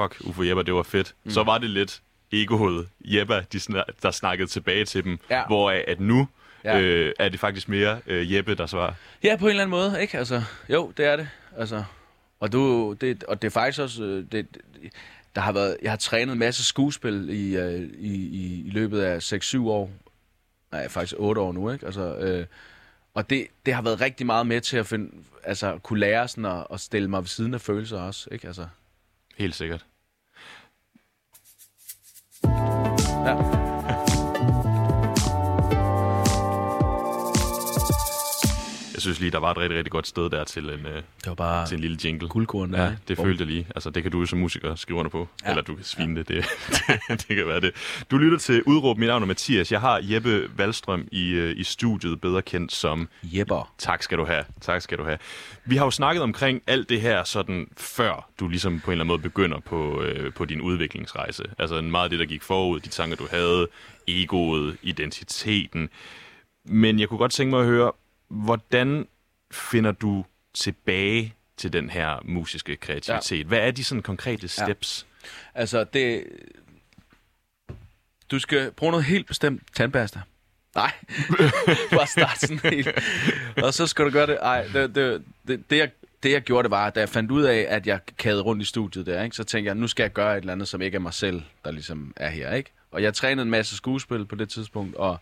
fuck 0.00 0.16
Ufo 0.20 0.42
Jepper, 0.42 0.62
det 0.62 0.74
var 0.74 0.82
fedt, 0.82 1.14
mm. 1.24 1.30
så 1.30 1.42
var 1.42 1.58
det 1.58 1.70
lidt 1.70 2.00
egoet 2.32 2.88
Jepper, 3.04 3.40
de 3.40 3.60
snak, 3.60 3.84
der 4.02 4.10
snakkede 4.10 4.48
tilbage 4.48 4.84
til 4.84 5.04
dem, 5.04 5.18
Ja. 5.30 5.46
hvor 5.46 5.70
at 5.70 6.00
nu 6.00 6.28
Ja. 6.64 6.76
ja. 6.76 6.82
øh, 6.82 7.12
er 7.18 7.28
det 7.28 7.40
faktisk 7.40 7.68
mere 7.68 8.00
øh, 8.06 8.34
Jeppe, 8.34 8.54
der 8.54 8.66
svarer. 8.66 8.92
Ja, 9.22 9.36
på 9.36 9.44
en 9.44 9.50
eller 9.50 9.62
anden 9.62 9.70
måde, 9.70 10.02
ikke? 10.02 10.18
Altså, 10.18 10.42
jo, 10.68 10.92
det 10.96 11.04
er 11.06 11.16
det. 11.16 11.28
Altså, 11.56 11.84
og, 12.40 12.52
du, 12.52 12.92
det, 13.00 13.24
og 13.24 13.42
det 13.42 13.48
er 13.48 13.52
faktisk 13.52 13.80
også... 13.80 14.02
øh, 14.04 14.24
Det, 14.32 14.32
det, 14.32 14.56
der 15.34 15.40
har 15.40 15.52
været, 15.52 15.76
jeg 15.82 15.92
har 15.92 15.96
trænet 15.96 16.32
en 16.32 16.38
masse 16.38 16.64
skuespil 16.64 17.28
i, 17.30 17.56
øh, 17.56 17.80
i, 17.98 18.14
i, 18.26 18.66
i 18.66 18.70
løbet 18.70 19.00
af 19.00 19.32
6-7 19.32 19.58
år. 19.58 19.90
Nej, 20.72 20.88
faktisk 20.88 21.14
8 21.18 21.40
år 21.40 21.52
nu, 21.52 21.70
ikke? 21.70 21.86
Altså, 21.86 22.16
øh, 22.16 22.46
og 23.14 23.30
det, 23.30 23.46
det 23.66 23.74
har 23.74 23.82
været 23.82 24.00
rigtig 24.00 24.26
meget 24.26 24.46
med 24.46 24.60
til 24.60 24.76
at 24.76 24.86
finde, 24.86 25.10
altså, 25.44 25.78
kunne 25.78 26.00
lære 26.00 26.28
sådan 26.28 26.44
at, 26.44 26.66
at 26.72 26.80
stille 26.80 27.08
mig 27.10 27.20
ved 27.20 27.28
siden 27.28 27.54
af 27.54 27.60
følelser 27.60 28.00
også, 28.00 28.28
ikke? 28.32 28.46
Altså, 28.46 28.66
Helt 29.38 29.54
sikkert. 29.54 29.86
ja. 33.24 33.59
Jeg 39.00 39.02
synes 39.02 39.20
lige, 39.20 39.30
der 39.30 39.38
var 39.38 39.50
et 39.50 39.56
rigtig, 39.58 39.76
rigtig 39.78 39.92
godt 39.92 40.06
sted 40.06 40.30
der 40.30 40.44
til 40.44 40.64
en, 40.64 40.86
øh, 40.86 40.94
Det 40.94 41.02
var 41.26 41.34
bare 41.34 41.66
til 41.66 41.74
en 41.74 41.80
lille 41.80 41.98
jingle. 42.04 42.28
guldkorn 42.28 42.72
der, 42.72 42.82
Ja, 42.84 42.92
det 43.08 43.16
Bum. 43.16 43.26
følte 43.26 43.42
jeg 43.42 43.48
lige. 43.52 43.66
Altså, 43.74 43.90
det 43.90 44.02
kan 44.02 44.12
du 44.12 44.20
jo 44.20 44.26
som 44.26 44.38
musiker 44.38 44.74
skrive 44.74 44.98
under 44.98 45.10
på. 45.10 45.18
Ja. 45.42 45.46
Ja. 45.46 45.50
Eller 45.50 45.62
du 45.62 45.74
kan 45.74 45.84
svine 45.84 46.16
det. 46.16 46.28
Det, 46.28 46.44
det. 47.08 47.28
det 47.28 47.36
kan 47.36 47.46
være 47.46 47.60
det. 47.60 47.72
Du 48.10 48.18
lytter 48.18 48.38
til 48.38 48.62
Udråb. 48.62 48.98
Mit 48.98 49.06
navn 49.06 49.22
er 49.22 49.26
Mathias. 49.26 49.72
Jeg 49.72 49.80
har 49.80 50.00
Jeppe 50.02 50.58
Valstrøm 50.58 51.08
i, 51.12 51.30
øh, 51.30 51.56
i 51.56 51.64
studiet, 51.64 52.20
bedre 52.20 52.42
kendt 52.42 52.72
som 52.72 53.08
Jepper. 53.22 53.72
Tak 53.78 54.02
skal 54.02 54.18
du 54.18 54.24
have. 54.24 54.44
Tak 54.60 54.82
skal 54.82 54.98
du 54.98 55.04
have. 55.04 55.18
Vi 55.64 55.76
har 55.76 55.84
jo 55.84 55.90
snakket 55.90 56.22
omkring 56.22 56.62
alt 56.66 56.88
det 56.88 57.00
her, 57.00 57.24
sådan 57.24 57.66
før 57.76 58.28
du 58.40 58.48
ligesom 58.48 58.80
på 58.80 58.90
en 58.90 58.92
eller 58.92 59.04
anden 59.04 59.08
måde 59.12 59.22
begynder 59.22 59.60
på, 59.60 60.02
øh, 60.02 60.32
på 60.32 60.44
din 60.44 60.60
udviklingsrejse. 60.60 61.42
Altså 61.58 61.80
meget 61.82 62.04
af 62.04 62.10
det, 62.10 62.18
der 62.18 62.26
gik 62.26 62.42
forud, 62.42 62.80
de 62.80 62.88
tanker, 62.88 63.16
du 63.16 63.26
havde, 63.30 63.68
egoet, 64.08 64.76
identiteten. 64.82 65.88
Men 66.64 67.00
jeg 67.00 67.08
kunne 67.08 67.18
godt 67.18 67.32
tænke 67.32 67.50
mig 67.50 67.60
at 67.60 67.66
høre, 67.66 67.92
hvordan 68.30 69.06
finder 69.52 69.92
du 69.92 70.24
tilbage 70.54 71.34
til 71.56 71.72
den 71.72 71.90
her 71.90 72.18
musiske 72.24 72.76
kreativitet? 72.76 73.38
Ja. 73.38 73.44
Hvad 73.44 73.58
er 73.58 73.70
de 73.70 73.84
sådan 73.84 74.02
konkrete 74.02 74.48
steps? 74.48 75.06
Altså, 75.54 75.84
det... 75.84 76.24
Du 78.30 78.38
skal 78.38 78.70
bruge 78.72 78.90
noget 78.90 79.04
helt 79.04 79.26
bestemt 79.26 79.62
tandpasta. 79.76 80.20
Nej, 80.74 80.92
bare 81.96 82.06
start 82.06 82.40
sådan 82.40 82.58
helt. 82.58 82.88
Og 83.62 83.74
så 83.74 83.86
skal 83.86 84.04
du 84.04 84.10
gøre 84.10 84.26
det. 84.26 84.38
Ej, 84.42 84.62
det, 84.72 84.94
det, 84.94 85.22
det, 85.48 85.70
det, 85.70 85.76
jeg, 85.76 85.90
det 86.22 86.32
jeg 86.32 86.42
gjorde, 86.42 86.62
det 86.62 86.70
var, 86.70 86.90
da 86.90 87.00
jeg 87.00 87.08
fandt 87.08 87.30
ud 87.30 87.42
af, 87.42 87.66
at 87.68 87.86
jeg 87.86 88.00
kædede 88.16 88.42
rundt 88.42 88.62
i 88.62 88.64
studiet 88.64 89.06
der, 89.06 89.22
ikke, 89.22 89.36
så 89.36 89.44
tænkte 89.44 89.68
jeg, 89.68 89.74
nu 89.74 89.86
skal 89.86 90.02
jeg 90.02 90.12
gøre 90.12 90.36
et 90.36 90.40
eller 90.40 90.52
andet, 90.52 90.68
som 90.68 90.82
ikke 90.82 90.96
er 90.96 91.00
mig 91.00 91.14
selv, 91.14 91.42
der 91.64 91.70
ligesom 91.70 92.12
er 92.16 92.30
her. 92.30 92.54
Ikke? 92.54 92.72
Og 92.90 93.02
jeg 93.02 93.14
trænede 93.14 93.42
en 93.42 93.50
masse 93.50 93.76
skuespil 93.76 94.24
på 94.24 94.34
det 94.34 94.48
tidspunkt, 94.48 94.96
og 94.96 95.20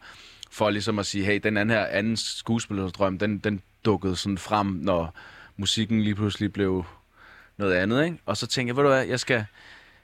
for 0.51 0.71
ligesom 0.71 0.99
at 0.99 1.07
sige, 1.07 1.25
hey, 1.25 1.41
den 1.43 1.57
anden 1.57 1.77
her 1.77 1.87
anden 1.87 2.17
skuespillerdrøm, 2.17 3.19
den, 3.19 3.39
den 3.39 3.63
dukkede 3.85 4.17
sådan 4.17 4.39
frem, 4.39 4.67
når 4.67 5.15
musikken 5.57 6.03
lige 6.03 6.15
pludselig 6.15 6.53
blev 6.53 6.85
noget 7.57 7.75
andet. 7.75 8.05
Ikke? 8.05 8.19
Og 8.27 8.37
så 8.37 8.47
tænkte 8.47 8.71
jeg, 8.71 8.77
ved 8.77 8.83
du 8.83 8.89
hvad, 8.89 9.07
jeg 9.07 9.21
skal, 9.21 9.45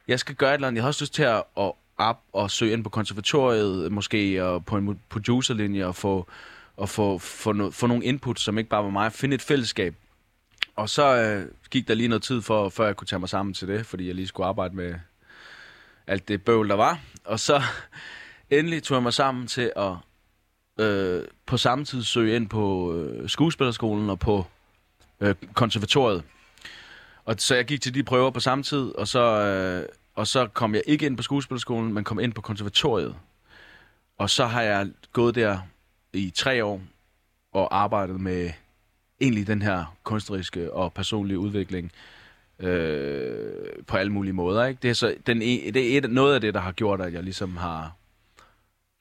jeg 0.09 0.21
skal 0.21 0.35
gøre 0.35 0.51
et 0.51 0.55
eller 0.55 0.69
andet. 0.69 0.77
Jeg 0.77 0.83
har 0.83 0.89
også 0.89 1.05
lyst 1.05 1.15
til 1.15 1.23
at, 1.23 1.43
at 1.59 1.73
op 1.99 2.23
og 2.33 2.51
søge 2.51 2.73
ind 2.73 2.85
på 2.85 2.91
konservatoriet, 2.91 3.93
måske, 3.93 4.45
og 4.45 4.65
på 4.65 4.77
en 4.77 5.01
producerlinje, 5.09 5.87
og 5.87 5.97
få, 5.97 6.29
og 6.77 6.89
få, 6.89 7.19
få, 7.19 7.53
no, 7.53 7.71
få 7.71 7.87
nogle 7.87 8.05
input, 8.05 8.41
som 8.41 8.59
ikke 8.59 8.71
bare 8.71 8.85
var 8.85 8.91
mig. 8.91 9.13
Finde 9.13 9.35
et 9.35 9.43
fællesskab. 9.43 9.95
Og 10.77 10.89
så 10.89 11.17
øh, 11.17 11.49
gik 11.71 11.89
der 11.89 11.95
lige 11.95 12.09
noget 12.09 12.23
tid, 12.23 12.43
for, 12.43 12.69
før 12.69 12.87
jeg 12.87 12.97
kunne 12.97 13.07
tage 13.07 13.21
mig 13.21 13.29
sammen 13.29 13.55
til 13.55 13.69
det, 13.69 13.87
fordi 13.87 14.07
jeg 14.07 14.15
lige 14.15 14.27
skulle 14.27 14.47
arbejde 14.47 14.77
med 14.77 14.95
alt 16.07 16.29
det 16.29 16.45
bøvl, 16.45 16.69
der 16.69 16.75
var. 16.75 17.01
Og 17.25 17.41
så 17.41 17.63
endelig 18.51 18.83
tog 18.83 18.95
jeg 18.95 19.03
mig 19.03 19.13
sammen 19.13 19.47
til 19.47 19.73
at 19.77 19.93
øh, 20.81 21.25
på 21.47 21.57
samme 21.57 21.85
tid 21.85 22.03
søge 22.03 22.37
ind 22.37 22.49
på 22.49 22.95
øh, 22.95 23.29
skuespillerskolen 23.29 24.11
og 24.11 24.19
på 24.19 24.47
øh, 25.21 25.35
konservatoriet. 25.55 26.23
Og 27.25 27.35
så 27.39 27.55
jeg 27.55 27.65
gik 27.65 27.81
til 27.81 27.95
de 27.95 28.03
prøver 28.03 28.31
på 28.31 28.41
samme 28.41 28.65
tid, 28.65 28.95
og 28.95 29.09
så, 29.09 29.21
øh, 29.21 29.89
og 30.15 30.27
så 30.27 30.47
kom 30.47 30.75
jeg 30.75 30.83
ikke 30.87 31.07
ind 31.07 31.17
på 31.17 31.23
skuespillerskolen, 31.23 31.93
men 31.95 32.05
kom 32.05 32.21
ind 32.21 32.33
på 32.33 32.41
konservatoriet. 32.41 33.15
og 34.19 34.31
så 34.31 34.47
har 34.47 34.63
jeg 34.63 34.91
gået 35.13 35.35
der 35.35 35.59
i 36.13 36.31
tre 36.31 36.65
år 36.65 36.81
og 37.53 37.77
arbejdet 37.77 38.21
med 38.21 38.51
egentlig 39.21 39.47
den 39.47 39.63
her 39.63 39.97
kunstneriske 40.03 40.73
og 40.73 40.93
personlige 40.93 41.39
udvikling 41.39 41.93
øh, 42.59 43.85
på 43.87 43.97
alle 43.97 44.13
mulige 44.13 44.33
måder. 44.33 44.65
Ikke? 44.65 44.79
Det 44.83 44.91
er, 44.91 44.95
så, 44.95 45.15
den, 45.27 45.43
e, 45.43 45.71
det 45.71 45.95
er 45.95 45.99
et, 45.99 46.11
noget 46.11 46.35
af 46.35 46.41
det, 46.41 46.55
der 46.55 46.61
har 46.61 46.73
gjort, 46.73 47.01
at 47.01 47.13
jeg 47.13 47.23
ligesom 47.23 47.57
har 47.57 47.93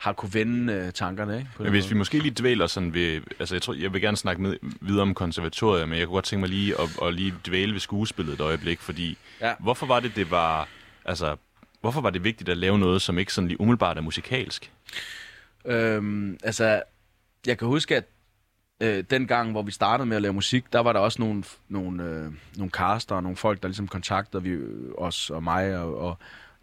har 0.04 0.13
kunne 0.13 0.34
vende 0.34 0.74
øh, 0.74 0.92
tankerne, 0.92 1.38
ikke? 1.38 1.50
Men 1.60 1.70
hvis 1.72 1.84
måde. 1.84 1.89
vi 1.89 1.98
måske 1.98 2.20
lige 2.20 2.34
dvæler 2.39 2.68
sådan 2.68 2.94
ved... 2.94 3.22
Altså, 3.39 3.56
jeg, 3.56 3.62
tror, 3.62 3.74
jeg 3.74 3.94
vil 3.94 4.02
gerne 4.02 4.18
snakke 4.18 4.42
med, 4.42 4.58
videre 4.82 5.02
om 5.02 5.13
konservatoriet, 5.13 5.89
men 5.89 6.00
jeg 6.00 6.08
kunne 6.08 6.13
godt 6.13 6.26
tænke 6.26 6.39
mig 6.39 6.50
lige 6.50 6.82
at, 6.82 6.89
at 7.08 7.13
lige 7.13 7.34
dvæle 7.48 7.74
ved 7.74 7.80
skuespillet 7.80 8.34
et 8.34 8.42
øjeblik, 8.42 8.80
fordi 8.80 9.18
Ja. 9.42 9.54
hvorfor 9.60 9.86
var 9.86 10.00
det, 10.00 10.16
det 10.16 10.32
var... 10.32 10.68
Altså, 11.06 11.36
hvorfor 11.82 12.02
var 12.02 12.10
det 12.10 12.24
vigtigt 12.24 12.50
at 12.50 12.58
lave 12.58 12.80
noget, 12.80 13.02
som 13.02 13.18
ikke 13.18 13.34
sådan 13.34 13.48
lige 13.48 13.62
umiddelbart 13.62 13.98
er 13.98 14.02
musikalsk? 14.02 14.72
Øhm, 15.66 16.38
altså, 16.44 16.84
jeg 17.48 17.58
kan 17.58 17.68
huske, 17.68 17.96
at 17.96 18.04
øh, 18.82 19.04
den 19.10 19.28
gang, 19.28 19.52
hvor 19.52 19.62
vi 19.62 19.72
startede 19.72 20.06
med 20.06 20.16
at 20.16 20.22
lave 20.22 20.34
musik, 20.34 20.74
der 20.74 20.80
var 20.80 20.94
der 20.94 21.00
også 21.00 21.22
nogle, 21.22 21.44
nogle, 21.70 22.04
øh, 22.04 22.32
nogle 22.58 22.72
caster 22.72 23.16
og 23.16 23.24
nogle 23.24 23.38
folk, 23.38 23.62
der 23.62 23.68
ligesom 23.68 23.88
kontaktede 23.88 24.44
vi, 24.44 24.50
øh, 24.50 24.92
os 24.98 25.30
og 25.30 25.44
mig, 25.44 25.78
og, 25.78 25.98
og 25.98 26.18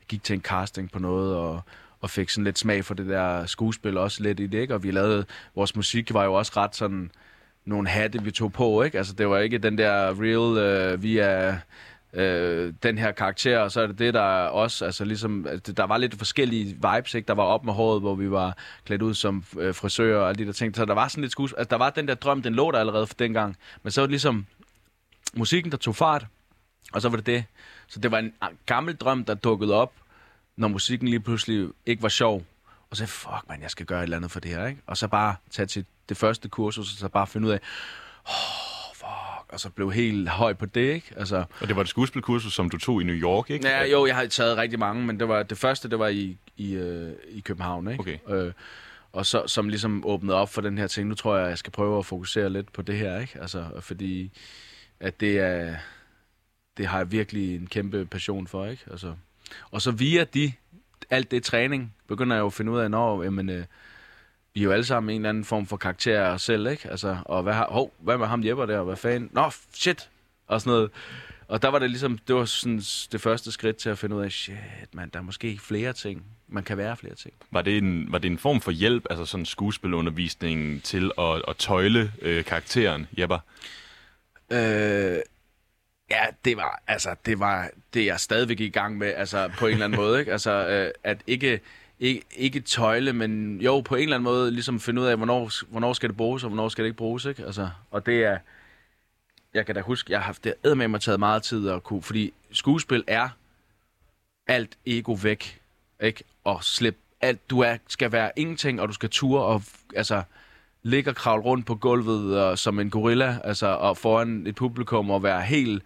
gik 0.08 0.22
til 0.24 0.34
en 0.34 0.42
casting 0.42 0.90
på 0.92 0.98
noget, 0.98 1.36
og, 1.36 1.62
og 2.00 2.10
fik 2.10 2.30
sådan 2.30 2.44
lidt 2.44 2.58
smag 2.58 2.84
for 2.84 2.94
det 2.94 3.06
der 3.06 3.46
skuespil 3.46 3.96
også 3.96 4.22
lidt 4.22 4.40
i 4.40 4.46
det, 4.46 4.58
ikke? 4.58 4.74
Og 4.74 4.82
vi 4.82 4.90
lavede, 4.90 5.24
vores 5.54 5.76
musik 5.76 6.14
var 6.14 6.24
jo 6.24 6.34
også 6.34 6.52
ret 6.56 6.76
sådan, 6.76 7.10
nogle 7.64 7.88
hatte, 7.88 8.22
vi 8.22 8.30
tog 8.30 8.52
på, 8.52 8.82
ikke? 8.82 8.98
Altså, 8.98 9.12
det 9.12 9.28
var 9.28 9.38
ikke 9.38 9.58
den 9.58 9.78
der 9.78 10.22
real, 10.22 10.58
øh, 10.58 11.02
vi 11.02 11.18
er 11.18 11.56
øh, 12.12 12.74
den 12.82 12.98
her 12.98 13.12
karakter, 13.12 13.58
og 13.58 13.72
så 13.72 13.80
er 13.80 13.86
det 13.86 13.98
det, 13.98 14.14
der 14.14 14.22
også, 14.46 14.84
altså 14.84 15.04
ligesom, 15.04 15.46
der 15.76 15.84
var 15.84 15.96
lidt 15.96 16.14
forskellige 16.18 16.64
vibes, 16.64 17.14
ikke? 17.14 17.26
Der 17.26 17.34
var 17.34 17.42
op 17.42 17.64
med 17.64 17.72
håret, 17.72 18.00
hvor 18.00 18.14
vi 18.14 18.30
var 18.30 18.56
klædt 18.84 19.02
ud 19.02 19.14
som 19.14 19.44
øh, 19.58 19.74
frisører 19.74 20.20
og 20.20 20.28
alle 20.28 20.38
de 20.38 20.46
der 20.46 20.52
ting, 20.52 20.76
så 20.76 20.84
der 20.84 20.94
var 20.94 21.08
sådan 21.08 21.22
lidt 21.22 21.32
skuespil, 21.32 21.58
altså 21.58 21.70
der 21.70 21.76
var 21.76 21.90
den 21.90 22.08
der 22.08 22.14
drøm, 22.14 22.42
den 22.42 22.54
lå 22.54 22.70
der 22.70 22.78
allerede 22.78 23.06
for 23.06 23.14
dengang, 23.14 23.56
men 23.82 23.90
så 23.90 24.00
var 24.00 24.06
det 24.06 24.10
ligesom 24.10 24.46
musikken, 25.34 25.72
der 25.72 25.78
tog 25.78 25.96
fart, 25.96 26.26
og 26.92 27.02
så 27.02 27.08
var 27.08 27.16
det 27.16 27.26
det. 27.26 27.44
Så 27.88 28.00
det 28.00 28.10
var 28.10 28.18
en 28.18 28.32
ah, 28.40 28.50
gammel 28.66 28.96
drøm, 28.96 29.24
der 29.24 29.34
dukkede 29.34 29.74
op, 29.74 29.92
når 30.56 30.68
musikken 30.68 31.08
lige 31.08 31.20
pludselig 31.20 31.68
ikke 31.86 32.02
var 32.02 32.08
sjov. 32.08 32.44
Og 32.90 32.96
så 32.96 33.06
fuck 33.06 33.48
man, 33.48 33.62
jeg 33.62 33.70
skal 33.70 33.86
gøre 33.86 33.98
et 33.98 34.02
eller 34.02 34.16
andet 34.16 34.30
for 34.30 34.40
det 34.40 34.50
her, 34.50 34.66
ikke? 34.66 34.80
Og 34.86 34.96
så 34.96 35.08
bare 35.08 35.36
tage 35.50 35.66
til 35.66 35.84
det 36.08 36.16
første 36.16 36.48
kursus, 36.48 36.92
og 36.92 36.98
så 36.98 37.08
bare 37.08 37.26
finde 37.26 37.46
ud 37.46 37.52
af, 37.52 37.60
oh, 38.26 38.94
fuck, 38.94 39.52
og 39.52 39.60
så 39.60 39.70
blev 39.70 39.92
helt 39.92 40.28
høj 40.28 40.52
på 40.52 40.66
det, 40.66 40.94
ikke? 40.94 41.14
Altså, 41.16 41.44
Og 41.60 41.68
det 41.68 41.76
var 41.76 41.82
et 41.82 41.88
skuespilkursus, 41.88 42.54
som 42.54 42.70
du 42.70 42.78
tog 42.78 43.00
i 43.02 43.04
New 43.04 43.14
York, 43.14 43.50
ikke? 43.50 43.68
Ja, 43.68 43.84
jo, 43.84 44.06
jeg 44.06 44.16
har 44.16 44.26
taget 44.26 44.56
rigtig 44.56 44.78
mange, 44.78 45.06
men 45.06 45.20
det 45.20 45.28
var 45.28 45.42
det 45.42 45.58
første, 45.58 45.90
det 45.90 45.98
var 45.98 46.08
i, 46.08 46.36
i, 46.56 46.72
øh, 46.74 47.12
i 47.28 47.40
København, 47.40 47.88
ikke? 47.90 48.00
Okay. 48.00 48.18
Øh, 48.28 48.52
og 49.12 49.26
så, 49.26 49.46
som 49.46 49.68
ligesom 49.68 50.06
åbnede 50.06 50.36
op 50.36 50.48
for 50.48 50.60
den 50.60 50.78
her 50.78 50.86
ting. 50.86 51.08
Nu 51.08 51.14
tror 51.14 51.36
jeg, 51.36 51.48
jeg 51.48 51.58
skal 51.58 51.72
prøve 51.72 51.98
at 51.98 52.06
fokusere 52.06 52.50
lidt 52.50 52.72
på 52.72 52.82
det 52.82 52.96
her, 52.96 53.20
ikke? 53.20 53.40
Altså, 53.40 53.66
fordi 53.80 54.30
at 55.00 55.20
det 55.20 55.38
er, 55.38 55.76
det 56.76 56.86
har 56.86 56.98
jeg 56.98 57.12
virkelig 57.12 57.56
en 57.56 57.66
kæmpe 57.66 58.06
passion 58.06 58.46
for, 58.46 58.66
ikke? 58.66 58.82
Altså, 58.90 59.14
og 59.70 59.82
så 59.82 59.90
via 59.90 60.24
de, 60.24 60.52
alt 61.10 61.30
det 61.30 61.42
træning, 61.42 61.94
begynder 62.08 62.36
jeg 62.36 62.40
jo 62.40 62.46
at 62.46 62.52
finde 62.52 62.72
ud 62.72 62.78
af, 62.78 62.90
når, 62.90 63.22
jamen, 63.22 63.48
øh, 63.48 63.64
vi 64.54 64.60
er 64.60 64.64
jo 64.64 64.72
alle 64.72 64.84
sammen 64.84 65.10
en 65.10 65.20
eller 65.20 65.28
anden 65.28 65.44
form 65.44 65.66
for 65.66 65.76
karakter 65.76 66.24
af 66.24 66.30
os 66.30 66.42
selv, 66.42 66.66
ikke? 66.66 66.90
Altså, 66.90 67.16
og 67.24 67.42
hvad, 67.42 67.52
har, 67.52 67.66
hov, 67.70 67.94
hvad 67.98 68.18
med 68.18 68.26
ham 68.26 68.44
Jepper 68.44 68.66
der, 68.66 68.82
hvad 68.82 68.96
fanden? 68.96 69.30
Nå, 69.32 69.50
shit! 69.72 70.10
Og 70.46 70.60
sådan 70.60 70.70
noget. 70.70 70.90
Og 71.48 71.62
der 71.62 71.68
var 71.68 71.78
det 71.78 71.90
ligesom, 71.90 72.18
det 72.18 72.34
var 72.34 72.44
sådan 72.44 72.82
det 73.12 73.20
første 73.20 73.52
skridt 73.52 73.76
til 73.76 73.90
at 73.90 73.98
finde 73.98 74.16
ud 74.16 74.22
af, 74.22 74.32
shit, 74.32 74.54
man, 74.92 75.10
der 75.12 75.18
er 75.18 75.22
måske 75.22 75.58
flere 75.58 75.92
ting. 75.92 76.24
Man 76.48 76.64
kan 76.64 76.76
være 76.78 76.96
flere 76.96 77.14
ting. 77.14 77.34
Var 77.50 77.62
det, 77.62 77.78
en, 77.78 78.12
var 78.12 78.18
det 78.18 78.30
en 78.30 78.38
form 78.38 78.60
for 78.60 78.70
hjælp, 78.70 79.06
altså 79.10 79.24
sådan 79.24 79.46
skuespilundervisning 79.46 80.82
til 80.82 81.10
at, 81.18 81.42
at 81.48 81.56
tøjle 81.56 82.12
øh, 82.22 82.44
karakteren, 82.44 83.06
Jepper? 83.18 83.38
Øh, 84.52 85.18
ja, 86.10 86.26
det 86.44 86.56
var, 86.56 86.82
altså, 86.86 87.14
det 87.26 87.38
var 87.40 87.70
det, 87.94 88.06
jeg 88.06 88.20
stadigvæk 88.20 88.60
i 88.60 88.68
gang 88.68 88.98
med, 88.98 89.14
altså, 89.16 89.50
på 89.58 89.66
en 89.66 89.72
eller 89.72 89.84
anden 89.84 90.00
måde, 90.00 90.20
ikke? 90.20 90.32
Altså, 90.32 90.50
øh, 90.50 90.90
at 91.04 91.18
ikke, 91.26 91.60
ikke, 92.00 92.22
ikke 92.36 92.60
tøjle, 92.60 93.12
men 93.12 93.60
jo, 93.60 93.80
på 93.80 93.94
en 93.94 94.02
eller 94.02 94.16
anden 94.16 94.24
måde, 94.24 94.50
ligesom 94.50 94.80
finde 94.80 95.02
ud 95.02 95.06
af, 95.06 95.16
hvornår, 95.16 95.70
hvornår 95.70 95.92
skal 95.92 96.08
det 96.08 96.16
bruges, 96.16 96.44
og 96.44 96.48
hvornår 96.48 96.68
skal 96.68 96.84
det 96.84 96.88
ikke 96.88 96.98
bruges, 96.98 97.24
ikke? 97.24 97.44
Altså, 97.44 97.70
og 97.90 98.06
det 98.06 98.24
er, 98.24 98.38
jeg 99.54 99.66
kan 99.66 99.74
da 99.74 99.80
huske, 99.80 100.12
jeg 100.12 100.18
har 100.18 100.26
haft 100.26 100.44
det 100.44 100.54
med 100.76 100.88
mig 100.88 101.00
taget 101.00 101.18
meget 101.18 101.42
tid 101.42 101.68
at 101.68 101.82
kunne, 101.82 102.02
fordi 102.02 102.32
skuespil 102.52 103.04
er 103.06 103.28
alt 104.46 104.78
ego 104.86 105.12
væk, 105.12 105.60
ikke? 106.02 106.24
Og 106.44 106.64
slip 106.64 106.96
alt, 107.20 107.50
du 107.50 107.60
er, 107.60 107.76
skal 107.88 108.12
være 108.12 108.30
ingenting, 108.36 108.80
og 108.80 108.88
du 108.88 108.92
skal 108.92 109.10
ture 109.10 109.44
og, 109.44 109.62
altså, 109.96 110.22
ligge 110.82 111.10
og 111.10 111.16
kravle 111.16 111.42
rundt 111.44 111.66
på 111.66 111.74
gulvet 111.74 112.40
og, 112.40 112.58
som 112.58 112.80
en 112.80 112.90
gorilla, 112.90 113.38
altså, 113.44 113.66
og 113.66 113.96
foran 113.96 114.46
et 114.46 114.54
publikum 114.54 115.10
og 115.10 115.22
være 115.22 115.42
helt 115.42 115.82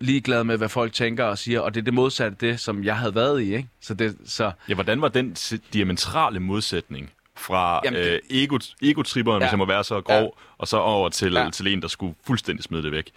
ligeglad 0.00 0.44
med, 0.44 0.56
hvad 0.56 0.68
folk 0.68 0.92
tænker 0.92 1.24
og 1.24 1.38
siger, 1.38 1.60
og 1.60 1.74
det 1.74 1.80
er 1.80 1.84
det 1.84 1.94
modsatte 1.94 2.36
det, 2.40 2.60
som 2.60 2.84
jeg 2.84 2.96
havde 2.96 3.14
været 3.14 3.42
i, 3.42 3.54
ikke? 3.56 3.68
Så 3.80 3.94
det, 3.94 4.16
så, 4.26 4.52
Ja, 4.68 4.74
hvordan 4.74 5.00
var 5.02 5.08
den 5.08 5.36
diametrale 5.72 6.40
modsætning 6.40 7.10
fra 7.36 7.80
Jamen, 7.84 8.00
det- 8.00 8.12
øh, 8.12 8.20
ego, 8.30 8.58
egotripperen, 8.82 9.40
ja. 9.42 9.46
hvis 9.46 9.52
jeg 9.52 9.58
må 9.58 9.66
være 9.66 9.84
så 9.84 10.00
grov, 10.00 10.22
ja. 10.22 10.28
og 10.58 10.68
så 10.68 10.76
over 10.76 11.08
til. 11.08 11.32
Ja. 11.32 11.50
til 11.50 11.66
en, 11.66 11.82
der 11.82 11.88
skulle 11.88 12.14
fuldstændig 12.26 12.64
smide 12.64 12.82
det 12.82 12.92
væk? 12.92 13.10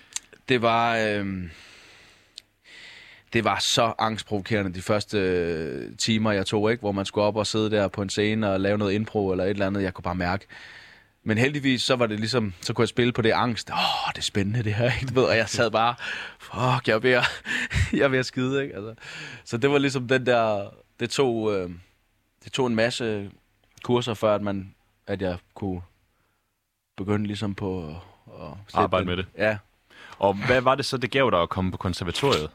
det 0.49 0.61
var, 0.61 0.97
øh, 0.97 1.25
det 3.33 3.43
var 3.43 3.59
så 3.59 3.93
angstprovokerende 3.99 4.73
de 4.73 4.81
første 4.81 5.17
øh, 5.17 5.97
timer, 5.97 6.31
jeg 6.31 6.45
tog, 6.45 6.71
ikke? 6.71 6.81
Hvor 6.81 6.91
man 6.91 7.05
skulle 7.05 7.25
op 7.25 7.35
og 7.35 7.47
sidde 7.47 7.71
der 7.71 7.87
på 7.87 8.01
en 8.01 8.09
scene 8.09 8.51
og 8.51 8.59
lave 8.59 8.77
noget 8.77 8.93
impro 8.93 9.31
eller 9.31 9.43
et 9.43 9.49
eller 9.49 9.67
andet, 9.67 9.83
jeg 9.83 9.93
kunne 9.93 10.03
bare 10.03 10.15
mærke. 10.15 10.45
Men 11.23 11.37
heldigvis, 11.37 11.81
så 11.81 11.95
var 11.95 12.07
det 12.07 12.19
ligesom, 12.19 12.53
så 12.61 12.73
kunne 12.73 12.83
jeg 12.83 12.89
spille 12.89 13.13
på 13.13 13.21
det 13.21 13.31
angst. 13.31 13.69
Åh, 13.69 13.77
oh, 13.77 14.11
det 14.11 14.17
er 14.17 14.21
spændende 14.23 14.63
det 14.63 14.73
her, 14.73 14.91
ikke? 15.01 15.15
Ved, 15.15 15.23
Og 15.23 15.37
jeg 15.37 15.49
sad 15.49 15.71
bare, 15.71 15.95
fuck, 16.39 16.87
jeg 16.87 16.93
er 16.95 16.99
ved 16.99 17.11
at, 17.11 17.23
jeg 17.93 17.99
er 18.01 18.07
ved 18.07 18.19
at 18.19 18.25
skide, 18.25 18.63
ikke? 18.63 18.75
Altså, 18.75 18.93
så 19.45 19.57
det 19.57 19.71
var 19.71 19.77
ligesom 19.77 20.07
den 20.07 20.25
der, 20.25 20.69
det 20.99 21.09
tog, 21.09 21.53
øh, 21.53 21.69
det 22.43 22.51
tog 22.51 22.67
en 22.67 22.75
masse 22.75 23.31
kurser, 23.83 24.13
før 24.13 24.35
at, 24.35 24.41
man, 24.41 24.75
at 25.07 25.21
jeg 25.21 25.37
kunne 25.55 25.81
begynde 26.97 27.27
ligesom 27.27 27.55
på 27.55 27.87
at, 27.87 27.95
at 28.41 28.57
Arbejde 28.73 29.05
den- 29.05 29.09
med 29.09 29.17
det. 29.17 29.25
Ja, 29.37 29.57
Og 30.19 30.33
hvad 30.45 30.61
var 30.61 30.75
det 30.75 30.85
så, 30.85 30.97
det 30.97 31.11
gav 31.11 31.29
dig 31.31 31.41
at 31.41 31.49
komme 31.49 31.71
på 31.71 31.77
konservatoriet? 31.77 32.49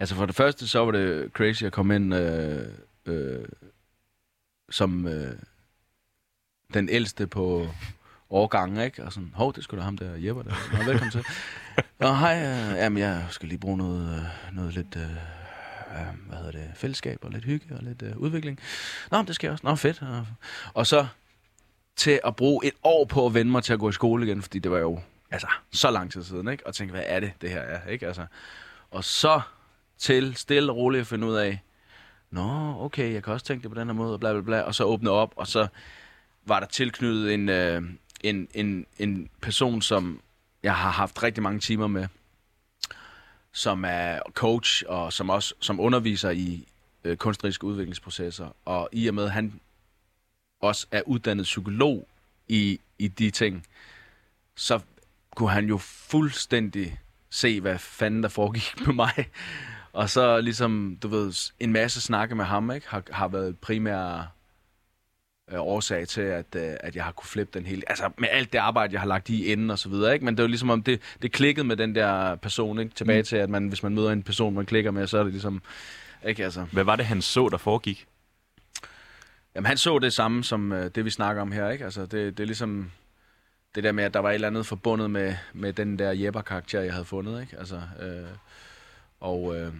Altså 0.00 0.14
for 0.14 0.26
det 0.26 0.34
første, 0.34 0.68
så 0.68 0.84
var 0.84 0.90
det 0.90 1.30
crazy 1.32 1.64
at 1.64 1.72
komme 1.72 1.96
ind 1.96 2.14
øh, 2.14 2.66
øh, 3.06 3.44
som 4.70 5.06
øh, 5.06 5.34
den 6.74 6.88
ældste 6.88 7.26
på 7.26 7.68
årgangen, 8.30 8.80
ikke? 8.84 9.04
Og 9.04 9.12
sådan, 9.12 9.32
hov, 9.34 9.54
det 9.54 9.64
skulle 9.64 9.80
da 9.80 9.84
ham 9.84 9.98
der, 9.98 10.14
Jeppe 10.16 10.42
der. 10.42 10.78
Nå, 10.78 10.84
velkommen 10.84 11.10
til. 11.10 11.24
Nå, 12.00 12.12
hej, 12.12 12.36
øh, 12.36 12.76
jamen 12.76 12.98
jeg 12.98 13.26
skal 13.30 13.48
lige 13.48 13.58
bruge 13.58 13.78
noget, 13.78 14.16
øh, 14.16 14.54
noget 14.56 14.74
lidt, 14.74 14.96
øh, 14.96 15.02
hvad 16.28 16.38
hedder 16.38 16.50
det, 16.50 16.70
fællesskab 16.74 17.18
og 17.24 17.30
lidt 17.30 17.44
hygge 17.44 17.76
og 17.76 17.82
lidt 17.82 18.02
øh, 18.02 18.16
udvikling. 18.16 18.60
Nå, 19.10 19.18
men 19.18 19.26
det 19.26 19.34
skal 19.34 19.48
jeg 19.48 19.52
også. 19.52 19.66
Nå, 19.66 19.74
fedt. 19.74 20.02
Og, 20.02 20.26
og 20.74 20.86
så 20.86 21.06
til 21.96 22.20
at 22.24 22.36
bruge 22.36 22.66
et 22.66 22.74
år 22.82 23.04
på 23.04 23.26
at 23.26 23.34
vende 23.34 23.52
mig 23.52 23.62
til 23.62 23.72
at 23.72 23.78
gå 23.78 23.88
i 23.88 23.92
skole 23.92 24.26
igen, 24.26 24.42
fordi 24.42 24.58
det 24.58 24.70
var 24.70 24.78
jo 24.78 25.00
altså 25.30 25.48
så 25.72 25.90
lang 25.90 26.12
tid 26.12 26.22
siden, 26.22 26.48
ikke? 26.48 26.66
Og 26.66 26.74
tænke, 26.74 26.90
hvad 26.90 27.04
er 27.06 27.20
det, 27.20 27.32
det 27.40 27.50
her 27.50 27.60
er, 27.60 27.88
ikke? 27.88 28.06
Altså, 28.06 28.26
og 28.90 29.04
så 29.04 29.40
til 30.00 30.36
stille 30.36 30.72
og 30.72 30.76
roligt 30.76 31.00
at 31.00 31.06
finde 31.06 31.26
ud 31.26 31.34
af, 31.34 31.60
nå, 32.30 32.76
okay, 32.80 33.12
jeg 33.12 33.24
kan 33.24 33.32
også 33.32 33.46
tænke 33.46 33.62
det 33.62 33.70
på 33.70 33.80
den 33.80 33.88
her 33.88 33.94
måde, 33.94 34.12
og 34.12 34.20
bla 34.20 34.32
bla 34.32 34.40
bla, 34.40 34.60
og 34.60 34.74
så 34.74 34.84
åbne 34.84 35.10
op, 35.10 35.32
og 35.36 35.46
så 35.46 35.66
var 36.46 36.60
der 36.60 36.66
tilknyttet 36.66 37.34
en, 37.34 37.48
øh, 37.48 37.82
en, 38.20 38.48
en, 38.54 38.86
en 38.98 39.30
person, 39.40 39.82
som 39.82 40.20
jeg 40.62 40.76
har 40.76 40.90
haft 40.90 41.22
rigtig 41.22 41.42
mange 41.42 41.60
timer 41.60 41.86
med, 41.86 42.06
som 43.52 43.84
er 43.86 44.18
coach, 44.34 44.84
og 44.88 45.12
som 45.12 45.30
også 45.30 45.54
som 45.60 45.80
underviser 45.80 46.30
i 46.30 46.68
øh, 47.04 47.16
kunstneriske 47.16 47.64
udviklingsprocesser, 47.64 48.56
og 48.64 48.88
i 48.92 49.06
og 49.06 49.14
med, 49.14 49.24
at 49.24 49.30
han 49.30 49.60
også 50.60 50.86
er 50.90 51.02
uddannet 51.06 51.44
psykolog 51.44 52.08
i, 52.48 52.80
i 52.98 53.08
de 53.08 53.30
ting, 53.30 53.66
så 54.54 54.80
kunne 55.36 55.50
han 55.50 55.66
jo 55.66 55.78
fuldstændig 55.78 57.00
se, 57.30 57.60
hvad 57.60 57.78
fanden 57.78 58.22
der 58.22 58.28
foregik 58.28 58.74
med 58.86 58.94
mig. 58.94 59.28
Og 59.92 60.10
så 60.10 60.40
ligesom, 60.40 60.98
du 61.02 61.08
ved, 61.08 61.52
en 61.60 61.72
masse 61.72 62.00
snakke 62.00 62.34
med 62.34 62.44
ham, 62.44 62.70
ikke, 62.70 62.88
har, 62.88 63.02
har 63.10 63.28
været 63.28 63.58
primære 63.58 64.26
øh, 65.52 65.60
årsag 65.60 66.08
til, 66.08 66.20
at, 66.20 66.46
øh, 66.56 66.72
at 66.80 66.96
jeg 66.96 67.04
har 67.04 67.12
kunne 67.12 67.28
flippe 67.28 67.58
den 67.58 67.66
hele... 67.66 67.82
Altså 67.88 68.10
med 68.18 68.28
alt 68.32 68.52
det 68.52 68.58
arbejde, 68.58 68.92
jeg 68.92 69.00
har 69.00 69.08
lagt 69.08 69.28
i 69.28 69.44
inden 69.44 69.70
og 69.70 69.78
så 69.78 69.88
videre, 69.88 70.12
ikke? 70.14 70.24
Men 70.24 70.34
det 70.34 70.40
er 70.40 70.44
jo 70.44 70.48
ligesom 70.48 70.70
om, 70.70 70.82
det, 70.82 71.00
det 71.22 71.32
klikkede 71.32 71.66
med 71.66 71.76
den 71.76 71.94
der 71.94 72.34
person, 72.34 72.78
ikke? 72.78 72.94
Tilbage 72.94 73.20
mm. 73.20 73.24
til, 73.24 73.36
at 73.36 73.50
man, 73.50 73.68
hvis 73.68 73.82
man 73.82 73.94
møder 73.94 74.10
en 74.10 74.22
person, 74.22 74.54
man 74.54 74.66
klikker 74.66 74.90
med, 74.90 75.06
så 75.06 75.18
er 75.18 75.22
det 75.22 75.32
ligesom... 75.32 75.62
Ikke 76.26 76.44
altså... 76.44 76.66
Hvad 76.72 76.84
var 76.84 76.96
det, 76.96 77.06
han 77.06 77.22
så, 77.22 77.48
der 77.48 77.56
foregik? 77.56 78.06
Jamen, 79.54 79.66
han 79.66 79.76
så 79.76 79.98
det 79.98 80.12
samme 80.12 80.44
som 80.44 80.72
øh, 80.72 80.90
det, 80.94 81.04
vi 81.04 81.10
snakker 81.10 81.42
om 81.42 81.52
her, 81.52 81.70
ikke? 81.70 81.84
Altså, 81.84 82.02
det, 82.02 82.12
det 82.12 82.40
er 82.40 82.46
ligesom 82.46 82.90
det 83.74 83.84
der 83.84 83.92
med, 83.92 84.04
at 84.04 84.14
der 84.14 84.20
var 84.20 84.30
et 84.30 84.34
eller 84.34 84.48
andet 84.48 84.66
forbundet 84.66 85.10
med, 85.10 85.34
med 85.52 85.72
den 85.72 85.98
der 85.98 86.12
Jepper-karakter, 86.12 86.80
jeg 86.80 86.92
havde 86.92 87.04
fundet, 87.04 87.40
ikke? 87.40 87.58
Altså, 87.58 87.80
øh, 88.00 88.28
og... 89.20 89.56
Øh, 89.56 89.72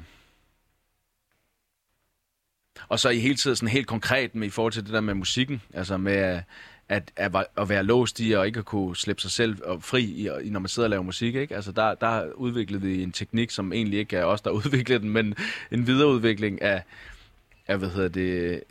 Og 2.88 3.00
så 3.00 3.08
i 3.08 3.18
hele 3.18 3.34
tiden 3.34 3.56
sådan 3.56 3.68
helt 3.68 3.86
konkret 3.86 4.34
med 4.34 4.46
i 4.46 4.50
forhold 4.50 4.72
til 4.72 4.84
det 4.84 4.92
der 4.92 5.00
med 5.00 5.14
musikken, 5.14 5.62
altså 5.74 5.96
med 5.96 6.42
at, 6.88 7.12
at, 7.16 7.46
at 7.56 7.68
være 7.68 7.82
låst 7.82 8.20
i 8.20 8.32
og 8.32 8.46
ikke 8.46 8.58
at 8.58 8.64
kunne 8.64 8.96
slippe 8.96 9.22
sig 9.22 9.30
selv 9.30 9.58
fri, 9.80 10.04
i, 10.44 10.50
når 10.50 10.60
man 10.60 10.68
sidder 10.68 10.86
og 10.86 10.90
laver 10.90 11.02
musik. 11.02 11.34
Ikke? 11.34 11.56
Altså 11.56 11.72
der, 11.72 11.94
der 11.94 12.32
udviklede 12.32 12.82
vi 12.82 13.02
en 13.02 13.12
teknik, 13.12 13.50
som 13.50 13.72
egentlig 13.72 13.98
ikke 13.98 14.16
er 14.16 14.24
os, 14.24 14.40
der 14.40 14.50
udviklede 14.60 15.00
den, 15.00 15.10
men 15.10 15.34
en 15.70 15.86
videreudvikling 15.86 16.62
af, 16.62 16.82
af 17.66 17.78
hvad 17.78 17.88
hedder 17.88 18.08
det, 18.08 18.62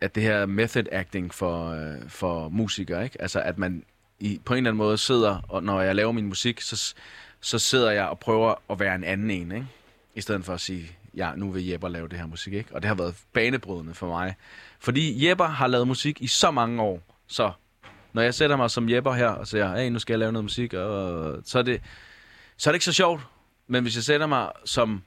at 0.00 0.14
det 0.14 0.22
her 0.22 0.46
method 0.46 0.84
acting 0.92 1.34
for, 1.34 1.70
øh, 1.70 2.08
for 2.08 2.48
musikere. 2.48 3.04
Ikke? 3.04 3.22
Altså 3.22 3.40
at 3.40 3.58
man 3.58 3.84
i, 4.20 4.40
på 4.44 4.54
en 4.54 4.58
eller 4.58 4.70
anden 4.70 4.78
måde 4.78 4.98
sidder, 4.98 5.38
og 5.48 5.62
når 5.62 5.80
jeg 5.80 5.94
laver 5.96 6.12
min 6.12 6.26
musik, 6.26 6.60
så, 6.60 6.94
så 7.40 7.58
sidder 7.58 7.90
jeg 7.90 8.06
og 8.06 8.18
prøver 8.18 8.54
at 8.70 8.80
være 8.80 8.94
en 8.94 9.04
anden 9.04 9.30
en. 9.30 9.52
Ikke? 9.52 9.66
I 10.14 10.20
stedet 10.20 10.44
for 10.44 10.54
at 10.54 10.60
sige, 10.60 10.96
ja, 11.14 11.32
nu 11.36 11.50
vil 11.50 11.66
Jepper 11.66 11.88
lave 11.88 12.08
det 12.08 12.18
her 12.18 12.26
musik. 12.26 12.52
Ikke? 12.52 12.74
Og 12.74 12.82
det 12.82 12.88
har 12.88 12.94
været 12.94 13.14
banebrydende 13.32 13.94
for 13.94 14.06
mig. 14.06 14.34
Fordi 14.78 15.28
Jepper 15.28 15.44
har 15.46 15.66
lavet 15.66 15.88
musik 15.88 16.22
i 16.22 16.26
så 16.26 16.50
mange 16.50 16.82
år, 16.82 17.02
så 17.26 17.52
når 18.12 18.22
jeg 18.22 18.34
sætter 18.34 18.56
mig 18.56 18.70
som 18.70 18.88
Jepper 18.88 19.12
her 19.12 19.28
og 19.28 19.46
siger, 19.46 19.76
hey, 19.76 19.90
nu 19.90 19.98
skal 19.98 20.12
jeg 20.12 20.18
lave 20.18 20.32
noget 20.32 20.44
musik, 20.44 20.74
og 20.74 21.42
så 21.44 21.58
er 21.58 21.62
det, 21.62 21.82
så 22.56 22.70
er 22.70 22.72
det 22.72 22.76
ikke 22.76 22.84
så 22.84 22.92
sjovt. 22.92 23.26
Men 23.66 23.82
hvis 23.82 23.96
jeg 23.96 24.04
sætter 24.04 24.26
mig 24.26 24.52
som, 24.64 25.02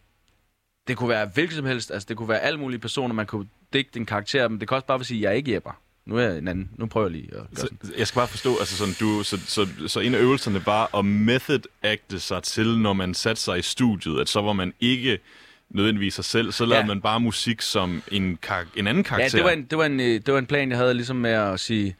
det 0.88 0.97
kunne 0.97 1.10
være 1.10 1.30
hvilket 1.34 1.56
som 1.56 1.66
helst, 1.66 1.91
altså 1.91 2.06
det 2.10 2.18
kunne 2.18 2.30
være 2.30 2.39
alle 2.39 2.60
mulige 2.60 2.80
personer, 2.80 3.14
man 3.14 3.26
kunne 3.26 3.47
digte 3.74 3.99
en 3.99 4.06
karakter, 4.06 4.47
men 4.47 4.60
det 4.60 4.68
kan 4.68 4.76
også 4.76 4.88
bare 4.88 5.03
sige, 5.03 5.18
at 5.18 5.22
jeg 5.22 5.30
er 5.30 5.34
ikke 5.34 5.53
Jepper. 5.53 5.82
Nu 6.06 6.18
er 6.18 6.22
jeg 6.22 6.38
en 6.38 6.47
anden. 6.47 6.70
Nu 6.78 6.86
prøver 6.86 7.08
jeg 7.08 7.12
lige 7.12 7.28
at 7.28 7.32
gøre 7.32 7.47
så, 7.56 7.62
sådan. 7.62 7.80
Jeg 7.97 8.08
skal 8.08 8.20
bare 8.20 8.28
forstå, 8.28 8.58
altså 8.60 8.78
sådan, 8.78 8.93
du, 8.99 9.24
så, 9.24 9.39
så, 9.47 9.68
så 9.88 9.99
en 9.99 10.16
af 10.16 10.20
øvelserne 10.20 10.66
var 10.66 10.95
at 10.97 11.06
method-acte 11.06 12.20
sig 12.20 12.43
til, 12.43 12.80
når 12.80 12.93
man 12.93 13.14
satte 13.14 13.41
sig 13.41 13.60
i 13.60 13.62
studiet, 13.62 14.20
at 14.20 14.30
så 14.30 14.41
var 14.41 14.53
man 14.53 14.74
ikke 14.80 15.20
nødvendigvis 15.70 16.14
sig 16.14 16.26
selv, 16.26 16.51
så 16.51 16.66
lavede 16.66 16.80
ja. 16.80 16.88
man 16.88 17.01
bare 17.01 17.20
musik 17.20 17.62
som 17.62 18.03
en, 18.12 18.38
kar- 18.41 18.68
en 18.76 18.88
anden 18.88 19.03
karakter. 19.03 19.26
Ja, 19.26 19.38
det 19.38 19.43
var 19.43 19.49
en, 19.49 19.64
det, 19.66 19.78
var 19.78 19.86
en, 19.86 19.99
øh, 19.99 20.22
det 20.26 20.34
var 20.34 20.39
en 20.39 20.45
plan, 20.45 20.70
jeg 20.70 20.78
havde 20.78 20.93
ligesom 20.93 21.16
med 21.16 21.32
at 21.32 21.60
sige, 21.60 21.95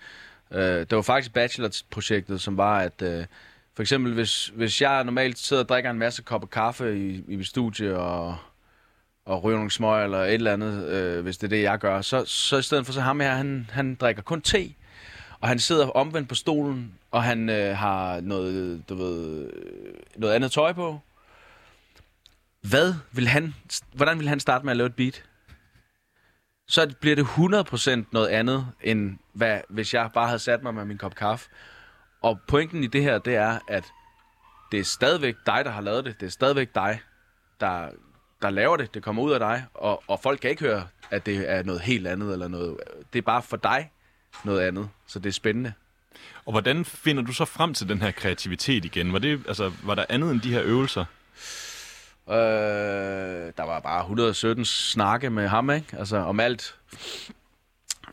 øh, 0.54 0.60
det 0.62 0.92
var 0.92 1.02
faktisk 1.02 1.34
bachelorprojektet, 1.34 2.42
som 2.42 2.58
var, 2.58 2.80
at 2.80 3.02
øh, 3.02 3.26
for 3.76 3.82
eksempel, 3.82 4.14
hvis, 4.14 4.52
hvis 4.56 4.82
jeg 4.82 5.04
normalt 5.04 5.40
sidder 5.40 5.64
og 5.64 5.70
drikker 5.70 5.90
en 5.90 6.00
masse 6.00 6.22
kopper 6.22 6.48
kaffe 6.48 6.98
i, 6.98 7.24
i 7.28 7.36
mit 7.36 7.48
studie, 7.48 7.98
og 7.98 8.38
og 9.26 9.44
ryger 9.44 9.58
nogle 9.58 9.72
smøg 9.72 10.04
eller 10.04 10.24
et 10.24 10.34
eller 10.34 10.54
andet, 10.54 10.88
øh, 10.88 11.24
hvis 11.24 11.38
det 11.38 11.48
er 11.48 11.50
det, 11.50 11.62
jeg 11.62 11.80
gør. 11.80 12.02
Så, 12.02 12.26
så 12.26 12.58
i 12.58 12.62
stedet 12.62 12.86
for 12.86 12.94
så 12.94 13.02
ham 13.02 13.20
her, 13.20 13.36
han, 13.36 13.70
han 13.72 13.96
drikker 13.96 14.22
kun 14.22 14.42
te, 14.42 14.74
og 15.40 15.48
han 15.48 15.60
sidder 15.60 15.88
omvendt 15.88 16.30
på 16.30 16.36
stolen, 16.36 16.94
og 17.12 17.24
han 17.24 17.50
øh, 17.50 17.78
har 17.78 18.22
noget, 18.22 18.84
du 18.90 18.96
ved, 18.96 19.50
øh, 19.54 19.94
noget 20.16 20.34
andet 20.34 20.52
tøj 20.52 20.74
på. 20.74 21.00
Hvad 22.62 22.94
vil 23.12 23.28
han, 23.28 23.56
hvordan 23.94 24.20
vil 24.20 24.28
han 24.28 24.40
starte 24.40 24.66
med 24.66 24.72
at 24.72 24.78
lave 24.78 24.88
et 24.88 24.96
beat? 24.96 25.24
Så 26.68 26.94
bliver 27.02 27.16
det 27.16 27.24
100% 27.24 28.10
noget 28.12 28.28
andet, 28.28 28.68
end 28.82 29.18
hvad, 29.34 29.60
hvis 29.70 29.94
jeg 29.94 30.10
bare 30.14 30.28
havde 30.28 30.40
sat 30.40 30.64
mig 30.64 30.74
med 30.74 30.86
min 30.86 30.98
kop 30.98 31.16
kaffe. 31.16 31.50
Og 32.22 32.40
pointen 32.48 32.84
i 32.84 32.88
det 32.88 33.04
her, 33.04 33.20
det 33.20 33.36
er, 33.36 33.60
at 33.68 33.84
det 34.72 34.80
er 34.80 34.84
stadigvæk 34.84 35.36
dig, 35.46 35.66
der 35.66 35.72
har 35.72 35.82
lavet 35.82 36.06
det. 36.06 36.20
Det 36.20 36.26
er 36.26 36.30
stadigvæk 36.30 36.76
dig, 36.76 37.00
der 37.60 37.90
der 38.42 38.50
laver 38.50 38.78
det, 38.78 38.94
det 38.94 39.04
kommer 39.04 39.24
ud 39.24 39.32
af 39.32 39.40
dig, 39.40 39.66
og, 39.74 40.04
og 40.08 40.20
folk 40.20 40.40
kan 40.40 40.50
ikke 40.50 40.64
høre, 40.64 40.88
at 41.12 41.26
det 41.26 41.52
er 41.52 41.64
noget 41.64 41.82
helt 41.82 42.08
andet, 42.08 42.34
eller 42.34 42.48
noget, 42.48 42.78
det 43.14 43.20
er 43.20 43.24
bare 43.24 43.42
for 43.42 43.58
dig 43.58 43.92
noget 44.44 44.62
andet, 44.62 44.90
så 45.08 45.20
det 45.20 45.30
er 45.30 45.34
spændende. 45.34 45.74
Og 46.46 46.52
hvordan 46.52 46.86
finder 46.86 47.24
du 47.24 47.34
så 47.34 47.46
frem 47.46 47.74
til 47.74 47.90
den 47.90 48.02
her 48.02 48.12
kreativitet 48.12 48.86
igen? 48.86 49.14
Var, 49.14 49.20
det, 49.20 49.42
altså, 49.48 49.72
var 49.84 49.96
der 49.96 50.06
andet 50.10 50.32
end 50.32 50.42
de 50.42 50.54
her 50.54 50.62
øvelser? 50.64 51.06
Øh, 52.30 53.54
der 53.58 53.64
var 53.64 53.80
bare 53.80 54.02
117 54.02 54.66
snakke 54.66 55.30
med 55.30 55.48
ham, 55.48 55.70
ikke? 55.70 55.98
Altså 55.98 56.18
om 56.18 56.40
alt. 56.40 56.76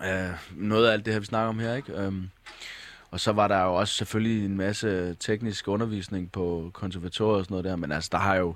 Øh, 0.05 0.31
noget 0.51 0.89
af 0.89 0.93
alt 0.93 1.05
det 1.05 1.12
her, 1.12 1.20
vi 1.20 1.27
snakker 1.27 1.49
om 1.49 1.59
her, 1.59 1.75
ikke? 1.75 1.93
Øh, 1.93 2.12
og 3.11 3.20
så 3.20 3.33
var 3.33 3.49
der 3.49 3.62
jo 3.62 3.75
også 3.75 3.95
selvfølgelig 3.95 4.45
en 4.45 4.57
masse 4.57 5.14
teknisk 5.14 5.68
undervisning 5.68 6.33
på 6.33 6.70
konservatoriet 6.75 7.39
og 7.39 7.45
sådan 7.45 7.53
noget 7.53 7.64
der, 7.64 7.77
men 7.77 7.93
altså, 7.93 8.09
der 8.12 8.18
har 8.18 8.35
jo 8.35 8.55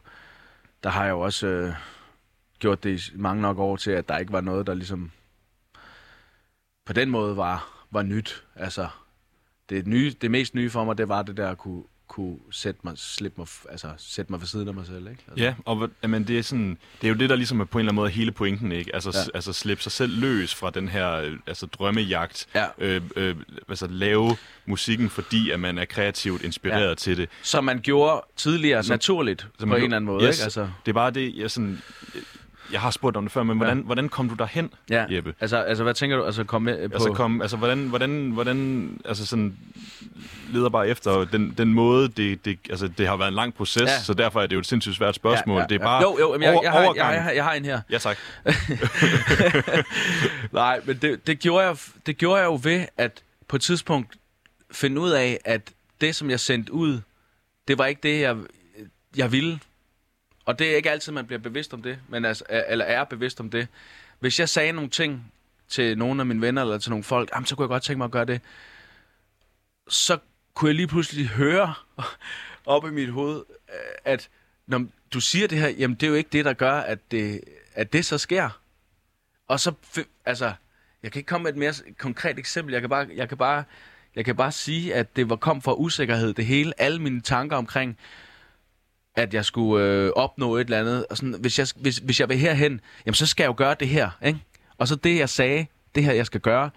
der 0.83 0.91
har 0.91 1.05
jeg 1.05 1.11
jo 1.11 1.21
også 1.21 1.47
øh, 1.47 1.75
gjort 2.59 2.85
det 2.85 3.09
i 3.09 3.17
mange 3.17 3.43
nok 3.43 3.59
år 3.59 3.77
til, 3.77 3.91
at 3.91 4.09
der 4.09 4.19
ikke 4.19 4.33
var 4.33 4.41
noget, 4.41 4.67
der 4.67 4.75
ligesom 4.75 5.11
på 6.85 6.93
den 6.93 7.11
måde 7.11 7.37
var, 7.37 7.87
var 7.91 8.03
nyt. 8.03 8.45
Altså, 8.55 8.89
det, 9.69 9.87
nye, 9.87 10.13
det 10.21 10.31
mest 10.31 10.55
nye 10.55 10.71
for 10.71 10.85
mig, 10.85 10.99
det 10.99 11.09
var 11.09 11.23
det 11.23 11.37
der 11.37 11.51
at 11.51 11.59
kunne, 11.59 11.85
kunne 12.17 12.37
sætte 12.51 12.81
mig, 12.85 12.93
slippe 12.97 13.41
mig, 13.41 13.47
altså, 13.71 13.89
sætte 13.99 14.33
mig 14.33 14.41
ved 14.41 14.47
siden 14.47 14.69
af 14.69 14.75
mig 14.75 14.87
selv. 14.87 15.09
Ikke? 15.11 15.23
Altså. 15.29 15.45
Ja, 15.45 15.55
og 15.65 15.91
jamen, 16.03 16.25
det, 16.25 16.39
er 16.39 16.43
sådan, 16.43 16.79
det 17.01 17.07
er 17.07 17.09
jo 17.09 17.15
det, 17.15 17.31
der 17.31 17.37
ligesom 17.37 17.61
er 17.61 17.65
på 17.65 17.79
en 17.79 17.81
eller 17.81 17.93
anden 17.93 18.03
måde 18.03 18.11
hele 18.11 18.33
pointen. 18.33 18.73
Ikke? 18.73 18.95
Altså, 18.95 19.11
ja. 19.15 19.37
altså 19.37 19.53
slippe 19.53 19.83
sig 19.83 19.93
selv 19.93 20.21
løs 20.21 20.55
fra 20.55 20.71
den 20.71 20.89
her 20.89 21.37
altså, 21.47 21.67
drømmejagt. 21.67 22.47
Ja. 22.55 22.67
Øh, 22.79 23.03
øh, 23.17 23.37
altså 23.69 23.87
lave 23.87 24.37
musikken, 24.67 25.11
fordi 25.11 25.51
at 25.51 25.61
man 25.61 25.79
er 25.79 25.85
kreativt 25.85 26.43
inspireret 26.43 26.89
ja. 26.89 26.95
til 26.95 27.17
det. 27.17 27.29
Som 27.43 27.65
man 27.65 27.81
gjorde 27.81 28.27
tidligere, 28.37 28.83
som, 28.83 28.95
naturligt, 28.95 29.47
som 29.59 29.69
på 29.69 29.75
en 29.75 29.83
eller 29.83 29.97
anden 29.97 30.07
måde. 30.07 30.27
Yes, 30.27 30.39
ikke? 30.39 30.45
Altså. 30.45 30.69
Det 30.87 30.93
er 30.93 30.95
bare 30.95 31.11
det, 31.11 31.37
jeg 31.37 31.51
sådan 31.51 31.83
jeg 32.73 32.81
har 32.81 32.91
spurgt 32.91 33.17
om 33.17 33.25
det 33.25 33.33
før, 33.33 33.43
men 33.43 33.57
hvordan, 33.57 33.79
ja. 33.79 33.85
hvordan 33.85 34.09
kom 34.09 34.29
du 34.29 34.35
derhen, 34.35 34.71
ja. 34.91 35.07
Jeppe? 35.11 35.35
Altså, 35.41 35.57
altså, 35.57 35.85
hvad 35.85 35.95
tænker 35.95 36.17
du? 36.17 36.25
Altså, 36.25 36.45
kom 36.45 36.63
med 36.63 36.89
på... 36.89 36.95
Altså, 36.95 37.13
kom, 37.13 37.43
altså 37.43 37.57
hvordan, 37.57 37.89
hvordan, 37.89 38.31
hvordan, 38.31 39.01
altså 39.05 39.27
sådan, 39.27 39.57
leder 40.53 40.69
bare 40.69 40.89
efter 40.89 41.25
den, 41.25 41.55
den 41.59 41.75
måde, 41.75 42.09
det, 42.09 42.45
det, 42.45 42.59
altså, 42.71 42.89
det 42.89 43.09
har 43.09 43.17
været 43.17 43.29
en 43.29 43.35
lang 43.35 43.55
proces, 43.55 43.83
ja. 43.83 44.03
så 44.03 44.15
derfor 44.15 44.43
er 44.43 44.47
det 44.47 44.55
jo 44.55 44.61
et 44.61 44.67
sindssygt 44.67 44.97
svært 44.97 45.15
spørgsmål. 45.15 45.57
Ja, 45.57 45.63
ja, 45.63 45.67
det 45.67 45.75
er 45.75 45.85
bare 45.85 46.03
Jo, 46.03 46.17
jo, 46.21 46.41
jeg, 46.41 46.55
over, 46.55 46.63
jeg, 46.63 46.73
har, 46.73 46.83
jeg, 46.83 46.97
jeg, 46.97 47.33
jeg 47.37 47.45
har 47.45 47.53
en 47.53 47.65
her. 47.65 47.81
Ja, 47.91 47.99
tak. 47.99 48.19
Nej, 50.53 50.81
men 50.85 50.99
det, 51.03 51.27
det, 51.27 51.39
gjorde 51.39 51.67
jeg, 51.67 51.77
det 52.07 52.17
gjorde 52.17 52.41
jeg 52.41 52.47
jo 52.47 52.61
ved, 52.63 52.87
at 52.97 53.23
på 53.49 53.57
et 53.57 53.63
tidspunkt 53.63 54.17
finde 54.71 55.01
ud 55.01 55.11
af, 55.11 55.39
at 55.45 55.73
det, 56.01 56.15
som 56.15 56.31
jeg 56.31 56.41
sendte 56.41 56.73
ud, 56.73 57.01
det 57.69 57.79
var 57.79 57.87
ikke 57.87 58.01
det, 58.03 58.21
jeg, 58.21 58.37
jeg 59.17 59.33
ville. 59.33 59.59
Og 60.47 60.59
det 60.59 60.73
er 60.73 60.77
ikke 60.77 60.91
altid, 60.91 61.13
man 61.13 61.27
bliver 61.27 61.39
bevidst 61.41 61.75
om 61.75 61.83
det, 61.83 61.99
men 62.09 62.25
altså, 62.25 62.45
eller 62.69 62.85
er 62.85 63.05
bevidst 63.05 63.41
om 63.41 63.51
det. 63.51 63.69
Hvis 64.19 64.41
jeg 64.41 64.49
sagde 64.49 64.73
nogle 64.73 64.91
ting 64.91 65.33
til 65.69 65.99
nogle 65.99 66.23
af 66.23 66.27
mine 66.27 66.41
venner, 66.41 66.63
eller 66.63 66.79
til 66.79 66.91
nogle 66.91 67.05
folk, 67.05 67.31
jamen, 67.35 67.47
så 67.47 67.57
kunne 67.57 67.65
jeg 67.65 67.69
godt 67.69 67.83
tænke 67.83 67.99
mig 67.99 68.05
at 68.05 68.11
gøre 68.11 68.25
det. 68.25 68.41
Så 69.89 70.19
kunne 70.55 70.69
jeg 70.69 70.75
lige 70.75 70.87
pludselig 70.87 71.29
høre 71.29 71.75
op 72.67 72.87
i 72.87 72.91
mit 72.91 73.09
hoved, 73.09 73.45
øh, 73.69 73.95
at 74.05 74.29
når 74.67 74.87
du 75.13 75.21
siger 75.21 75.49
det 75.49 75.59
her, 75.59 75.69
jamen 75.69 75.95
det 75.95 76.03
er 76.03 76.11
jo 76.11 76.15
ikke 76.15 76.31
det, 76.33 76.45
der 76.45 76.53
gør, 76.53 76.73
at 76.73 77.11
det, 77.11 77.41
at 77.75 77.93
det 77.93 78.05
så 78.05 78.19
sker. 78.19 78.61
Og 79.49 79.61
så, 79.61 79.73
altså, 80.25 80.53
jeg 81.03 81.13
kan 81.13 81.19
ikke 81.19 81.29
komme 81.29 81.43
med 81.43 81.53
et 81.53 81.59
mere 81.59 81.73
konkret 81.99 82.39
eksempel. 82.39 82.73
Jeg 82.73 82.81
kan 82.81 82.91
bare, 82.91 83.09
jeg 83.15 83.29
kan 83.29 83.39
bare, 83.39 83.65
jeg 84.17 84.25
kan 84.25 84.37
bare 84.37 84.53
sige, 84.53 84.95
at 84.95 85.17
det 85.17 85.31
var 85.31 85.37
kom 85.37 85.63
fra 85.63 85.75
usikkerhed, 85.75 86.35
det 86.35 86.47
hele. 86.47 86.81
Alle 86.81 87.03
mine 87.03 87.21
tanker 87.21 87.57
omkring, 87.57 87.99
at 89.17 89.35
jeg 89.35 89.45
skulle 89.45 89.85
øh, 89.85 90.11
opnå 90.17 90.57
et 90.57 90.65
eller 90.65 90.81
andet. 90.81 91.07
Og 91.11 91.17
sådan, 91.17 91.35
hvis, 91.41 91.59
jeg, 91.59 91.67
hvis, 91.77 91.97
hvis 91.97 92.21
jeg 92.21 92.29
vil 92.29 92.39
herhen, 92.39 92.81
jamen 93.07 93.15
så 93.15 93.27
skal 93.27 93.45
jeg 93.45 93.49
jo 93.49 93.55
gøre 93.57 93.77
det 93.81 93.89
her. 93.89 94.11
Ikke? 94.25 94.39
Og 94.79 94.89
så 94.89 94.97
det, 94.97 95.19
jeg 95.19 95.29
sagde, 95.29 95.67
det 95.95 96.05
her, 96.05 96.13
jeg 96.13 96.27
skal 96.27 96.41
gøre, 96.41 96.71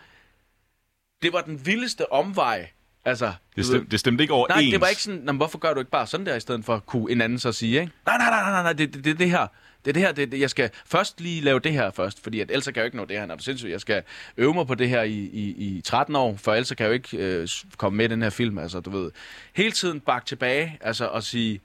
det 1.22 1.34
var 1.34 1.42
den 1.42 1.66
vildeste 1.66 2.12
omvej. 2.12 2.70
Altså, 3.06 3.34
det, 3.56 3.66
stem, 3.66 3.90
det 3.90 4.00
stemte 4.00 4.22
ikke 4.22 4.34
overens. 4.34 4.64
Nej, 4.64 4.72
det 4.72 4.82
var 4.82 4.88
ikke 4.88 5.02
sådan, 5.02 5.36
hvorfor 5.36 5.58
gør 5.58 5.74
du 5.74 5.80
ikke 5.80 5.92
bare 5.92 6.08
sådan 6.08 6.26
der, 6.26 6.36
i 6.36 6.40
stedet 6.40 6.66
for 6.66 6.80
kunne 6.80 7.12
en 7.12 7.22
anden 7.22 7.40
så 7.40 7.52
sige, 7.52 7.82
ikke? 7.82 7.94
Nej, 8.06 8.18
nej, 8.18 8.30
nej, 8.30 8.52
nej, 8.52 8.64
nej, 8.64 8.74
det 8.74 8.84
er 8.88 8.92
det, 8.92 9.06
det, 9.06 9.20
det 9.20 9.30
her. 9.30 9.48
Det 9.86 9.92
er 9.92 9.94
det 9.94 10.02
her, 10.02 10.12
det, 10.12 10.32
det, 10.32 10.40
jeg 10.40 10.50
skal 10.50 10.70
først 10.86 11.22
lige 11.22 11.42
lave 11.42 11.60
det 11.60 11.72
her 11.72 11.92
først, 11.92 12.24
fordi 12.24 12.40
at 12.40 12.52
ellers 12.52 12.66
kan 12.66 12.76
jeg 12.76 12.82
jo 12.82 12.86
ikke 12.86 12.98
nå 12.98 13.06
det 13.06 13.20
her, 13.20 13.26
når 13.26 13.36
du 13.36 13.44
sindssygt. 13.44 13.72
Jeg 13.72 13.82
skal 13.82 14.04
øve 14.38 14.54
mig 14.54 14.68
på 14.68 14.76
det 14.76 14.90
her 14.90 15.02
i, 15.02 15.14
i, 15.14 15.56
i 15.58 15.82
13 15.82 16.16
år, 16.16 16.36
for 16.36 16.54
ellers 16.54 16.70
kan 16.70 16.84
jeg 16.84 16.88
jo 16.88 16.94
ikke 16.94 17.18
øh, 17.18 17.48
komme 17.78 17.98
med 17.98 18.06
i 18.06 18.08
den 18.08 18.22
her 18.22 18.30
film. 18.30 18.58
Altså, 18.58 18.80
du 18.80 18.90
ved, 18.90 19.12
hele 19.54 19.72
tiden 19.72 20.00
bakke 20.00 20.28
tilbage, 20.28 20.78
altså 20.82 21.08
og 21.08 21.24
sige, 21.24 21.62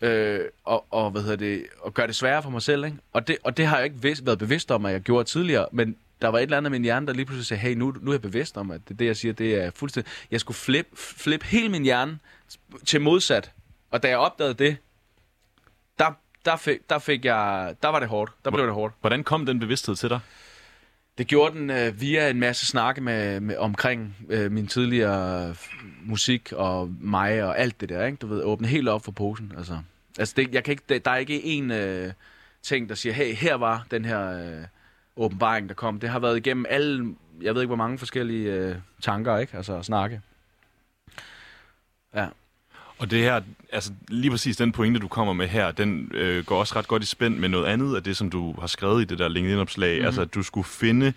øh, 0.00 0.40
og, 0.64 0.86
og, 0.90 1.10
hvad 1.10 1.22
hedder 1.22 1.36
det, 1.36 1.66
og 1.80 1.94
gøre 1.94 2.06
det 2.06 2.14
sværere 2.14 2.42
for 2.42 2.50
mig 2.50 2.62
selv. 2.62 2.84
Ikke? 2.84 2.96
Og, 3.12 3.28
det, 3.28 3.36
og 3.44 3.56
det 3.56 3.66
har 3.66 3.76
jeg 3.76 3.84
ikke 3.84 4.02
vidst, 4.02 4.26
været 4.26 4.38
bevidst 4.38 4.70
om, 4.70 4.86
at 4.86 4.92
jeg 4.92 5.00
gjorde 5.00 5.24
tidligere, 5.24 5.66
men 5.72 5.96
der 6.22 6.28
var 6.28 6.38
et 6.38 6.42
eller 6.42 6.56
andet 6.56 6.70
med 6.70 6.78
min 6.78 6.84
hjerne, 6.84 7.06
der 7.06 7.12
lige 7.12 7.26
pludselig 7.26 7.46
sagde, 7.46 7.60
hey, 7.60 7.74
nu, 7.74 7.94
nu 8.00 8.10
er 8.10 8.14
jeg 8.14 8.22
bevidst 8.22 8.56
om, 8.56 8.70
at 8.70 8.80
det, 8.88 8.98
det 8.98 9.06
jeg 9.06 9.16
siger, 9.16 9.32
det 9.32 9.54
er 9.54 9.70
fuldstændig... 9.74 10.12
Jeg 10.30 10.40
skulle 10.40 10.56
flippe 10.56 10.96
flip 10.96 11.42
hele 11.42 11.68
min 11.68 11.82
hjerne 11.82 12.18
til 12.84 13.00
modsat. 13.00 13.52
Og 13.90 14.02
da 14.02 14.08
jeg 14.08 14.18
opdagede 14.18 14.54
det, 14.54 14.76
der, 15.98 16.12
der, 16.44 16.56
fik, 16.56 16.78
der, 16.90 16.98
fik 16.98 17.24
jeg, 17.24 17.74
der 17.82 17.88
var 17.88 18.00
det 18.00 18.08
hårdt. 18.08 18.32
Der 18.44 18.50
blev 18.50 18.66
det 18.66 18.74
hårdt. 18.74 18.94
Hvordan 19.00 19.24
kom 19.24 19.46
den 19.46 19.58
bevidsthed 19.58 19.96
til 19.96 20.08
dig? 20.08 20.20
Det 21.18 21.26
gjorde 21.26 21.58
den 21.58 21.70
øh, 21.70 22.00
via 22.00 22.30
en 22.30 22.40
masse 22.40 22.66
snakke 22.66 23.00
med, 23.00 23.40
med 23.40 23.56
omkring 23.56 24.16
øh, 24.28 24.52
min 24.52 24.66
tidligere 24.66 25.54
musik 26.04 26.52
og 26.52 26.90
mig 27.00 27.44
og 27.44 27.58
alt 27.58 27.80
det 27.80 27.88
der, 27.88 28.06
ikke? 28.06 28.16
Du 28.16 28.26
ved, 28.26 28.42
åbne 28.42 28.68
helt 28.68 28.88
op 28.88 29.04
for 29.04 29.12
posen, 29.12 29.52
altså. 29.56 29.78
Altså, 30.18 30.34
det, 30.36 30.54
jeg 30.54 30.64
kan 30.64 30.72
ikke, 30.72 30.98
der 30.98 31.10
er 31.10 31.16
ikke 31.16 31.44
en 31.44 31.70
øh, 31.70 32.12
ting, 32.62 32.88
der 32.88 32.94
siger, 32.94 33.12
hey, 33.12 33.34
her 33.34 33.54
var 33.54 33.86
den 33.90 34.04
her 34.04 34.28
øh, 34.28 34.64
åbenbaring, 35.16 35.68
der 35.68 35.74
kom. 35.74 36.00
Det 36.00 36.08
har 36.08 36.18
været 36.18 36.36
igennem 36.36 36.66
alle, 36.68 37.14
jeg 37.42 37.54
ved 37.54 37.62
ikke, 37.62 37.68
hvor 37.68 37.76
mange 37.76 37.98
forskellige 37.98 38.52
øh, 38.52 38.76
tanker, 39.00 39.38
ikke? 39.38 39.56
Altså, 39.56 39.82
snakke. 39.82 40.20
Ja. 42.14 42.26
Og 42.98 43.10
det 43.10 43.18
her, 43.18 43.40
altså 43.72 43.92
lige 44.08 44.30
præcis 44.30 44.56
den 44.56 44.72
pointe, 44.72 45.00
du 45.00 45.08
kommer 45.08 45.32
med 45.32 45.48
her, 45.48 45.70
den 45.70 46.10
øh, 46.14 46.44
går 46.44 46.58
også 46.58 46.76
ret 46.76 46.88
godt 46.88 47.02
i 47.02 47.06
spænd 47.06 47.38
med 47.38 47.48
noget 47.48 47.66
andet 47.66 47.96
af 47.96 48.02
det, 48.02 48.16
som 48.16 48.30
du 48.30 48.60
har 48.60 48.66
skrevet 48.66 49.02
i 49.02 49.04
det 49.04 49.18
der 49.18 49.28
LinkedIn-opslag. 49.28 49.94
Mm-hmm. 49.94 50.06
Altså, 50.06 50.20
at 50.20 50.34
du 50.34 50.42
skulle 50.42 50.66
finde 50.66 51.12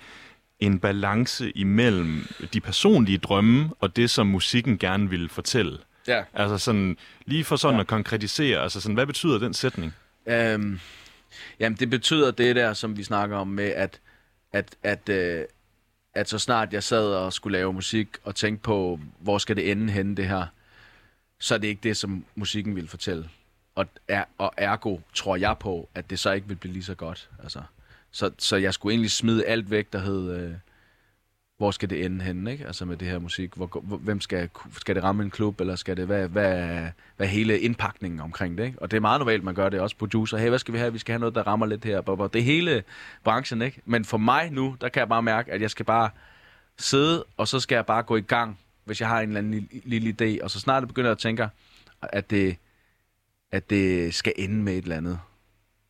en 0.60 0.80
balance 0.80 1.52
imellem 1.52 2.28
de 2.54 2.62
personlige 2.62 3.18
drømme 3.18 3.70
og 3.80 3.96
det, 3.96 4.10
som 4.10 4.28
musikken 4.28 4.78
gerne 4.78 5.10
ville 5.10 5.30
fortælle. 5.30 5.78
Ja. 6.08 6.24
Altså 6.34 6.58
sådan, 6.58 6.98
lige 7.26 7.44
for 7.44 7.56
sådan 7.56 7.76
ja. 7.76 7.82
at 7.82 7.88
konkretisere, 7.88 8.60
altså 8.60 8.82
sådan, 8.82 8.94
hvad 8.94 9.06
betyder 9.06 9.40
den 9.40 9.54
sætning? 9.54 9.94
Øhm, 10.28 10.80
jamen, 11.60 11.78
det 11.78 11.90
betyder 11.90 12.32
det 12.32 12.56
der, 12.56 12.74
som 12.74 12.98
vi 12.98 13.04
snakker 13.04 13.38
om 13.38 13.48
med, 13.48 13.70
at, 13.70 14.00
at, 14.54 14.76
at, 14.84 15.10
øh, 15.10 15.46
at 16.16 16.30
så 16.30 16.40
snart 16.40 16.74
jeg 16.74 16.84
sad 16.84 17.06
og 17.06 17.34
skulle 17.34 17.58
lave 17.58 17.74
musik 17.74 18.08
og 18.24 18.36
tænkte 18.36 18.64
på, 18.64 19.00
hvor 19.20 19.38
skal 19.38 19.56
det 19.56 19.72
ende 19.72 19.94
henne, 19.94 20.16
det 20.16 20.28
her, 20.28 20.46
så 21.42 21.54
er 21.54 21.58
det 21.58 21.68
ikke 21.68 21.80
det, 21.84 21.98
som 21.98 22.26
musikken 22.36 22.76
vil 22.76 22.88
fortælle. 22.88 23.30
Og, 23.76 23.86
er, 24.08 24.24
og 24.38 24.54
ergo 24.58 24.98
tror 25.14 25.36
jeg 25.36 25.56
på, 25.60 25.90
at 25.96 26.10
det 26.10 26.20
så 26.20 26.32
ikke 26.32 26.48
vil 26.48 26.56
blive 26.56 26.74
lige 26.74 26.84
så 26.84 26.96
godt. 26.96 27.30
Altså, 27.44 27.62
så, 28.12 28.32
så 28.38 28.56
jeg 28.56 28.74
skulle 28.74 28.94
egentlig 28.94 29.12
smide 29.12 29.46
alt 29.46 29.72
væk, 29.72 29.94
der 29.94 30.00
hed, 30.00 30.36
øh, 30.36 30.54
hvor 31.58 31.72
skal 31.72 31.90
det 31.90 32.06
ende 32.06 32.26
henne, 32.26 32.52
ikke? 32.52 32.68
Altså 32.68 32.86
med 32.86 32.98
det 32.98 33.08
her 33.08 33.20
musik. 33.20 33.54
Hvor, 33.54 33.82
hvor, 33.84 33.98
hvem 33.98 34.22
skal, 34.22 34.50
skal 34.78 34.96
det 34.96 35.04
ramme 35.04 35.24
en 35.24 35.30
klub, 35.30 35.62
eller 35.62 35.76
skal 35.76 35.98
det, 35.98 36.06
hvad, 36.06 36.28
hvad, 36.28 36.88
hvad 37.18 37.28
hele 37.28 37.60
indpakningen 37.60 38.20
omkring 38.20 38.58
det, 38.58 38.66
ikke? 38.66 38.82
Og 38.82 38.92
det 38.92 38.98
er 38.98 39.02
meget 39.02 39.20
normalt, 39.20 39.44
man 39.44 39.56
gør 39.56 39.70
det 39.70 39.80
også. 39.80 39.96
Producer, 39.96 40.38
hey, 40.38 40.50
hvad 40.50 40.60
skal 40.60 40.74
vi 40.74 40.80
have? 40.80 40.94
Vi 40.94 41.00
skal 41.00 41.14
have 41.14 41.20
noget, 41.20 41.36
der 41.36 41.48
rammer 41.48 41.66
lidt 41.66 41.86
her. 41.86 42.02
Det 42.02 42.40
er 42.40 42.44
hele 42.44 42.84
branchen, 43.24 43.62
ikke? 43.62 43.82
Men 43.86 44.06
for 44.06 44.18
mig 44.18 44.52
nu, 44.52 44.76
der 44.82 44.90
kan 44.90 45.00
jeg 45.00 45.10
bare 45.10 45.24
mærke, 45.24 45.52
at 45.52 45.62
jeg 45.62 45.70
skal 45.70 45.86
bare 45.86 46.10
sidde, 46.78 47.26
og 47.38 47.48
så 47.48 47.60
skal 47.60 47.76
jeg 47.76 47.86
bare 47.86 48.04
gå 48.04 48.16
i 48.16 48.22
gang, 48.22 48.60
hvis 48.86 49.02
jeg 49.02 49.10
har 49.10 49.22
en 49.22 49.30
eller 49.30 49.38
anden 49.38 49.52
lille, 49.52 49.82
lille 49.86 50.16
idé. 50.22 50.44
Og 50.44 50.52
så 50.52 50.60
snart 50.60 50.82
jeg 50.82 50.88
begynder 50.88 51.12
at 51.12 51.18
tænke, 51.18 51.50
at 52.02 52.30
det, 52.30 52.58
at 53.52 53.70
det 53.70 54.14
skal 54.14 54.34
ende 54.36 54.64
med 54.64 54.74
et 54.74 54.84
eller 54.84 54.98
andet, 54.98 55.20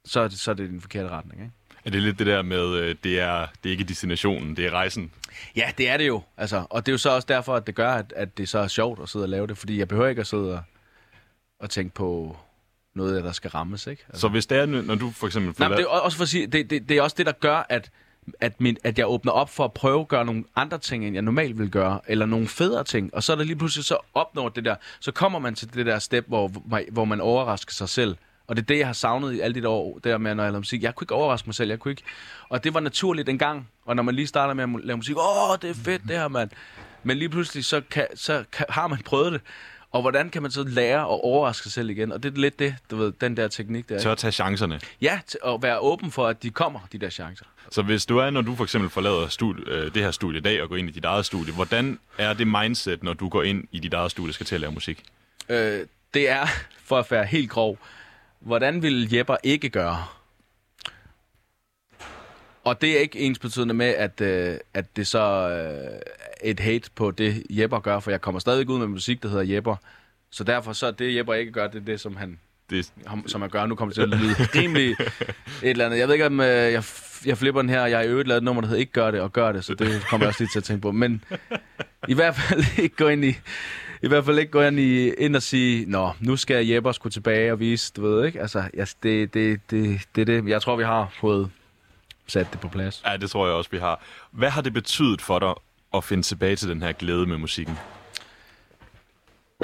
så 0.06 0.20
er 0.20 0.28
det, 0.28 0.40
så 0.40 0.52
er 0.52 0.56
det 0.56 0.70
den 0.70 0.82
forkerte 0.82 1.10
retning, 1.10 1.42
ikke? 1.42 1.54
Er 1.86 1.90
det 1.90 2.02
lidt 2.02 2.20
det 2.20 2.28
der 2.28 2.42
med, 2.42 2.76
øh, 2.76 2.96
det, 3.04 3.20
er, 3.20 3.48
det 3.64 3.70
er 3.70 3.72
ikke 3.72 3.84
destinationen, 3.84 4.56
det 4.56 4.66
er 4.66 4.72
rejsen? 4.72 5.12
Ja, 5.56 5.72
det 5.78 5.90
er 5.90 5.98
det 5.98 6.08
jo. 6.08 6.22
Altså, 6.38 6.66
og 6.70 6.86
det 6.86 6.92
er 6.92 6.94
jo 6.94 6.98
så 6.98 7.10
også 7.10 7.26
derfor, 7.26 7.56
at 7.56 7.68
det 7.68 7.76
gør, 7.76 7.94
at, 7.94 8.14
at 8.16 8.38
det 8.38 8.50
så 8.50 8.60
er 8.60 8.68
sjovt 8.68 9.02
at 9.02 9.10
sidde 9.10 9.26
og 9.26 9.30
lave 9.30 9.48
det. 9.48 9.58
Fordi 9.58 9.80
jeg 9.80 9.88
behøver 9.88 10.08
ikke 10.08 10.20
at 10.20 10.28
sidde 10.28 10.54
og, 10.54 10.64
og 11.60 11.70
tænke 11.70 11.94
på 11.94 12.38
noget, 12.94 13.24
der 13.24 13.32
skal 13.32 13.50
rammes. 13.50 13.88
Ikke? 13.88 14.04
Altså. 14.08 14.22
Så 14.22 14.28
hvis 14.28 14.46
det 14.46 14.58
er, 14.58 14.66
når 14.66 14.96
du 14.96 15.12
for 15.12 15.28
eksempel... 15.28 15.56
Nej, 15.60 15.68
det 15.68 15.80
er 15.80 15.88
også 15.88 16.18
for 16.18 16.24
at 16.24 16.30
sige, 16.30 16.48
det, 16.48 16.70
det, 16.70 16.90
det 16.90 16.98
er 16.98 17.02
også 17.02 17.16
det, 17.18 17.26
der 17.26 17.32
gør, 17.32 17.66
at, 17.70 17.92
at, 18.40 18.62
min, 18.62 18.78
at 18.84 19.00
jeg 19.00 19.08
åbner 19.08 19.32
op 19.32 19.50
for 19.50 19.66
at 19.66 19.74
prøve 19.74 20.02
at 20.02 20.08
gøre 20.08 20.26
nogle 20.26 20.44
andre 20.56 20.78
ting, 20.78 21.06
end 21.06 21.14
jeg 21.14 21.22
normalt 21.22 21.60
vil 21.60 21.70
gøre, 21.70 22.00
eller 22.08 22.26
nogle 22.26 22.48
federe 22.48 22.84
ting, 22.84 23.14
og 23.14 23.24
så 23.24 23.32
er 23.32 23.36
der 23.36 23.44
lige 23.44 23.56
pludselig 23.56 23.86
så 23.86 23.98
opnår 24.14 24.50
det 24.50 24.66
der, 24.66 24.76
så 25.00 25.12
kommer 25.12 25.40
man 25.40 25.56
til 25.56 25.74
det 25.74 25.86
der 25.86 26.00
step, 26.00 26.28
hvor, 26.28 26.48
hvor 26.92 27.06
man 27.06 27.22
overrasker 27.22 27.74
sig 27.74 27.90
selv. 27.90 28.18
Og 28.48 28.56
det 28.56 28.62
er 28.62 28.66
det, 28.66 28.78
jeg 28.80 28.88
har 28.88 28.94
savnet 28.94 29.34
i 29.34 29.40
alle 29.40 29.62
de 29.62 29.68
år, 29.68 30.00
der 30.04 30.18
med, 30.18 30.36
når 30.36 30.44
jeg 30.44 30.52
laver 30.52 30.60
musik. 30.60 30.84
Jeg 30.84 30.96
kunne 30.96 31.06
ikke 31.06 31.14
overraske 31.16 31.48
mig 31.48 31.56
selv, 31.56 31.70
jeg 31.70 31.80
kunne 31.80 31.92
ikke. 31.92 32.04
Og 32.50 32.64
det 32.64 32.74
var 32.74 32.80
naturligt 32.80 33.30
en 33.30 33.38
gang, 33.38 33.70
og 33.86 33.96
når 33.96 34.04
man 34.04 34.16
lige 34.16 34.28
starter 34.28 34.54
med 34.54 34.64
at 34.64 34.86
lave 34.86 34.98
musik, 34.98 35.16
åh, 35.18 35.58
det 35.62 35.70
er 35.70 35.74
fedt 35.74 36.02
det 36.08 36.18
her, 36.18 36.28
mand. 36.28 36.50
Men 37.04 37.18
lige 37.18 37.30
pludselig, 37.30 37.66
så, 37.66 37.82
kan, 37.92 38.08
så 38.16 38.44
kan, 38.52 38.66
har 38.70 38.88
man 38.88 39.00
prøvet 39.06 39.32
det. 39.32 39.42
Og 39.92 40.02
hvordan 40.02 40.30
kan 40.30 40.42
man 40.42 40.52
så 40.52 40.64
lære 40.64 41.00
at 41.00 41.24
overraske 41.24 41.64
sig 41.64 41.72
selv 41.72 41.90
igen? 41.90 42.12
Og 42.12 42.24
det 42.24 42.34
er 42.34 42.38
lidt 42.42 42.60
det, 42.60 42.76
du 42.92 42.96
ved, 42.96 43.14
den 43.22 43.38
der 43.38 43.48
teknik 43.48 43.90
der. 43.90 44.00
Så 44.00 44.10
at 44.10 44.18
tage 44.18 44.32
chancerne. 44.32 44.80
Ja, 45.02 45.20
og 45.42 45.64
være 45.64 45.80
åben 45.80 46.12
for, 46.12 46.28
at 46.28 46.44
de 46.44 46.50
kommer, 46.50 46.80
de 46.92 46.98
der 46.98 47.10
chancer. 47.10 47.46
Så 47.72 47.82
hvis 47.82 48.06
du 48.06 48.18
er, 48.18 48.30
når 48.30 48.42
du 48.42 48.56
for 48.56 48.64
eksempel 48.64 48.90
forlader 48.90 49.28
studie, 49.28 49.64
øh, 49.68 49.94
det 49.94 50.04
her 50.04 50.12
studie 50.12 50.38
i 50.38 50.42
dag 50.42 50.62
og 50.62 50.70
går 50.70 50.76
ind 50.76 50.90
i 50.90 50.92
dit 50.92 51.06
eget 51.06 51.26
studie, 51.26 51.54
hvordan 51.54 52.00
er 52.18 52.34
det 52.34 52.48
mindset, 52.48 53.04
når 53.04 53.14
du 53.14 53.30
går 53.30 53.44
ind 53.44 53.64
i 53.72 53.80
dit 53.80 53.94
eget 53.94 54.12
studie 54.12 54.30
og 54.30 54.34
skal 54.34 54.46
til 54.46 54.56
at 54.56 54.62
lave 54.62 54.74
musik? 54.74 55.04
Øh, 55.50 55.80
det 56.14 56.30
er, 56.30 56.46
for 56.84 57.00
at 57.00 57.12
være 57.12 57.26
helt 57.26 57.50
grov, 57.50 57.78
hvordan 58.40 58.82
vil 58.82 59.14
Jepper 59.14 59.38
ikke 59.44 59.70
gøre? 59.70 60.06
Og 62.64 62.82
det 62.82 62.98
er 62.98 63.00
ikke 63.00 63.20
ens 63.20 63.40
betydende 63.40 63.74
med, 63.74 63.88
at, 63.88 64.22
øh, 64.22 64.58
at 64.74 64.96
det 64.96 65.08
så 65.08 65.50
øh, 65.50 66.00
et 66.44 66.60
hate 66.60 66.90
på 66.96 67.12
det, 67.12 67.44
Jepper 67.50 67.80
gør, 67.80 68.00
for 68.00 68.12
jeg 68.12 68.22
kommer 68.22 68.40
stadig 68.40 68.70
ud 68.70 68.80
med 68.80 68.88
musik, 68.88 69.24
der 69.24 69.30
hedder 69.30 69.54
Jepper. 69.54 69.76
Så 70.32 70.44
derfor 70.44 70.74
så 70.74 70.92
det, 70.92 71.16
Jepper 71.16 71.34
ikke 71.34 71.52
gør, 71.52 71.68
det 71.68 71.82
er 71.82 71.86
det, 71.86 72.00
som 72.00 72.16
han, 72.16 72.40
det... 72.70 72.92
som 73.28 73.42
han 73.42 73.50
gør. 73.50 73.66
Nu 73.66 73.76
kommer 73.76 73.94
det 73.94 73.96
til 73.96 74.16
at 74.16 74.20
lyde 74.20 74.34
rimelig 74.56 74.92
et 75.64 75.70
eller 75.70 75.86
andet. 75.86 76.00
Jeg 76.00 76.08
ved 76.08 76.16
ikke, 76.16 76.26
om 76.26 76.40
øh, 76.40 76.48
jeg, 76.48 76.84
jeg 77.26 77.38
flipper 77.38 77.62
den 77.62 77.70
her, 77.70 77.86
jeg 77.86 77.98
har 77.98 78.06
øvet 78.06 78.28
lavet 78.28 78.38
et 78.38 78.44
nummer, 78.44 78.62
der 78.62 78.68
hedder 78.68 78.80
Ikke 78.80 78.92
gør 78.92 79.12
det, 79.12 79.22
og 79.22 79.34
gør 79.34 79.52
det, 79.52 79.66
så 79.66 79.74
det 79.74 80.06
kommer 80.10 80.26
jeg 80.26 80.30
også 80.30 80.44
lige 80.44 80.50
til 80.54 80.60
at 80.60 80.64
tænke 80.64 80.82
på. 80.82 80.92
Men 80.92 81.24
i 82.08 82.14
hvert 82.14 82.36
fald 82.36 82.64
ikke 82.84 82.96
gå 82.96 83.08
ind 83.08 83.26
i 83.26 83.36
i 84.04 84.08
hvert 84.08 84.26
fald 84.26 84.40
ikke 84.40 84.52
gå 84.52 84.62
ind, 84.62 84.80
i, 84.80 85.10
ind 85.10 85.36
og 85.36 85.42
sige, 85.42 85.86
nå, 85.86 86.12
nu 86.20 86.36
skal 86.36 86.68
Jeppe 86.68 86.94
skulle 86.94 87.14
tilbage 87.14 87.52
og 87.52 87.60
vise, 87.60 87.94
du 87.96 88.02
ved 88.02 88.26
ikke? 88.26 88.42
Altså, 88.42 88.64
yes, 88.80 88.94
det, 88.94 89.34
det, 89.34 89.60
det, 89.72 90.02
det, 90.16 90.28
det. 90.28 90.48
Jeg 90.48 90.62
tror, 90.62 90.76
vi 90.76 90.84
har 90.84 91.14
fået 91.20 91.50
sat 92.28 92.48
det 92.52 92.60
på 92.60 92.68
plads. 92.68 93.04
Ja, 93.06 93.18
det 93.18 93.32
tror 93.32 93.48
jeg 93.48 93.56
også, 93.56 93.70
vi 93.72 93.78
har. 93.78 94.02
Hvad 94.32 94.50
har 94.50 94.62
det 94.62 94.74
betydet 94.74 95.22
for 95.22 95.40
dig 95.40 95.54
at 95.94 96.04
finde 96.04 96.24
tilbage 96.24 96.56
til 96.56 96.70
den 96.70 96.82
her 96.82 96.92
glæde 96.92 97.26
med 97.26 97.38
musikken? 97.38 97.78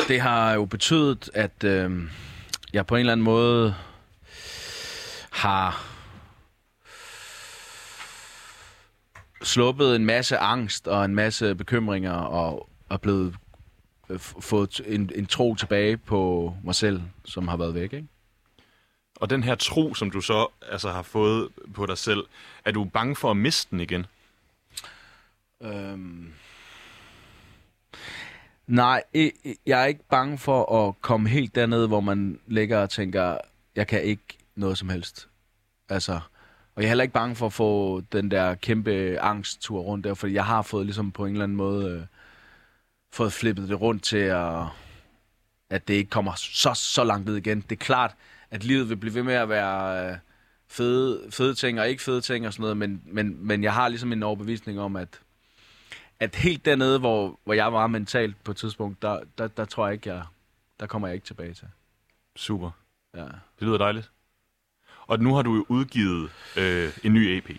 Det 0.07 0.21
har 0.21 0.53
jo 0.53 0.65
betydet, 0.65 1.29
at 1.33 1.63
øh, 1.63 2.03
jeg 2.73 2.85
på 2.85 2.95
en 2.95 2.99
eller 2.99 3.11
anden 3.13 3.23
måde 3.23 3.75
har 5.31 5.83
sluppet 9.43 9.95
en 9.95 10.05
masse 10.05 10.37
angst 10.37 10.87
og 10.87 11.05
en 11.05 11.15
masse 11.15 11.55
bekymringer 11.55 12.13
og 12.13 12.69
er 12.89 12.97
blevet 12.97 13.35
øh, 14.09 14.19
fået 14.19 14.81
en, 14.85 15.11
en 15.15 15.25
tro 15.25 15.55
tilbage 15.55 15.97
på 15.97 16.53
mig 16.63 16.75
selv, 16.75 17.01
som 17.25 17.47
har 17.47 17.57
været 17.57 17.73
væk, 17.73 17.93
ikke? 17.93 18.07
Og 19.19 19.29
den 19.29 19.43
her 19.43 19.55
tro, 19.55 19.93
som 19.93 20.11
du 20.11 20.21
så 20.21 20.47
altså, 20.71 20.91
har 20.91 21.01
fået 21.01 21.49
på 21.73 21.85
dig 21.85 21.97
selv, 21.97 22.23
er 22.65 22.71
du 22.71 22.83
bange 22.83 23.15
for 23.15 23.31
at 23.31 23.37
miste 23.37 23.71
den 23.71 23.79
igen? 23.79 24.05
Øhm... 25.61 26.33
Nej, 28.67 29.03
jeg 29.65 29.81
er 29.81 29.85
ikke 29.85 30.03
bange 30.09 30.37
for 30.37 30.87
at 30.87 31.01
komme 31.01 31.29
helt 31.29 31.55
derned, 31.55 31.87
hvor 31.87 31.99
man 31.99 32.39
ligger 32.47 32.77
og 32.77 32.89
tænker, 32.89 33.37
jeg 33.75 33.87
kan 33.87 34.03
ikke 34.03 34.37
noget 34.55 34.77
som 34.77 34.89
helst. 34.89 35.27
Altså, 35.89 36.19
og 36.75 36.81
jeg 36.81 36.83
er 36.83 36.87
heller 36.87 37.03
ikke 37.03 37.13
bange 37.13 37.35
for 37.35 37.45
at 37.45 37.53
få 37.53 38.01
den 38.11 38.31
der 38.31 38.55
kæmpe 38.55 39.19
angsttur 39.19 39.79
rundt 39.79 40.03
der, 40.03 40.13
fordi 40.13 40.33
jeg 40.33 40.45
har 40.45 40.61
fået 40.61 40.85
ligesom 40.85 41.11
på 41.11 41.25
en 41.25 41.31
eller 41.31 41.43
anden 41.43 41.57
måde 41.57 41.91
øh, 41.91 42.01
fået 43.13 43.33
flippet 43.33 43.69
det 43.69 43.81
rundt 43.81 44.03
til, 44.03 44.17
at, 44.17 44.63
at 45.69 45.87
det 45.87 45.93
ikke 45.93 46.09
kommer 46.09 46.33
så, 46.35 46.73
så 46.73 47.03
langt 47.03 47.25
ned 47.25 47.35
igen. 47.35 47.61
Det 47.61 47.71
er 47.71 47.85
klart, 47.85 48.15
at 48.51 48.63
livet 48.63 48.89
vil 48.89 48.95
blive 48.95 49.13
ved 49.13 49.23
med 49.23 49.33
at 49.33 49.49
være 49.49 50.09
øh, 50.11 50.17
fede, 50.67 51.31
fede 51.31 51.55
ting 51.55 51.79
og 51.79 51.89
ikke 51.89 52.03
fede 52.03 52.21
ting 52.21 52.47
og 52.47 52.53
sådan 52.53 52.61
noget, 52.61 52.77
men, 52.77 53.01
men, 53.05 53.47
men 53.47 53.63
jeg 53.63 53.73
har 53.73 53.87
ligesom 53.87 54.13
en 54.13 54.23
overbevisning 54.23 54.79
om, 54.79 54.95
at, 54.95 55.21
at 56.19 56.35
helt 56.35 56.65
dernede, 56.65 56.99
hvor, 56.99 57.39
hvor 57.43 57.53
jeg 57.53 57.73
var 57.73 57.87
mentalt 57.87 58.43
på 58.43 58.51
et 58.51 58.57
tidspunkt, 58.57 59.01
der, 59.01 59.21
der, 59.37 59.47
der 59.47 59.65
tror 59.65 59.87
jeg 59.87 59.93
ikke, 59.93 60.09
jeg, 60.09 60.23
der 60.79 60.87
kommer 60.87 61.07
jeg 61.07 61.15
ikke 61.15 61.25
tilbage 61.25 61.53
til. 61.53 61.67
Super. 62.35 62.71
Ja. 63.15 63.23
Det 63.23 63.67
lyder 63.67 63.77
dejligt. 63.77 64.11
Og 65.07 65.19
nu 65.19 65.35
har 65.35 65.41
du 65.41 65.55
jo 65.55 65.65
udgivet 65.69 66.29
øh, 66.57 66.97
en 67.03 67.13
ny 67.13 67.17
EP. 67.17 67.49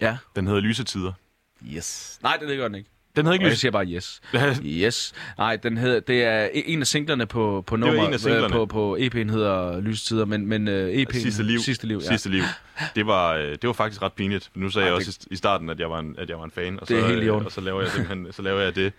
Ja. 0.00 0.18
Den 0.36 0.46
hedder 0.46 0.60
Lysetider. 0.60 1.12
Yes. 1.66 2.18
Nej, 2.22 2.36
det 2.36 2.56
gør 2.56 2.68
den 2.68 2.74
ikke. 2.74 2.90
Den 3.16 3.26
hedder 3.26 3.32
ikke 3.32 3.46
Jeg 3.46 3.56
siger 3.56 3.72
bare 3.72 3.86
yes. 3.86 4.20
yes. 4.64 5.12
Nej, 5.38 5.56
den 5.56 5.76
hedder, 5.76 6.00
det 6.00 6.24
er 6.24 6.48
en 6.52 6.80
af 6.80 6.86
singlerne 6.86 7.26
på, 7.26 7.64
på 7.66 7.76
nummer, 7.76 8.06
en 8.06 8.12
af 8.12 8.20
singlerne. 8.20 8.52
på, 8.52 8.66
på 8.66 8.96
EP'en 8.96 9.30
hedder 9.30 9.80
Lysetider, 9.80 10.24
men, 10.24 10.46
men 10.46 10.68
uh, 10.68 10.74
øh, 10.74 11.02
EP'en 11.02 11.20
Sidste 11.20 11.42
Liv. 11.42 11.58
Sidste 11.58 11.86
Liv, 11.86 12.00
ja. 12.04 12.08
Sidste 12.08 12.28
liv. 12.28 12.42
Det 12.94 13.06
var, 13.06 13.34
øh, 13.34 13.50
det 13.50 13.66
var 13.66 13.72
faktisk 13.72 14.02
ret 14.02 14.12
pinligt. 14.12 14.50
Nu 14.54 14.70
sagde 14.70 14.84
Ej, 14.84 14.88
jeg 14.88 14.96
også 14.96 15.18
det... 15.20 15.32
i 15.32 15.36
starten, 15.36 15.70
at 15.70 15.80
jeg 15.80 15.90
var 15.90 15.98
en, 15.98 16.14
at 16.18 16.30
jeg 16.30 16.38
var 16.38 16.44
en 16.44 16.50
fan, 16.50 16.80
og 16.80 16.86
så, 16.86 16.94
det 16.94 17.02
er 17.02 17.08
helt 17.08 17.22
øh, 17.22 17.34
og 17.34 17.52
så 17.52 17.60
laver 17.60 17.80
jeg 17.80 17.90
simpelthen, 17.90 18.32
så 18.32 18.42
laver 18.42 18.60
jeg 18.60 18.74
det. 18.74 18.92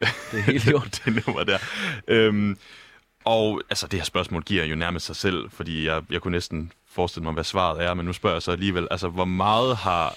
Det 0.00 0.38
er 0.38 0.42
helt 0.42 0.66
i 0.66 0.70
det 1.04 1.26
nummer 1.26 1.44
der. 1.44 1.58
Øhm, 2.08 2.58
og 3.24 3.62
altså, 3.70 3.86
det 3.86 3.98
her 3.98 4.04
spørgsmål 4.04 4.42
giver 4.42 4.64
jo 4.64 4.76
nærmest 4.76 5.06
sig 5.06 5.16
selv, 5.16 5.50
fordi 5.50 5.86
jeg, 5.86 6.02
jeg 6.10 6.20
kunne 6.20 6.32
næsten 6.32 6.72
forestille 6.90 7.24
mig, 7.24 7.32
hvad 7.32 7.44
svaret 7.44 7.84
er, 7.84 7.94
men 7.94 8.06
nu 8.06 8.12
spørger 8.12 8.34
jeg 8.36 8.42
så 8.42 8.52
alligevel, 8.52 8.88
altså, 8.90 9.08
hvor 9.08 9.24
meget 9.24 9.76
har 9.76 10.16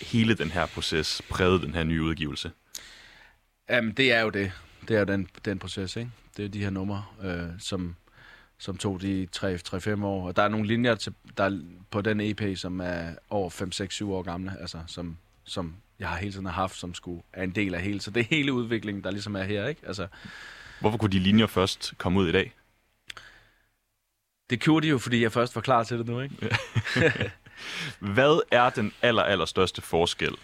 hele 0.00 0.34
den 0.34 0.50
her 0.50 0.66
proces 0.66 1.22
præget 1.28 1.62
den 1.62 1.74
her 1.74 1.84
nye 1.84 2.02
udgivelse? 2.02 2.50
Jamen, 3.70 3.92
det 3.92 4.12
er 4.12 4.20
jo 4.20 4.30
det. 4.30 4.52
Det 4.88 4.96
er 4.96 4.98
jo 4.98 5.04
den, 5.04 5.28
den 5.44 5.58
proces, 5.58 5.96
ikke? 5.96 6.10
Det 6.36 6.44
er 6.44 6.48
de 6.48 6.62
her 6.62 6.70
numre, 6.70 7.04
øh, 7.22 7.48
som, 7.58 7.96
som 8.58 8.76
tog 8.76 9.00
de 9.02 9.28
3-5 9.36 10.04
år. 10.04 10.26
Og 10.26 10.36
der 10.36 10.42
er 10.42 10.48
nogle 10.48 10.66
linjer 10.66 10.94
til, 10.94 11.14
der 11.36 11.60
på 11.90 12.00
den 12.00 12.20
EP, 12.20 12.42
som 12.56 12.80
er 12.80 13.14
over 13.30 13.50
5-6-7 14.02 14.04
år 14.04 14.22
gamle, 14.22 14.56
altså 14.60 14.78
som, 14.86 15.18
som 15.44 15.74
jeg 15.98 16.08
har 16.08 16.16
hele 16.16 16.32
tiden 16.32 16.46
haft, 16.46 16.76
som 16.76 16.94
skulle 16.94 17.22
er 17.32 17.42
en 17.42 17.50
del 17.50 17.74
af 17.74 17.82
hele. 17.82 18.00
Så 18.00 18.10
det 18.10 18.20
er 18.20 18.24
hele 18.30 18.52
udviklingen, 18.52 19.04
der 19.04 19.10
ligesom 19.10 19.36
er 19.36 19.42
her, 19.42 19.66
ikke? 19.66 19.80
Altså, 19.86 20.06
Hvorfor 20.80 20.98
kunne 20.98 21.12
de 21.12 21.18
linjer 21.18 21.46
først 21.46 21.94
komme 21.98 22.20
ud 22.20 22.28
i 22.28 22.32
dag? 22.32 22.54
Det 24.50 24.60
gjorde 24.60 24.86
de 24.86 24.90
jo, 24.90 24.98
fordi 24.98 25.22
jeg 25.22 25.32
først 25.32 25.54
var 25.54 25.60
klar 25.60 25.84
til 25.84 25.98
det 25.98 26.06
nu, 26.06 26.20
ikke? 26.20 26.34
Hvad 28.14 28.40
er 28.50 28.70
den 28.70 28.92
aller, 29.02 29.22
aller 29.22 29.44
største 29.44 29.82
forskel 29.82 30.34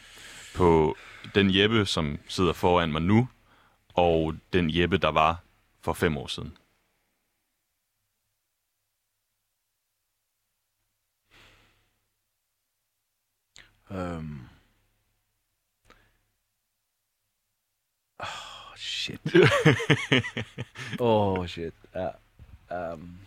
på 0.55 0.97
den 1.35 1.51
Jeppe, 1.51 1.87
som 1.87 2.19
sidder 2.29 2.53
foran 2.53 2.93
mig 2.93 3.03
nu, 3.03 3.29
og 3.95 4.37
den 4.53 4.71
Jeppe, 4.71 4.99
der 4.99 5.09
var 5.09 5.43
for 5.81 5.93
fem 5.93 6.17
år 6.17 6.27
siden. 6.27 6.57
Øhm. 13.91 14.49
Oh, 18.19 18.77
shit. 18.77 19.21
oh, 21.01 21.47
shit. 21.47 21.75
Ja. 21.95 22.11
Um. 22.93 23.19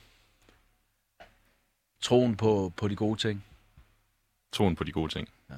Troen 2.01 2.37
på, 2.37 2.73
på 2.77 2.87
de 2.87 2.95
gode 2.95 3.19
ting. 3.19 3.45
Troen 4.51 4.75
på 4.75 4.83
de 4.83 4.91
gode 4.91 5.13
ting. 5.13 5.29
Ja. 5.49 5.55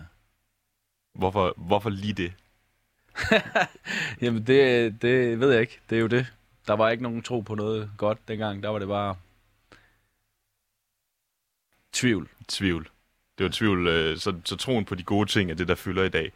Hvorfor, 1.19 1.53
hvorfor 1.57 1.89
lige 1.89 2.13
det? 2.13 2.33
Jamen, 4.21 4.47
det, 4.47 5.01
det 5.01 5.39
ved 5.39 5.51
jeg 5.51 5.61
ikke. 5.61 5.79
Det 5.89 5.95
er 5.95 5.99
jo 5.99 6.07
det. 6.07 6.33
Der 6.67 6.73
var 6.73 6.89
ikke 6.89 7.03
nogen 7.03 7.21
tro 7.21 7.39
på 7.39 7.55
noget 7.55 7.91
godt 7.97 8.27
dengang. 8.27 8.63
Der 8.63 8.69
var 8.69 8.79
det 8.79 8.87
bare 8.87 9.15
tvivl. 11.93 12.29
Tvivl. 12.47 12.89
Det 13.37 13.43
var 13.43 13.49
tvivl. 13.49 13.87
Øh, 13.87 14.17
så, 14.17 14.33
så 14.45 14.55
troen 14.55 14.85
på 14.85 14.95
de 14.95 15.03
gode 15.03 15.29
ting 15.29 15.51
er 15.51 15.55
det, 15.55 15.67
der 15.67 15.75
fylder 15.75 16.03
i 16.03 16.09
dag. 16.09 16.31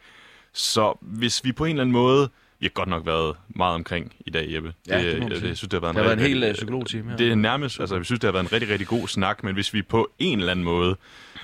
Så 0.52 0.98
hvis 1.00 1.44
vi 1.44 1.52
på 1.52 1.64
en 1.64 1.70
eller 1.70 1.82
anden 1.82 1.92
måde... 1.92 2.30
Vi 2.60 2.66
har 2.66 2.70
godt 2.70 2.88
nok 2.88 3.06
været 3.06 3.36
meget 3.48 3.74
omkring 3.74 4.12
i 4.26 4.30
dag, 4.30 4.52
Jeppe. 4.54 4.74
Ja, 4.88 4.98
det, 4.98 5.04
det 5.04 5.12
jeg, 5.12 5.36
sige. 5.38 5.48
jeg 5.48 5.56
synes, 5.56 5.60
det 5.60 5.72
har 5.72 5.80
været 5.80 5.90
en, 5.90 5.96
Der 5.96 6.02
var 6.02 6.12
en 6.12 6.18
rigtig- 6.18 6.28
hel 6.28 6.38
rigtig- 6.38 6.48
øh, 6.50 6.54
psykologtime. 6.54 7.14
Det 7.18 7.30
er 7.30 7.34
nærmest, 7.34 7.80
altså 7.80 7.96
jeg 7.96 8.04
synes, 8.04 8.20
det 8.20 8.28
har 8.28 8.32
været 8.32 8.44
en 8.44 8.52
rigtig, 8.52 8.70
rigtig 8.70 8.86
god 8.88 9.08
snak, 9.08 9.44
men 9.44 9.54
hvis 9.54 9.74
vi 9.74 9.82
på 9.82 10.10
en 10.18 10.38
eller 10.38 10.50
anden 10.50 10.64
måde, 10.64 10.96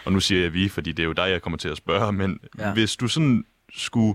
og 0.05 0.13
nu 0.13 0.21
siger 0.21 0.41
jeg 0.43 0.55
vi, 0.55 0.69
fordi 0.69 0.93
det 0.93 1.03
er 1.03 1.07
jo 1.07 1.13
dig, 1.13 1.31
jeg 1.31 1.43
kommer 1.43 1.57
til 1.57 1.69
at 1.69 1.77
spørge, 1.77 2.13
men 2.13 2.41
Ja. 2.59 2.73
hvis 2.73 2.97
du 2.97 3.09
sådan 3.09 3.45
skulle 3.75 4.15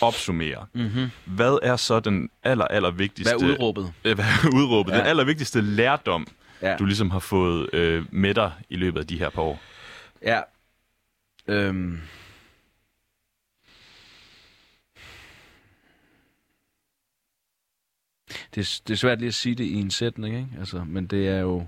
opsummere, 0.00 0.66
Mm-hmm. 0.74 1.10
hvad 1.24 1.58
er 1.62 1.76
så 1.76 2.00
den 2.00 2.30
aller, 2.42 2.64
aller 2.64 2.90
vigtigste... 2.90 3.36
Hvad 3.38 3.48
er 3.48 3.52
udråbet? 3.54 3.92
Øh, 4.04 4.14
Hvad 4.14 4.24
er 4.24 4.48
udråbet? 4.54 4.92
Ja. 4.92 4.98
Den 4.98 5.06
allervigtigste 5.06 5.60
lærdom, 5.60 6.26
Ja. 6.62 6.76
du 6.76 6.84
ligesom 6.84 7.10
har 7.10 7.18
fået 7.18 7.74
øh, 7.74 8.04
med 8.10 8.34
dig 8.34 8.52
i 8.70 8.76
løbet 8.76 9.00
af 9.00 9.06
de 9.06 9.18
her 9.18 9.30
par 9.30 9.42
år. 9.42 9.60
Ja. 10.22 10.40
Øhm. 11.48 12.00
Det, 18.54 18.60
er- 18.60 18.80
det 18.86 18.92
er 18.94 18.96
svært 18.96 19.18
lige 19.18 19.28
at 19.28 19.34
sige 19.34 19.54
det 19.54 19.64
i 19.64 19.74
en 19.74 19.90
sætning, 19.90 20.36
ikke? 20.36 20.48
Altså, 20.58 20.84
men 20.84 21.06
det 21.06 21.28
er 21.28 21.38
jo 21.40 21.66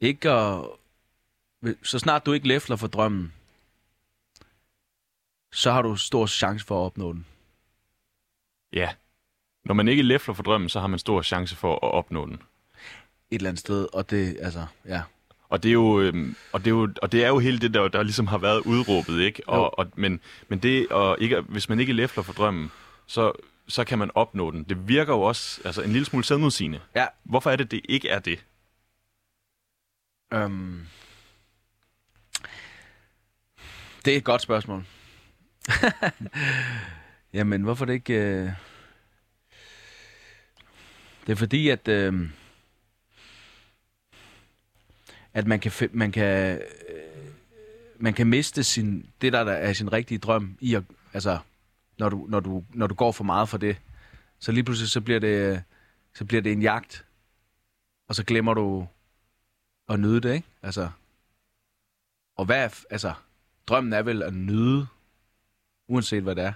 ikke 0.00 0.30
at... 0.30 0.64
Så 1.82 1.98
snart 1.98 2.26
du 2.26 2.32
ikke 2.32 2.48
læfler 2.48 2.76
for 2.76 2.86
drømmen, 2.86 3.32
så 5.52 5.72
har 5.72 5.82
du 5.82 5.96
stor 5.96 6.26
chance 6.26 6.66
for 6.66 6.80
at 6.82 6.86
opnå 6.86 7.12
den. 7.12 7.26
Ja. 8.72 8.90
Når 9.64 9.74
man 9.74 9.88
ikke 9.88 10.02
læfler 10.02 10.34
for 10.34 10.42
drømmen, 10.42 10.68
så 10.68 10.80
har 10.80 10.86
man 10.86 10.98
stor 10.98 11.22
chance 11.22 11.56
for 11.56 11.72
at 11.74 11.92
opnå 11.92 12.26
den. 12.26 12.34
Et 12.34 13.36
eller 13.36 13.48
andet 13.48 13.60
sted, 13.60 13.88
og 13.92 14.10
det, 14.10 14.36
altså, 14.40 14.66
ja. 14.88 15.02
Og 15.48 15.62
det 15.62 15.68
er 15.68 15.72
jo, 15.72 16.00
øhm, 16.00 16.36
og 16.52 16.60
det 16.60 16.66
er 16.66 16.74
jo, 16.74 16.88
og 17.02 17.12
det 17.12 17.24
er 17.24 17.28
jo 17.28 17.38
hele 17.38 17.58
det, 17.58 17.74
der, 17.74 17.88
der 17.88 18.02
ligesom 18.02 18.26
har 18.26 18.38
været 18.38 18.60
udråbet, 18.60 19.20
ikke? 19.20 19.42
Jo. 19.48 19.52
Og, 19.52 19.78
og, 19.78 19.86
men, 19.96 20.20
men 20.48 20.58
det, 20.58 20.88
og 20.88 21.16
ikke, 21.20 21.40
hvis 21.40 21.68
man 21.68 21.80
ikke 21.80 21.92
læfler 21.92 22.22
for 22.22 22.32
drømmen, 22.32 22.70
så, 23.06 23.32
så 23.68 23.84
kan 23.84 23.98
man 23.98 24.10
opnå 24.14 24.50
den. 24.50 24.64
Det 24.64 24.88
virker 24.88 25.12
jo 25.12 25.20
også 25.20 25.60
altså, 25.64 25.82
en 25.82 25.92
lille 25.92 26.04
smule 26.04 26.24
selvmodsigende. 26.24 26.80
Ja. 26.94 27.06
Hvorfor 27.24 27.50
er 27.50 27.56
det, 27.56 27.70
det 27.70 27.80
ikke 27.88 28.08
er 28.08 28.18
det? 28.18 28.44
Øhm. 30.32 30.86
Det 34.04 34.12
er 34.12 34.16
et 34.16 34.24
godt 34.24 34.42
spørgsmål. 34.42 34.84
Jamen, 37.32 37.62
hvorfor 37.62 37.84
det 37.84 37.92
ikke... 37.92 38.14
Øh... 38.14 38.50
Det 41.26 41.32
er 41.32 41.36
fordi, 41.36 41.68
at... 41.68 41.88
Øh... 41.88 42.28
At 45.34 45.46
man 45.46 45.60
kan, 45.60 45.72
man 45.92 46.12
kan, 46.12 46.58
øh... 46.58 46.62
man 47.96 48.14
kan 48.14 48.26
miste 48.26 48.64
sin, 48.64 49.10
det, 49.20 49.32
der, 49.32 49.44
der 49.44 49.52
er 49.52 49.72
sin 49.72 49.92
rigtige 49.92 50.18
drøm 50.18 50.56
i 50.60 50.74
at, 50.74 50.82
altså, 51.12 51.38
når 51.98 52.08
du, 52.08 52.26
når, 52.28 52.40
du, 52.40 52.64
når 52.74 52.86
du 52.86 52.94
går 52.94 53.12
for 53.12 53.24
meget 53.24 53.48
for 53.48 53.58
det. 53.58 53.76
Så 54.38 54.52
lige 54.52 54.64
pludselig, 54.64 54.90
så 54.90 55.00
bliver 55.00 55.20
det, 55.20 55.62
så 56.14 56.24
bliver 56.24 56.42
det 56.42 56.52
en 56.52 56.62
jagt. 56.62 57.04
Og 58.08 58.14
så 58.14 58.24
glemmer 58.24 58.54
du 58.54 58.86
at 59.88 60.00
nyde 60.00 60.20
det, 60.20 60.34
ikke? 60.34 60.48
Altså, 60.62 60.88
og 62.36 62.44
hvad 62.44 62.64
er, 62.64 62.84
altså, 62.90 63.12
drømmen 63.66 63.92
er 63.92 64.02
vel 64.02 64.22
at 64.22 64.34
nyde, 64.34 64.86
uanset 65.88 66.22
hvad 66.22 66.34
det 66.34 66.44
er. 66.44 66.52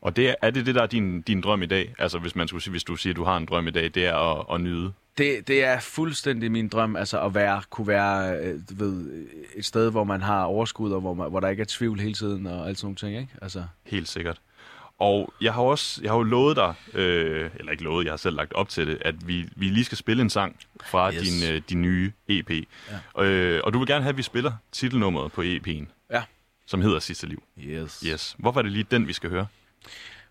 Og 0.00 0.16
det 0.16 0.28
er, 0.28 0.34
er 0.42 0.50
det 0.50 0.66
det, 0.66 0.74
der 0.74 0.82
er 0.82 0.86
din, 0.86 1.22
din 1.22 1.40
drøm 1.40 1.62
i 1.62 1.66
dag? 1.66 1.94
Altså 1.98 2.18
hvis, 2.18 2.36
man 2.36 2.48
skulle 2.48 2.62
sige, 2.62 2.70
hvis 2.70 2.84
du 2.84 2.96
siger, 2.96 3.12
at 3.12 3.16
du 3.16 3.24
har 3.24 3.36
en 3.36 3.46
drøm 3.46 3.68
i 3.68 3.70
dag, 3.70 3.84
det 3.84 4.06
er 4.06 4.14
at, 4.14 4.54
at 4.54 4.60
nyde. 4.60 4.92
Det, 5.18 5.48
det 5.48 5.64
er 5.64 5.80
fuldstændig 5.80 6.52
min 6.52 6.68
drøm, 6.68 6.96
altså 6.96 7.20
at 7.22 7.34
være, 7.34 7.62
kunne 7.70 7.86
være 7.86 8.38
øh, 8.38 8.60
ved, 8.80 9.26
et 9.54 9.64
sted, 9.64 9.90
hvor 9.90 10.04
man 10.04 10.22
har 10.22 10.44
overskud, 10.44 10.92
og 10.92 11.00
hvor, 11.00 11.14
man, 11.14 11.30
hvor 11.30 11.40
der 11.40 11.48
ikke 11.48 11.60
er 11.60 11.66
tvivl 11.68 12.00
hele 12.00 12.14
tiden, 12.14 12.46
og 12.46 12.68
alt 12.68 12.78
sådan 12.78 12.86
nogle 12.86 12.96
ting, 12.96 13.16
ikke? 13.20 13.32
Altså, 13.42 13.64
Helt 13.84 14.08
sikkert. 14.08 14.40
Og 14.98 15.32
jeg 15.40 15.54
har 15.54 15.62
også 15.62 16.00
jeg 16.02 16.10
har 16.10 16.16
jo 16.16 16.22
lovet 16.22 16.56
dig, 16.56 16.74
øh, 16.94 17.50
eller 17.58 17.72
ikke 17.72 17.84
lovet, 17.84 18.04
jeg 18.04 18.12
har 18.12 18.16
selv 18.16 18.36
lagt 18.36 18.52
op 18.52 18.68
til 18.68 18.86
det, 18.86 18.98
at 19.00 19.28
vi, 19.28 19.48
vi 19.56 19.64
lige 19.68 19.84
skal 19.84 19.98
spille 19.98 20.22
en 20.22 20.30
sang 20.30 20.56
fra 20.84 21.12
Yes. 21.12 21.22
din, 21.22 21.50
øh, 21.54 21.62
din 21.70 21.82
nye 21.82 22.12
EP. 22.28 22.50
Ja. 23.18 23.24
Øh, 23.24 23.60
og 23.64 23.72
du 23.72 23.78
vil 23.78 23.88
gerne 23.88 24.02
have, 24.02 24.10
at 24.10 24.16
vi 24.16 24.22
spiller 24.22 24.52
titelnummeret 24.72 25.32
på 25.32 25.42
EP'en, 25.42 25.84
Ja. 26.10 26.22
som 26.66 26.82
hedder 26.82 26.98
Sidste 26.98 27.26
Liv. 27.26 27.42
yes. 27.58 28.00
Yes. 28.06 28.36
Hvorfor 28.38 28.60
er 28.60 28.62
det 28.62 28.72
lige 28.72 28.86
den, 28.90 29.06
vi 29.08 29.12
skal 29.12 29.30
høre? 29.30 29.46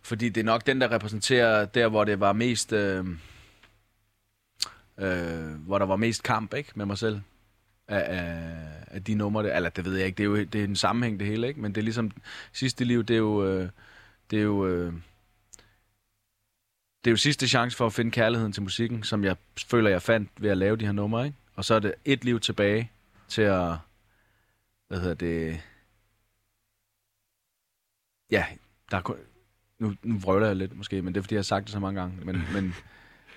Fordi 0.01 0.29
det 0.29 0.41
er 0.41 0.45
nok 0.45 0.65
den, 0.67 0.81
der 0.81 0.91
repræsenterer 0.91 1.65
der, 1.65 1.87
hvor 1.87 2.03
det 2.03 2.19
var 2.19 2.33
mest... 2.33 2.73
Øh, 2.73 3.05
øh, 4.99 5.55
hvor 5.65 5.79
der 5.79 5.85
var 5.85 5.95
mest 5.95 6.23
kamp, 6.23 6.53
ikke? 6.53 6.71
Med 6.75 6.85
mig 6.85 6.97
selv. 6.97 7.21
Af, 7.87 8.03
af, 8.19 8.55
af 8.87 9.03
de 9.03 9.15
numre, 9.15 9.43
der- 9.43 9.55
eller 9.55 9.69
det 9.69 9.85
ved 9.85 9.95
jeg 9.97 10.05
ikke, 10.05 10.17
det 10.17 10.23
er 10.23 10.27
jo 10.27 10.35
det 10.43 10.55
er 10.55 10.63
en 10.63 10.75
sammenhæng 10.75 11.19
det 11.19 11.27
hele, 11.27 11.47
ikke? 11.47 11.61
Men 11.61 11.75
det 11.75 11.81
er 11.81 11.83
ligesom, 11.83 12.11
sidste 12.53 12.83
liv, 12.85 13.03
det 13.03 13.13
er 13.13 13.17
jo, 13.17 13.45
øh, 13.47 13.69
det 14.31 14.39
er 14.39 14.43
jo, 14.43 14.67
øh, 14.67 14.93
det 17.03 17.09
er 17.09 17.11
jo 17.11 17.17
sidste 17.17 17.47
chance 17.47 17.77
for 17.77 17.85
at 17.85 17.93
finde 17.93 18.11
kærligheden 18.11 18.53
til 18.53 18.63
musikken, 18.63 19.03
som 19.03 19.23
jeg 19.23 19.35
føler, 19.67 19.89
jeg 19.89 20.01
fandt 20.01 20.29
ved 20.37 20.49
at 20.49 20.57
lave 20.57 20.75
de 20.75 20.85
her 20.85 20.91
numre, 20.91 21.25
ikke? 21.25 21.37
Og 21.55 21.65
så 21.65 21.73
er 21.75 21.79
det 21.79 21.93
et 22.05 22.23
liv 22.25 22.39
tilbage 22.39 22.91
til 23.27 23.41
at, 23.41 23.73
hvad 24.87 24.99
hedder 24.99 25.15
det, 25.15 25.61
ja, 28.31 28.45
der 28.91 28.97
er 28.97 29.01
kun, 29.01 29.15
nu, 29.79 29.95
nu 30.03 30.17
vrøvler 30.19 30.47
jeg 30.47 30.55
lidt 30.55 30.77
måske, 30.77 31.01
men 31.01 31.13
det 31.13 31.19
er 31.19 31.23
fordi, 31.23 31.35
jeg 31.35 31.39
har 31.39 31.43
sagt 31.43 31.63
det 31.63 31.71
så 31.71 31.79
mange 31.79 32.01
gange, 32.01 32.25
men, 32.25 32.41
men, 32.53 32.73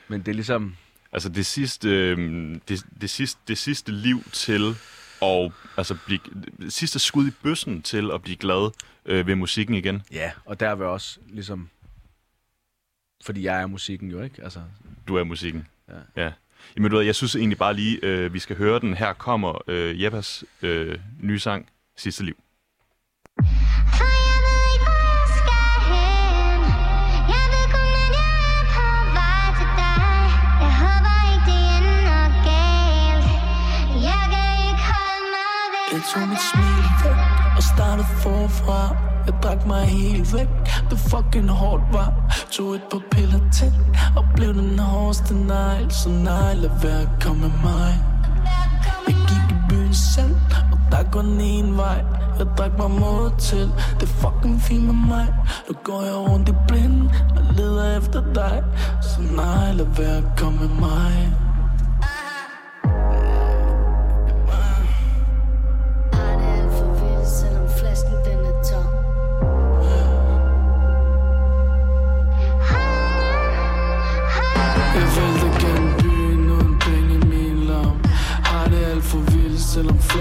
men 0.08 0.20
det 0.20 0.28
er 0.28 0.34
ligesom, 0.34 0.76
Altså 1.12 1.28
det 1.28 1.46
sidste, 1.46 1.88
øh, 1.88 2.18
det, 2.68 2.86
det, 3.00 3.10
sidste, 3.10 3.40
det 3.48 3.58
sidste 3.58 3.92
liv 3.92 4.22
til 4.32 4.74
at 5.22 5.52
altså 5.76 5.96
blive, 6.06 6.20
det 6.60 6.72
sidste 6.72 6.98
skud 6.98 7.28
i 7.28 7.30
bøssen 7.42 7.82
til 7.82 8.10
at 8.10 8.22
blive 8.22 8.36
glad 8.36 8.70
øh, 9.06 9.26
ved 9.26 9.34
musikken 9.34 9.74
igen. 9.74 10.02
ja, 10.12 10.32
og 10.44 10.60
der 10.60 10.74
vil 10.74 10.86
også 10.86 11.18
ligesom, 11.28 11.68
fordi 13.24 13.42
jeg 13.42 13.60
er 13.62 13.66
musikken 13.66 14.10
jo, 14.10 14.22
ikke? 14.22 14.42
Altså, 14.42 14.60
Du 15.08 15.16
er 15.16 15.24
musikken. 15.24 15.66
Ja. 15.88 16.22
ja. 16.24 16.32
Jamen, 16.76 16.90
du 16.90 16.96
ved, 16.96 17.04
jeg 17.04 17.14
synes 17.14 17.36
egentlig 17.36 17.58
bare 17.58 17.74
lige, 17.74 17.98
øh, 18.02 18.34
vi 18.34 18.38
skal 18.38 18.56
høre 18.56 18.80
den. 18.80 18.94
Her 18.94 19.12
kommer 19.12 19.62
øh, 19.66 20.02
Jeppas 20.02 20.44
øh, 20.62 20.98
nye 21.20 21.38
sang, 21.38 21.68
Sidste 21.96 22.24
Liv. 22.24 22.36
Jeg 35.98 36.06
tog 36.14 36.28
mit 36.28 36.38
smil 36.50 36.84
væk 37.04 37.16
og 37.56 37.62
startede 37.62 38.06
forfra. 38.06 38.96
Jeg 39.26 39.34
drak 39.42 39.66
mig 39.66 39.84
helt 39.86 40.34
væk, 40.34 40.48
det 40.90 40.98
fucking 40.98 41.50
hårdt 41.50 41.82
var. 41.92 42.12
Tog 42.50 42.74
et 42.74 42.82
par 42.90 43.02
piller 43.10 43.40
til 43.58 43.72
og 44.16 44.24
blev 44.36 44.54
den 44.54 44.78
hårdeste 44.78 45.34
negl. 45.34 45.90
Så 45.90 46.08
nej, 46.08 46.54
lad 46.54 46.70
være 46.82 47.00
at 47.00 47.08
komme 47.20 47.40
med 47.40 47.50
mig. 47.62 47.92
Jeg 49.06 49.14
gik 49.28 49.56
i 49.56 49.58
byen 49.68 49.94
selv, 49.94 50.36
og 50.72 50.78
der 50.90 51.10
går 51.10 51.22
den 51.22 51.40
ene 51.40 51.76
vej. 51.76 52.04
Jeg 52.38 52.46
drak 52.58 52.78
mig 52.78 52.90
mod 52.90 53.30
til, 53.38 53.72
det 54.00 54.08
fucking 54.08 54.62
fint 54.62 54.84
med 54.84 54.94
mig. 54.94 55.26
Nu 55.68 55.74
går 55.84 56.02
jeg 56.02 56.14
rundt 56.14 56.48
i 56.48 56.52
blind 56.68 57.10
og 57.36 57.42
leder 57.56 57.98
efter 57.98 58.22
dig. 58.34 58.62
Så 59.02 59.20
nej, 59.36 59.72
lad 59.72 59.86
være 59.96 60.16
at 60.16 60.24
komme 60.36 60.58
med 60.58 60.68
mig. 60.68 61.47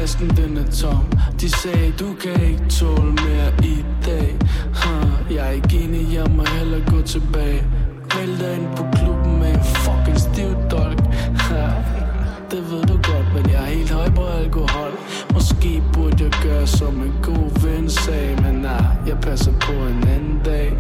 Flasken 0.08 0.30
den 0.30 0.58
er 0.58 0.72
tom 0.72 1.06
De 1.42 1.50
sagde, 1.50 1.94
du 2.00 2.14
kan 2.14 2.44
ikke 2.44 2.70
tåle 2.70 3.12
mere 3.12 3.52
i 3.64 3.86
dag 4.06 4.38
huh. 4.74 5.36
Jeg 5.36 5.48
er 5.48 5.52
ikke 5.52 5.80
enig, 5.84 6.14
jeg 6.14 6.26
må 6.36 6.44
hellere 6.58 6.82
gå 6.92 7.02
tilbage 7.02 7.64
Vælter 8.16 8.52
ind 8.52 8.68
på 8.78 8.84
klubben 8.92 9.40
med 9.40 9.50
en 9.54 9.64
fucking 9.64 10.20
stiv 10.20 10.56
dolk 10.72 11.00
huh. 11.50 11.74
Det 12.52 12.72
ved 12.72 12.84
du 12.84 12.94
godt, 12.94 13.28
men 13.36 13.52
jeg 13.52 13.62
er 13.62 13.66
helt 13.66 13.92
høj 13.92 14.10
på 14.10 14.26
alkohol 14.26 14.92
Måske 15.34 15.84
burde 15.94 16.24
jeg 16.24 16.32
gøre 16.44 16.68
som 16.68 17.02
en 17.02 17.14
god 17.24 17.62
ven 17.62 17.90
sagde 17.90 18.42
Men 18.42 18.56
nej, 18.56 18.86
jeg 19.08 19.18
passer 19.22 19.52
på 19.52 19.72
en 19.72 20.08
anden 20.08 20.42
dag 20.46 20.78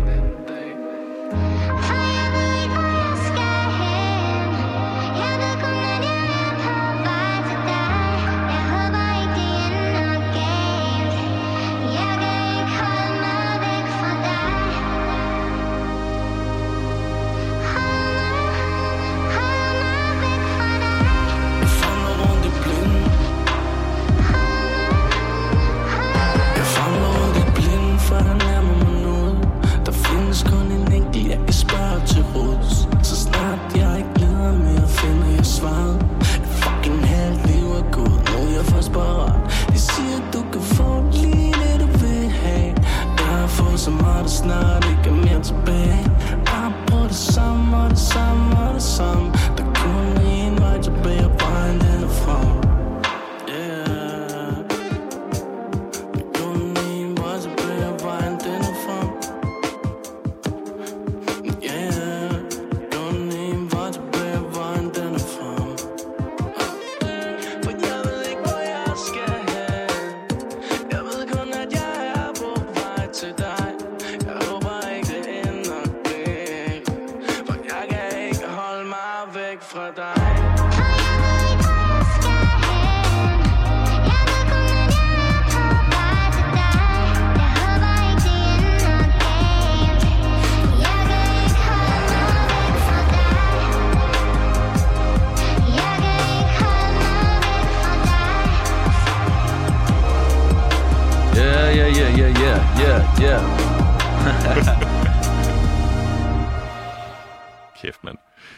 Kæft, 107.81 108.03
mand. 108.03 108.17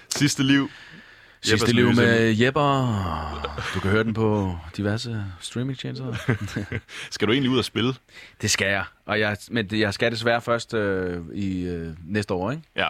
Sidste 0.10 0.44
liv. 0.44 0.70
Sidste 1.42 1.68
Jeppers 1.68 1.74
liv 1.74 1.96
med 2.06 2.36
Jepper. 2.40 3.72
Du 3.76 3.80
kan 3.80 3.92
høre 3.92 4.04
den 4.04 4.14
på 4.14 4.58
diverse 4.78 5.26
streamingtjenester. 5.40 6.14
Skal 7.12 7.28
du 7.28 7.34
egentlig 7.34 7.52
ud 7.52 7.58
og 7.58 7.66
spille? 7.66 7.94
Det 8.42 8.52
skal 8.52 8.68
jeg. 8.68 8.84
Og 9.06 9.20
jeg, 9.20 9.38
men 9.52 9.68
jeg 9.72 9.94
skal 9.94 10.12
desværre 10.12 10.42
først 10.42 10.74
øh, 10.74 11.22
i 11.34 11.62
øh, 11.62 11.94
næste 12.06 12.34
år, 12.34 12.52
ikke? 12.52 12.64
Ja. 12.76 12.90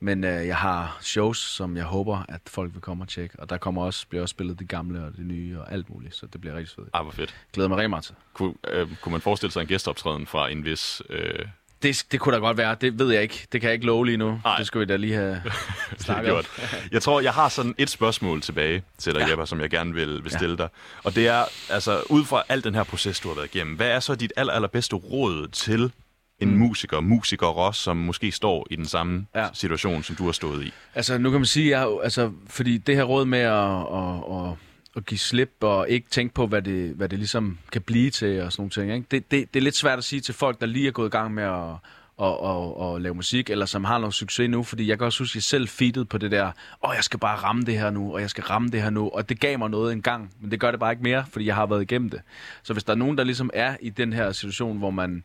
Men 0.00 0.24
øh, 0.24 0.46
jeg 0.46 0.56
har 0.56 0.98
shows, 1.00 1.38
som 1.38 1.76
jeg 1.76 1.84
håber, 1.84 2.24
at 2.28 2.40
folk 2.46 2.74
vil 2.74 2.82
komme 2.82 3.04
og 3.04 3.08
tjekke. 3.08 3.40
Og 3.40 3.50
der 3.50 3.56
kommer 3.56 3.82
også, 3.82 4.06
bliver 4.08 4.22
også 4.22 4.32
spillet 4.32 4.58
det 4.58 4.68
gamle 4.68 5.04
og 5.04 5.12
det 5.16 5.26
nye 5.26 5.58
og 5.60 5.72
alt 5.72 5.90
muligt. 5.90 6.14
Så 6.14 6.26
det 6.26 6.40
bliver 6.40 6.56
rigtig 6.56 6.74
fedt. 6.76 6.88
Ah, 6.92 7.02
hvor 7.04 7.12
fedt. 7.12 7.36
Glæder 7.52 7.68
mig 7.68 7.78
rigtig 7.78 7.90
meget 7.90 8.04
til. 8.04 8.14
Kunne, 8.32 8.54
øh, 8.68 8.88
kunne 9.00 9.12
man 9.12 9.20
forestille 9.20 9.52
sig 9.52 9.60
en 9.60 9.66
gæsteoptræden 9.66 10.26
fra 10.26 10.50
en 10.50 10.64
vis... 10.64 11.02
Øh, 11.10 11.46
Det, 11.86 12.06
det 12.12 12.20
kunne 12.20 12.34
da 12.34 12.40
godt 12.40 12.56
være. 12.56 12.76
Det 12.80 12.98
ved 12.98 13.12
jeg 13.12 13.22
ikke. 13.22 13.46
Det 13.52 13.60
kan 13.60 13.68
jeg 13.68 13.74
ikke 13.74 13.86
love 13.86 14.06
lige 14.06 14.16
nu. 14.16 14.40
Nej. 14.44 14.56
Det 14.58 14.66
skal 14.66 14.80
vi 14.80 14.84
da 14.84 14.96
lige 14.96 15.14
have 15.14 15.42
snakket 15.98 16.32
om. 16.32 16.44
Jeg 16.92 17.02
tror, 17.02 17.20
jeg 17.20 17.32
har 17.32 17.48
sådan 17.48 17.74
et 17.78 17.90
spørgsmål 17.90 18.40
tilbage 18.40 18.82
til 18.98 19.14
dig, 19.14 19.20
ja. 19.20 19.30
Jeppe, 19.30 19.46
som 19.46 19.60
jeg 19.60 19.70
gerne 19.70 19.94
vil, 19.94 20.24
vil 20.24 20.32
stille 20.32 20.56
dig. 20.56 20.68
Og 21.04 21.14
det 21.14 21.28
er, 21.28 21.44
altså, 21.70 22.02
ud 22.10 22.24
fra 22.24 22.42
al 22.48 22.64
den 22.64 22.74
her 22.74 22.84
proces, 22.84 23.20
du 23.20 23.28
har 23.28 23.34
været 23.34 23.54
igennem, 23.54 23.76
hvad 23.76 23.88
er 23.88 24.00
så 24.00 24.14
dit 24.14 24.32
aller, 24.36 24.52
allerbedste 24.52 24.96
råd 24.96 25.48
til 25.48 25.92
en 26.40 26.50
mm. 26.50 26.56
musiker, 26.56 27.00
musiker 27.00 27.46
også, 27.46 27.82
som 27.82 27.96
måske 27.96 28.32
står 28.32 28.66
i 28.70 28.76
den 28.76 28.86
samme 28.86 29.26
Ja. 29.34 29.42
ja. 29.42 29.48
situation, 29.52 30.02
som 30.02 30.16
du 30.16 30.24
har 30.24 30.32
stået 30.32 30.64
i? 30.64 30.72
Altså, 30.94 31.18
nu 31.18 31.30
kan 31.30 31.40
man 31.40 31.46
sige, 31.46 31.80
jeg, 31.80 31.88
altså, 32.02 32.32
fordi 32.48 32.78
det 32.78 32.96
her 32.96 33.04
råd 33.04 33.24
med 33.24 33.38
at, 33.38 33.54
at, 33.54 34.50
at, 34.50 34.65
at 34.96 35.06
give 35.06 35.18
slip 35.18 35.52
og 35.60 35.88
ikke 35.88 36.08
tænke 36.10 36.34
på, 36.34 36.46
hvad 36.46 36.62
det, 36.62 36.94
hvad 36.94 37.08
det 37.08 37.18
ligesom 37.18 37.58
kan 37.72 37.82
blive 37.82 38.10
til 38.10 38.42
og 38.42 38.52
sådan 38.52 38.60
nogle 38.60 38.70
ting, 38.70 38.94
ikke? 38.94 39.06
Det, 39.10 39.30
det, 39.30 39.54
det 39.54 39.60
er 39.60 39.64
lidt 39.64 39.76
svært 39.76 39.98
at 39.98 40.04
sige 40.04 40.20
til 40.20 40.34
folk, 40.34 40.60
der 40.60 40.66
lige 40.66 40.88
er 40.88 40.92
gået 40.92 41.06
i 41.06 41.10
gang 41.10 41.34
med 41.34 41.44
at, 41.44 41.74
og, 42.16 42.40
og, 42.40 42.80
og 42.80 43.00
lave 43.00 43.14
musik, 43.14 43.50
eller 43.50 43.66
som 43.66 43.84
har 43.84 43.98
noget 43.98 44.14
succes 44.14 44.50
nu, 44.50 44.62
fordi 44.62 44.88
jeg 44.88 44.98
kan 44.98 45.04
også 45.04 45.22
huske, 45.22 45.32
at 45.32 45.34
jeg 45.34 45.42
selv 45.42 45.68
feedede 45.68 46.04
på 46.04 46.18
det 46.18 46.30
der, 46.30 46.50
åh, 46.84 46.92
jeg 46.94 47.04
skal 47.04 47.18
bare 47.18 47.36
ramme 47.36 47.62
det 47.62 47.78
her 47.78 47.90
nu, 47.90 48.14
og 48.14 48.20
jeg 48.20 48.30
skal 48.30 48.44
ramme 48.44 48.68
det 48.68 48.82
her 48.82 48.90
nu, 48.90 49.08
og 49.08 49.28
det 49.28 49.40
gav 49.40 49.58
mig 49.58 49.70
noget 49.70 49.92
en 49.92 50.02
gang, 50.02 50.30
men 50.40 50.50
det 50.50 50.60
gør 50.60 50.70
det 50.70 50.80
bare 50.80 50.92
ikke 50.92 51.02
mere, 51.02 51.24
fordi 51.30 51.46
jeg 51.46 51.54
har 51.54 51.66
været 51.66 51.82
igennem 51.82 52.10
det. 52.10 52.20
Så 52.62 52.72
hvis 52.72 52.84
der 52.84 52.92
er 52.92 52.96
nogen, 52.96 53.18
der 53.18 53.24
ligesom 53.24 53.50
er 53.54 53.76
i 53.80 53.90
den 53.90 54.12
her 54.12 54.32
situation, 54.32 54.78
hvor 54.78 54.90
man 54.90 55.24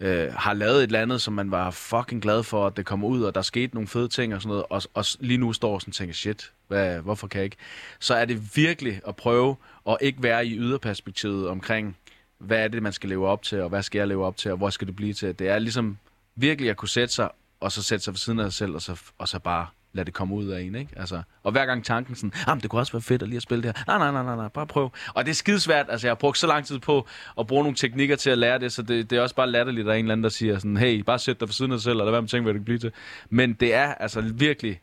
øh, 0.00 0.34
har 0.34 0.54
lavet 0.54 0.76
et 0.76 0.82
eller 0.82 1.02
andet, 1.02 1.22
som 1.22 1.34
man 1.34 1.50
var 1.50 1.70
fucking 1.70 2.22
glad 2.22 2.42
for, 2.42 2.66
at 2.66 2.76
det 2.76 2.86
kom 2.86 3.04
ud, 3.04 3.22
og 3.22 3.34
der 3.34 3.42
skete 3.42 3.74
nogle 3.74 3.88
fede 3.88 4.08
ting 4.08 4.34
og 4.34 4.42
sådan 4.42 4.48
noget, 4.48 4.64
og, 4.70 4.82
og 4.94 5.04
lige 5.20 5.38
nu 5.38 5.52
står 5.52 5.74
og 5.74 5.80
sådan 5.80 5.90
og 5.90 5.94
tænker, 5.94 6.14
shit, 6.14 6.52
hvad, 6.68 7.00
hvorfor 7.00 7.26
kan 7.26 7.38
jeg 7.38 7.44
ikke? 7.44 7.56
Så 7.98 8.14
er 8.14 8.24
det 8.24 8.56
virkelig 8.56 9.00
at 9.08 9.16
prøve 9.16 9.56
at 9.88 9.96
ikke 10.00 10.22
være 10.22 10.46
i 10.46 10.58
yderperspektivet 10.58 11.48
omkring, 11.48 11.96
hvad 12.38 12.58
er 12.58 12.68
det, 12.68 12.82
man 12.82 12.92
skal 12.92 13.08
leve 13.08 13.28
op 13.28 13.42
til, 13.42 13.60
og 13.60 13.68
hvad 13.68 13.82
skal 13.82 13.98
jeg 13.98 14.08
leve 14.08 14.26
op 14.26 14.36
til, 14.36 14.50
og 14.50 14.56
hvor 14.56 14.70
skal 14.70 14.86
det 14.86 14.96
blive 14.96 15.14
til? 15.14 15.38
Det 15.38 15.48
er 15.48 15.58
ligesom 15.58 15.98
virkelig 16.36 16.70
at 16.70 16.76
kunne 16.76 16.88
sætte 16.88 17.14
sig, 17.14 17.30
og 17.60 17.72
så 17.72 17.82
sætte 17.82 18.04
sig 18.04 18.12
ved 18.12 18.18
siden 18.18 18.40
af 18.40 18.44
sig 18.44 18.54
selv, 18.54 18.74
og 18.74 18.82
så, 18.82 19.00
og 19.18 19.28
så 19.28 19.38
bare 19.38 19.66
lad 19.98 20.04
det 20.04 20.14
komme 20.14 20.34
ud 20.34 20.46
af 20.46 20.62
en, 20.62 20.74
ikke? 20.74 20.92
Altså, 20.96 21.22
og 21.42 21.52
hver 21.52 21.66
gang 21.66 21.84
tanken 21.84 22.14
sådan, 22.14 22.32
ah, 22.46 22.62
det 22.62 22.70
kunne 22.70 22.80
også 22.80 22.92
være 22.92 23.02
fedt 23.02 23.22
at 23.22 23.28
lige 23.28 23.36
at 23.36 23.42
spille 23.42 23.62
det 23.62 23.76
her. 23.76 23.84
Nej, 23.86 23.98
nej, 23.98 24.12
nej, 24.12 24.22
nej, 24.22 24.36
nej, 24.36 24.48
bare 24.48 24.66
prøv. 24.66 24.92
Og 25.14 25.24
det 25.24 25.30
er 25.30 25.34
skidesvært, 25.34 25.86
altså 25.88 26.06
jeg 26.06 26.10
har 26.10 26.14
brugt 26.14 26.38
så 26.38 26.46
lang 26.46 26.66
tid 26.66 26.78
på 26.78 27.06
at 27.38 27.46
bruge 27.46 27.62
nogle 27.62 27.76
teknikker 27.76 28.16
til 28.16 28.30
at 28.30 28.38
lære 28.38 28.58
det, 28.58 28.72
så 28.72 28.82
det, 28.82 29.10
det 29.10 29.18
er 29.18 29.22
også 29.22 29.34
bare 29.34 29.50
latterligt, 29.50 29.84
at 29.84 29.86
der 29.86 29.92
er 29.92 29.96
en 29.96 30.04
eller 30.04 30.12
anden, 30.12 30.24
der 30.24 30.30
siger 30.30 30.58
sådan, 30.58 30.76
hey, 30.76 31.00
bare 31.00 31.18
sæt 31.18 31.40
dig 31.40 31.48
for 31.48 31.52
siden 31.52 31.72
af 31.72 31.76
dig 31.78 31.82
selv, 31.82 32.02
og 32.02 32.10
hvad 32.10 32.20
man 32.20 32.28
tænker, 32.28 32.42
hvad 32.42 32.54
det 32.54 32.60
kan 32.60 32.64
blive 32.64 32.78
til. 32.78 32.92
Men 33.30 33.52
det 33.52 33.74
er 33.74 33.94
altså 33.94 34.20
virkelig 34.20 34.80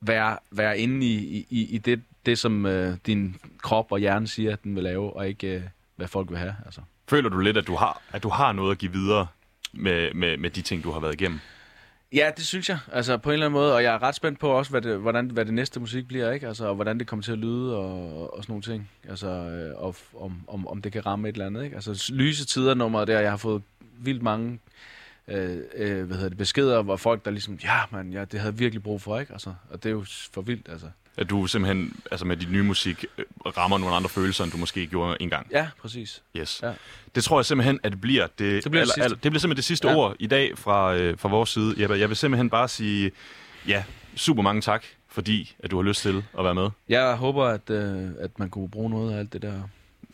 være, 0.00 0.38
være 0.50 0.78
inde 0.78 1.06
i, 1.06 1.46
i, 1.50 1.74
i 1.74 1.78
det, 1.78 2.02
det, 2.26 2.38
som 2.38 2.66
øh, 2.66 2.96
din 3.06 3.36
krop 3.62 3.92
og 3.92 3.98
hjerne 3.98 4.28
siger, 4.28 4.52
at 4.52 4.64
den 4.64 4.74
vil 4.74 4.82
lave, 4.82 5.16
og 5.16 5.28
ikke 5.28 5.56
øh, 5.56 5.62
hvad 5.96 6.08
folk 6.08 6.30
vil 6.30 6.38
have. 6.38 6.54
Altså. 6.64 6.80
Føler 7.08 7.28
du 7.28 7.38
lidt, 7.38 7.56
at 7.56 7.66
du 7.66 7.74
har, 7.74 8.02
at 8.12 8.22
du 8.22 8.28
har 8.28 8.52
noget 8.52 8.70
at 8.70 8.78
give 8.78 8.92
videre 8.92 9.26
med, 9.72 10.14
med, 10.14 10.36
med 10.36 10.50
de 10.50 10.62
ting, 10.62 10.84
du 10.84 10.90
har 10.90 11.00
været 11.00 11.14
igennem? 11.14 11.40
Ja, 12.12 12.30
det 12.36 12.46
synes 12.46 12.68
jeg. 12.68 12.78
Altså 12.92 13.16
på 13.16 13.30
en 13.30 13.32
eller 13.32 13.46
anden 13.46 13.60
måde, 13.60 13.74
og 13.74 13.82
jeg 13.82 13.94
er 13.94 14.02
ret 14.02 14.14
spændt 14.14 14.38
på 14.38 14.48
også, 14.48 14.70
hvad 14.70 14.82
det, 14.82 14.98
hvordan, 14.98 15.30
hvad 15.30 15.44
det 15.44 15.54
næste 15.54 15.80
musik 15.80 16.08
bliver, 16.08 16.32
ikke? 16.32 16.48
Altså, 16.48 16.66
og 16.66 16.74
hvordan 16.74 16.98
det 16.98 17.06
kommer 17.06 17.22
til 17.22 17.32
at 17.32 17.38
lyde 17.38 17.76
og, 17.76 18.34
og 18.36 18.42
sådan 18.42 18.52
nogle 18.52 18.62
ting. 18.62 18.90
Altså, 19.08 19.28
øh, 19.28 19.82
og 19.82 19.96
om, 20.14 20.42
om, 20.48 20.66
om 20.66 20.82
det 20.82 20.92
kan 20.92 21.06
ramme 21.06 21.28
et 21.28 21.32
eller 21.32 21.46
andet, 21.46 21.64
ikke? 21.64 21.76
Altså, 21.76 22.12
lyse 22.14 22.46
tider 22.46 22.74
nummeret 22.74 23.08
der, 23.08 23.20
jeg 23.20 23.30
har 23.30 23.36
fået 23.36 23.62
vildt 23.98 24.22
mange 24.22 24.58
øh, 25.28 25.58
øh, 25.76 26.04
hvad 26.04 26.16
hedder 26.16 26.28
det, 26.28 26.38
beskeder, 26.38 26.82
hvor 26.82 26.96
folk 26.96 27.24
der 27.24 27.30
ligesom, 27.30 27.54
ja, 27.62 27.78
man, 27.90 28.12
ja, 28.12 28.24
det 28.24 28.40
havde 28.40 28.54
virkelig 28.58 28.82
brug 28.82 29.02
for, 29.02 29.18
ikke? 29.18 29.32
Altså, 29.32 29.54
og 29.70 29.82
det 29.82 29.88
er 29.88 29.92
jo 29.92 30.04
for 30.32 30.40
vildt, 30.42 30.68
altså. 30.70 30.86
At 31.18 31.30
du 31.30 31.46
simpelthen 31.46 31.96
altså 32.10 32.26
med 32.26 32.36
dit 32.36 32.50
nye 32.50 32.62
musik 32.62 33.04
øh, 33.18 33.24
rammer 33.56 33.78
nogle 33.78 33.94
andre 33.96 34.08
følelser, 34.08 34.44
end 34.44 34.52
du 34.52 34.58
måske 34.58 34.86
gjorde 34.86 35.16
engang? 35.20 35.46
Ja, 35.50 35.68
præcis. 35.80 36.22
Yes. 36.36 36.60
Ja. 36.62 36.72
Det 37.14 37.24
tror 37.24 37.38
jeg 37.38 37.46
simpelthen, 37.46 37.80
at 37.82 37.92
det 37.92 38.00
bliver 38.00 38.26
det, 38.38 38.64
Det 38.64 38.70
bliver 38.72 38.84
det 38.84 38.94
sidste. 38.94 39.10
det 39.10 39.20
bliver 39.20 39.38
simpelthen 39.38 39.56
det 39.56 39.64
sidste 39.64 39.88
Ja. 39.88 39.92
ja. 39.94 39.98
ord 40.00 40.16
i 40.18 40.26
dag 40.26 40.58
fra, 40.58 40.94
øh, 40.96 41.18
fra 41.18 41.28
vores 41.28 41.50
side. 41.50 41.74
Jeg, 41.78 41.90
jeg 42.00 42.08
vil 42.08 42.16
simpelthen 42.16 42.50
bare 42.50 42.68
sige, 42.68 43.10
ja, 43.68 43.84
super 44.16 44.42
mange 44.42 44.60
tak, 44.62 44.84
fordi 45.08 45.56
at 45.58 45.70
du 45.70 45.76
har 45.76 45.82
lyst 45.82 46.02
til 46.02 46.24
at 46.38 46.44
være 46.44 46.54
med. 46.54 46.70
Jeg 46.88 47.14
håber, 47.16 47.44
at, 47.44 47.70
øh, 47.70 48.08
at 48.20 48.38
man 48.38 48.50
kunne 48.50 48.68
bruge 48.68 48.90
noget 48.90 49.14
af 49.14 49.18
alt 49.18 49.32
det 49.32 49.42
der 49.42 49.62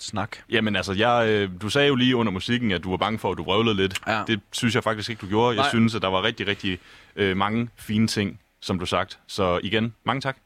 snak. 0.00 0.36
Jamen 0.50 0.76
altså, 0.76 0.92
jeg, 0.92 1.28
øh, 1.28 1.50
du 1.62 1.68
sagde 1.68 1.88
jo 1.88 1.94
lige 1.94 2.16
under 2.16 2.32
musikken, 2.32 2.70
at 2.72 2.84
du 2.84 2.90
var 2.90 2.96
bange 2.96 3.18
for, 3.18 3.32
at 3.32 3.38
du 3.38 3.44
vrøvlede 3.44 3.76
lidt. 3.76 3.94
Ja. 4.06 4.22
Det 4.26 4.40
synes 4.52 4.74
jeg 4.74 4.84
faktisk 4.84 5.10
ikke, 5.10 5.20
du 5.20 5.26
gjorde. 5.26 5.48
Jeg 5.56 5.62
Nej. 5.62 5.68
synes, 5.70 5.94
at 5.94 6.02
der 6.02 6.08
var 6.08 6.22
rigtig, 6.22 6.46
rigtig 6.46 6.78
øh, 7.16 7.36
mange 7.36 7.68
fine 7.76 8.06
ting, 8.06 8.40
som 8.60 8.78
du 8.78 8.86
sagt. 8.86 9.18
Så 9.26 9.60
igen, 9.62 9.94
mange 10.04 10.20
tak. 10.20 10.36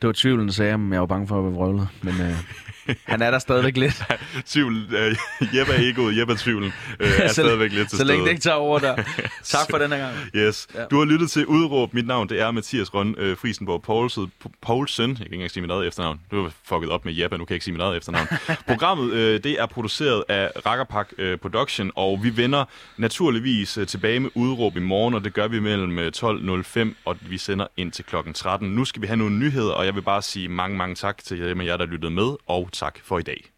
Det 0.00 0.06
var 0.06 0.12
tvivlen, 0.12 0.46
der 0.46 0.52
sagde, 0.54 0.74
om 0.74 0.92
jeg 0.92 1.00
var 1.00 1.06
bange 1.06 1.28
for 1.28 1.38
at 1.38 1.44
være 1.44 1.52
vrøvlet. 1.52 1.88
Men 2.02 2.20
øh, 2.20 2.36
han 3.04 3.22
er 3.22 3.30
der 3.30 3.38
stadigvæk 3.38 3.76
lidt. 3.76 4.02
Tvivl, 4.46 4.94
øh, 4.94 5.16
Jeppe 5.58 5.72
er 5.72 5.80
egoet, 5.80 6.18
Jeppe 6.18 6.32
er 6.32 6.36
tvivlen. 6.36 6.72
Øh, 7.00 7.08
er 7.20 7.28
så, 7.28 7.34
stadigvæk 7.34 7.72
lidt 7.72 7.88
til 7.88 7.98
så 7.98 8.04
længe 8.04 8.24
det 8.24 8.30
ikke 8.30 8.42
tager 8.42 8.56
over 8.56 8.78
der. 8.78 8.96
Tak 9.44 9.70
for 9.70 9.78
den 9.78 9.92
her 9.92 9.98
gang. 9.98 10.16
Yes. 10.36 10.68
Ja. 10.74 10.84
Du 10.84 10.98
har 10.98 11.04
lyttet 11.04 11.30
til 11.30 11.46
Udråb. 11.46 11.94
Mit 11.94 12.06
navn 12.06 12.28
det 12.28 12.40
er 12.40 12.50
Mathias 12.50 12.94
Røn 12.94 13.14
øh, 13.18 13.36
Friesenborg 13.36 13.82
Poulsen. 13.82 14.32
Poulsen. 14.62 15.10
Jeg 15.10 15.16
kan 15.16 15.26
ikke 15.26 15.34
engang 15.34 15.50
sige 15.50 15.60
mit 15.60 15.70
eget 15.70 15.86
efternavn. 15.86 16.20
Du 16.30 16.42
har 16.42 16.52
fucket 16.64 16.90
op 16.90 17.04
med 17.04 17.14
Jeppe, 17.14 17.38
nu 17.38 17.44
kan 17.44 17.52
jeg 17.52 17.56
ikke 17.56 17.64
sige 17.64 17.72
mit 17.72 17.82
eget 17.82 17.96
efternavn. 17.96 18.26
Programmet 18.66 19.12
øh, 19.12 19.44
det 19.44 19.60
er 19.60 19.66
produceret 19.66 20.24
af 20.28 20.50
Rakkerpak 20.66 21.08
øh, 21.18 21.38
Production, 21.38 21.90
og 21.96 22.20
vi 22.22 22.36
vender 22.36 22.64
naturligvis 22.96 23.78
øh, 23.78 23.86
tilbage 23.86 24.20
med 24.20 24.30
Udråb 24.34 24.76
i 24.76 24.80
morgen, 24.80 25.14
og 25.14 25.24
det 25.24 25.34
gør 25.34 25.48
vi 25.48 25.60
mellem 25.60 25.98
øh, 25.98 26.12
12.05, 26.16 26.88
og 27.04 27.16
vi 27.20 27.38
sender 27.38 27.66
ind 27.76 27.92
til 27.92 28.04
klokken 28.04 28.34
13. 28.34 28.68
Nu 28.68 28.84
skal 28.84 29.02
vi 29.02 29.06
have 29.06 29.16
nogle 29.16 29.36
nyheder, 29.36 29.72
og 29.72 29.86
jeg 29.86 29.94
vil 29.94 30.02
bare 30.02 30.22
sige 30.22 30.48
mange, 30.48 30.76
mange 30.76 30.94
tak 30.94 31.18
til 31.24 31.40
dem 31.40 31.60
af 31.60 31.64
jer, 31.64 31.76
der 31.76 31.86
lyttede 31.86 32.10
med, 32.10 32.36
og 32.46 32.68
tak 32.80 33.00
for 33.04 33.20
i 33.20 33.22
dag. 33.22 33.50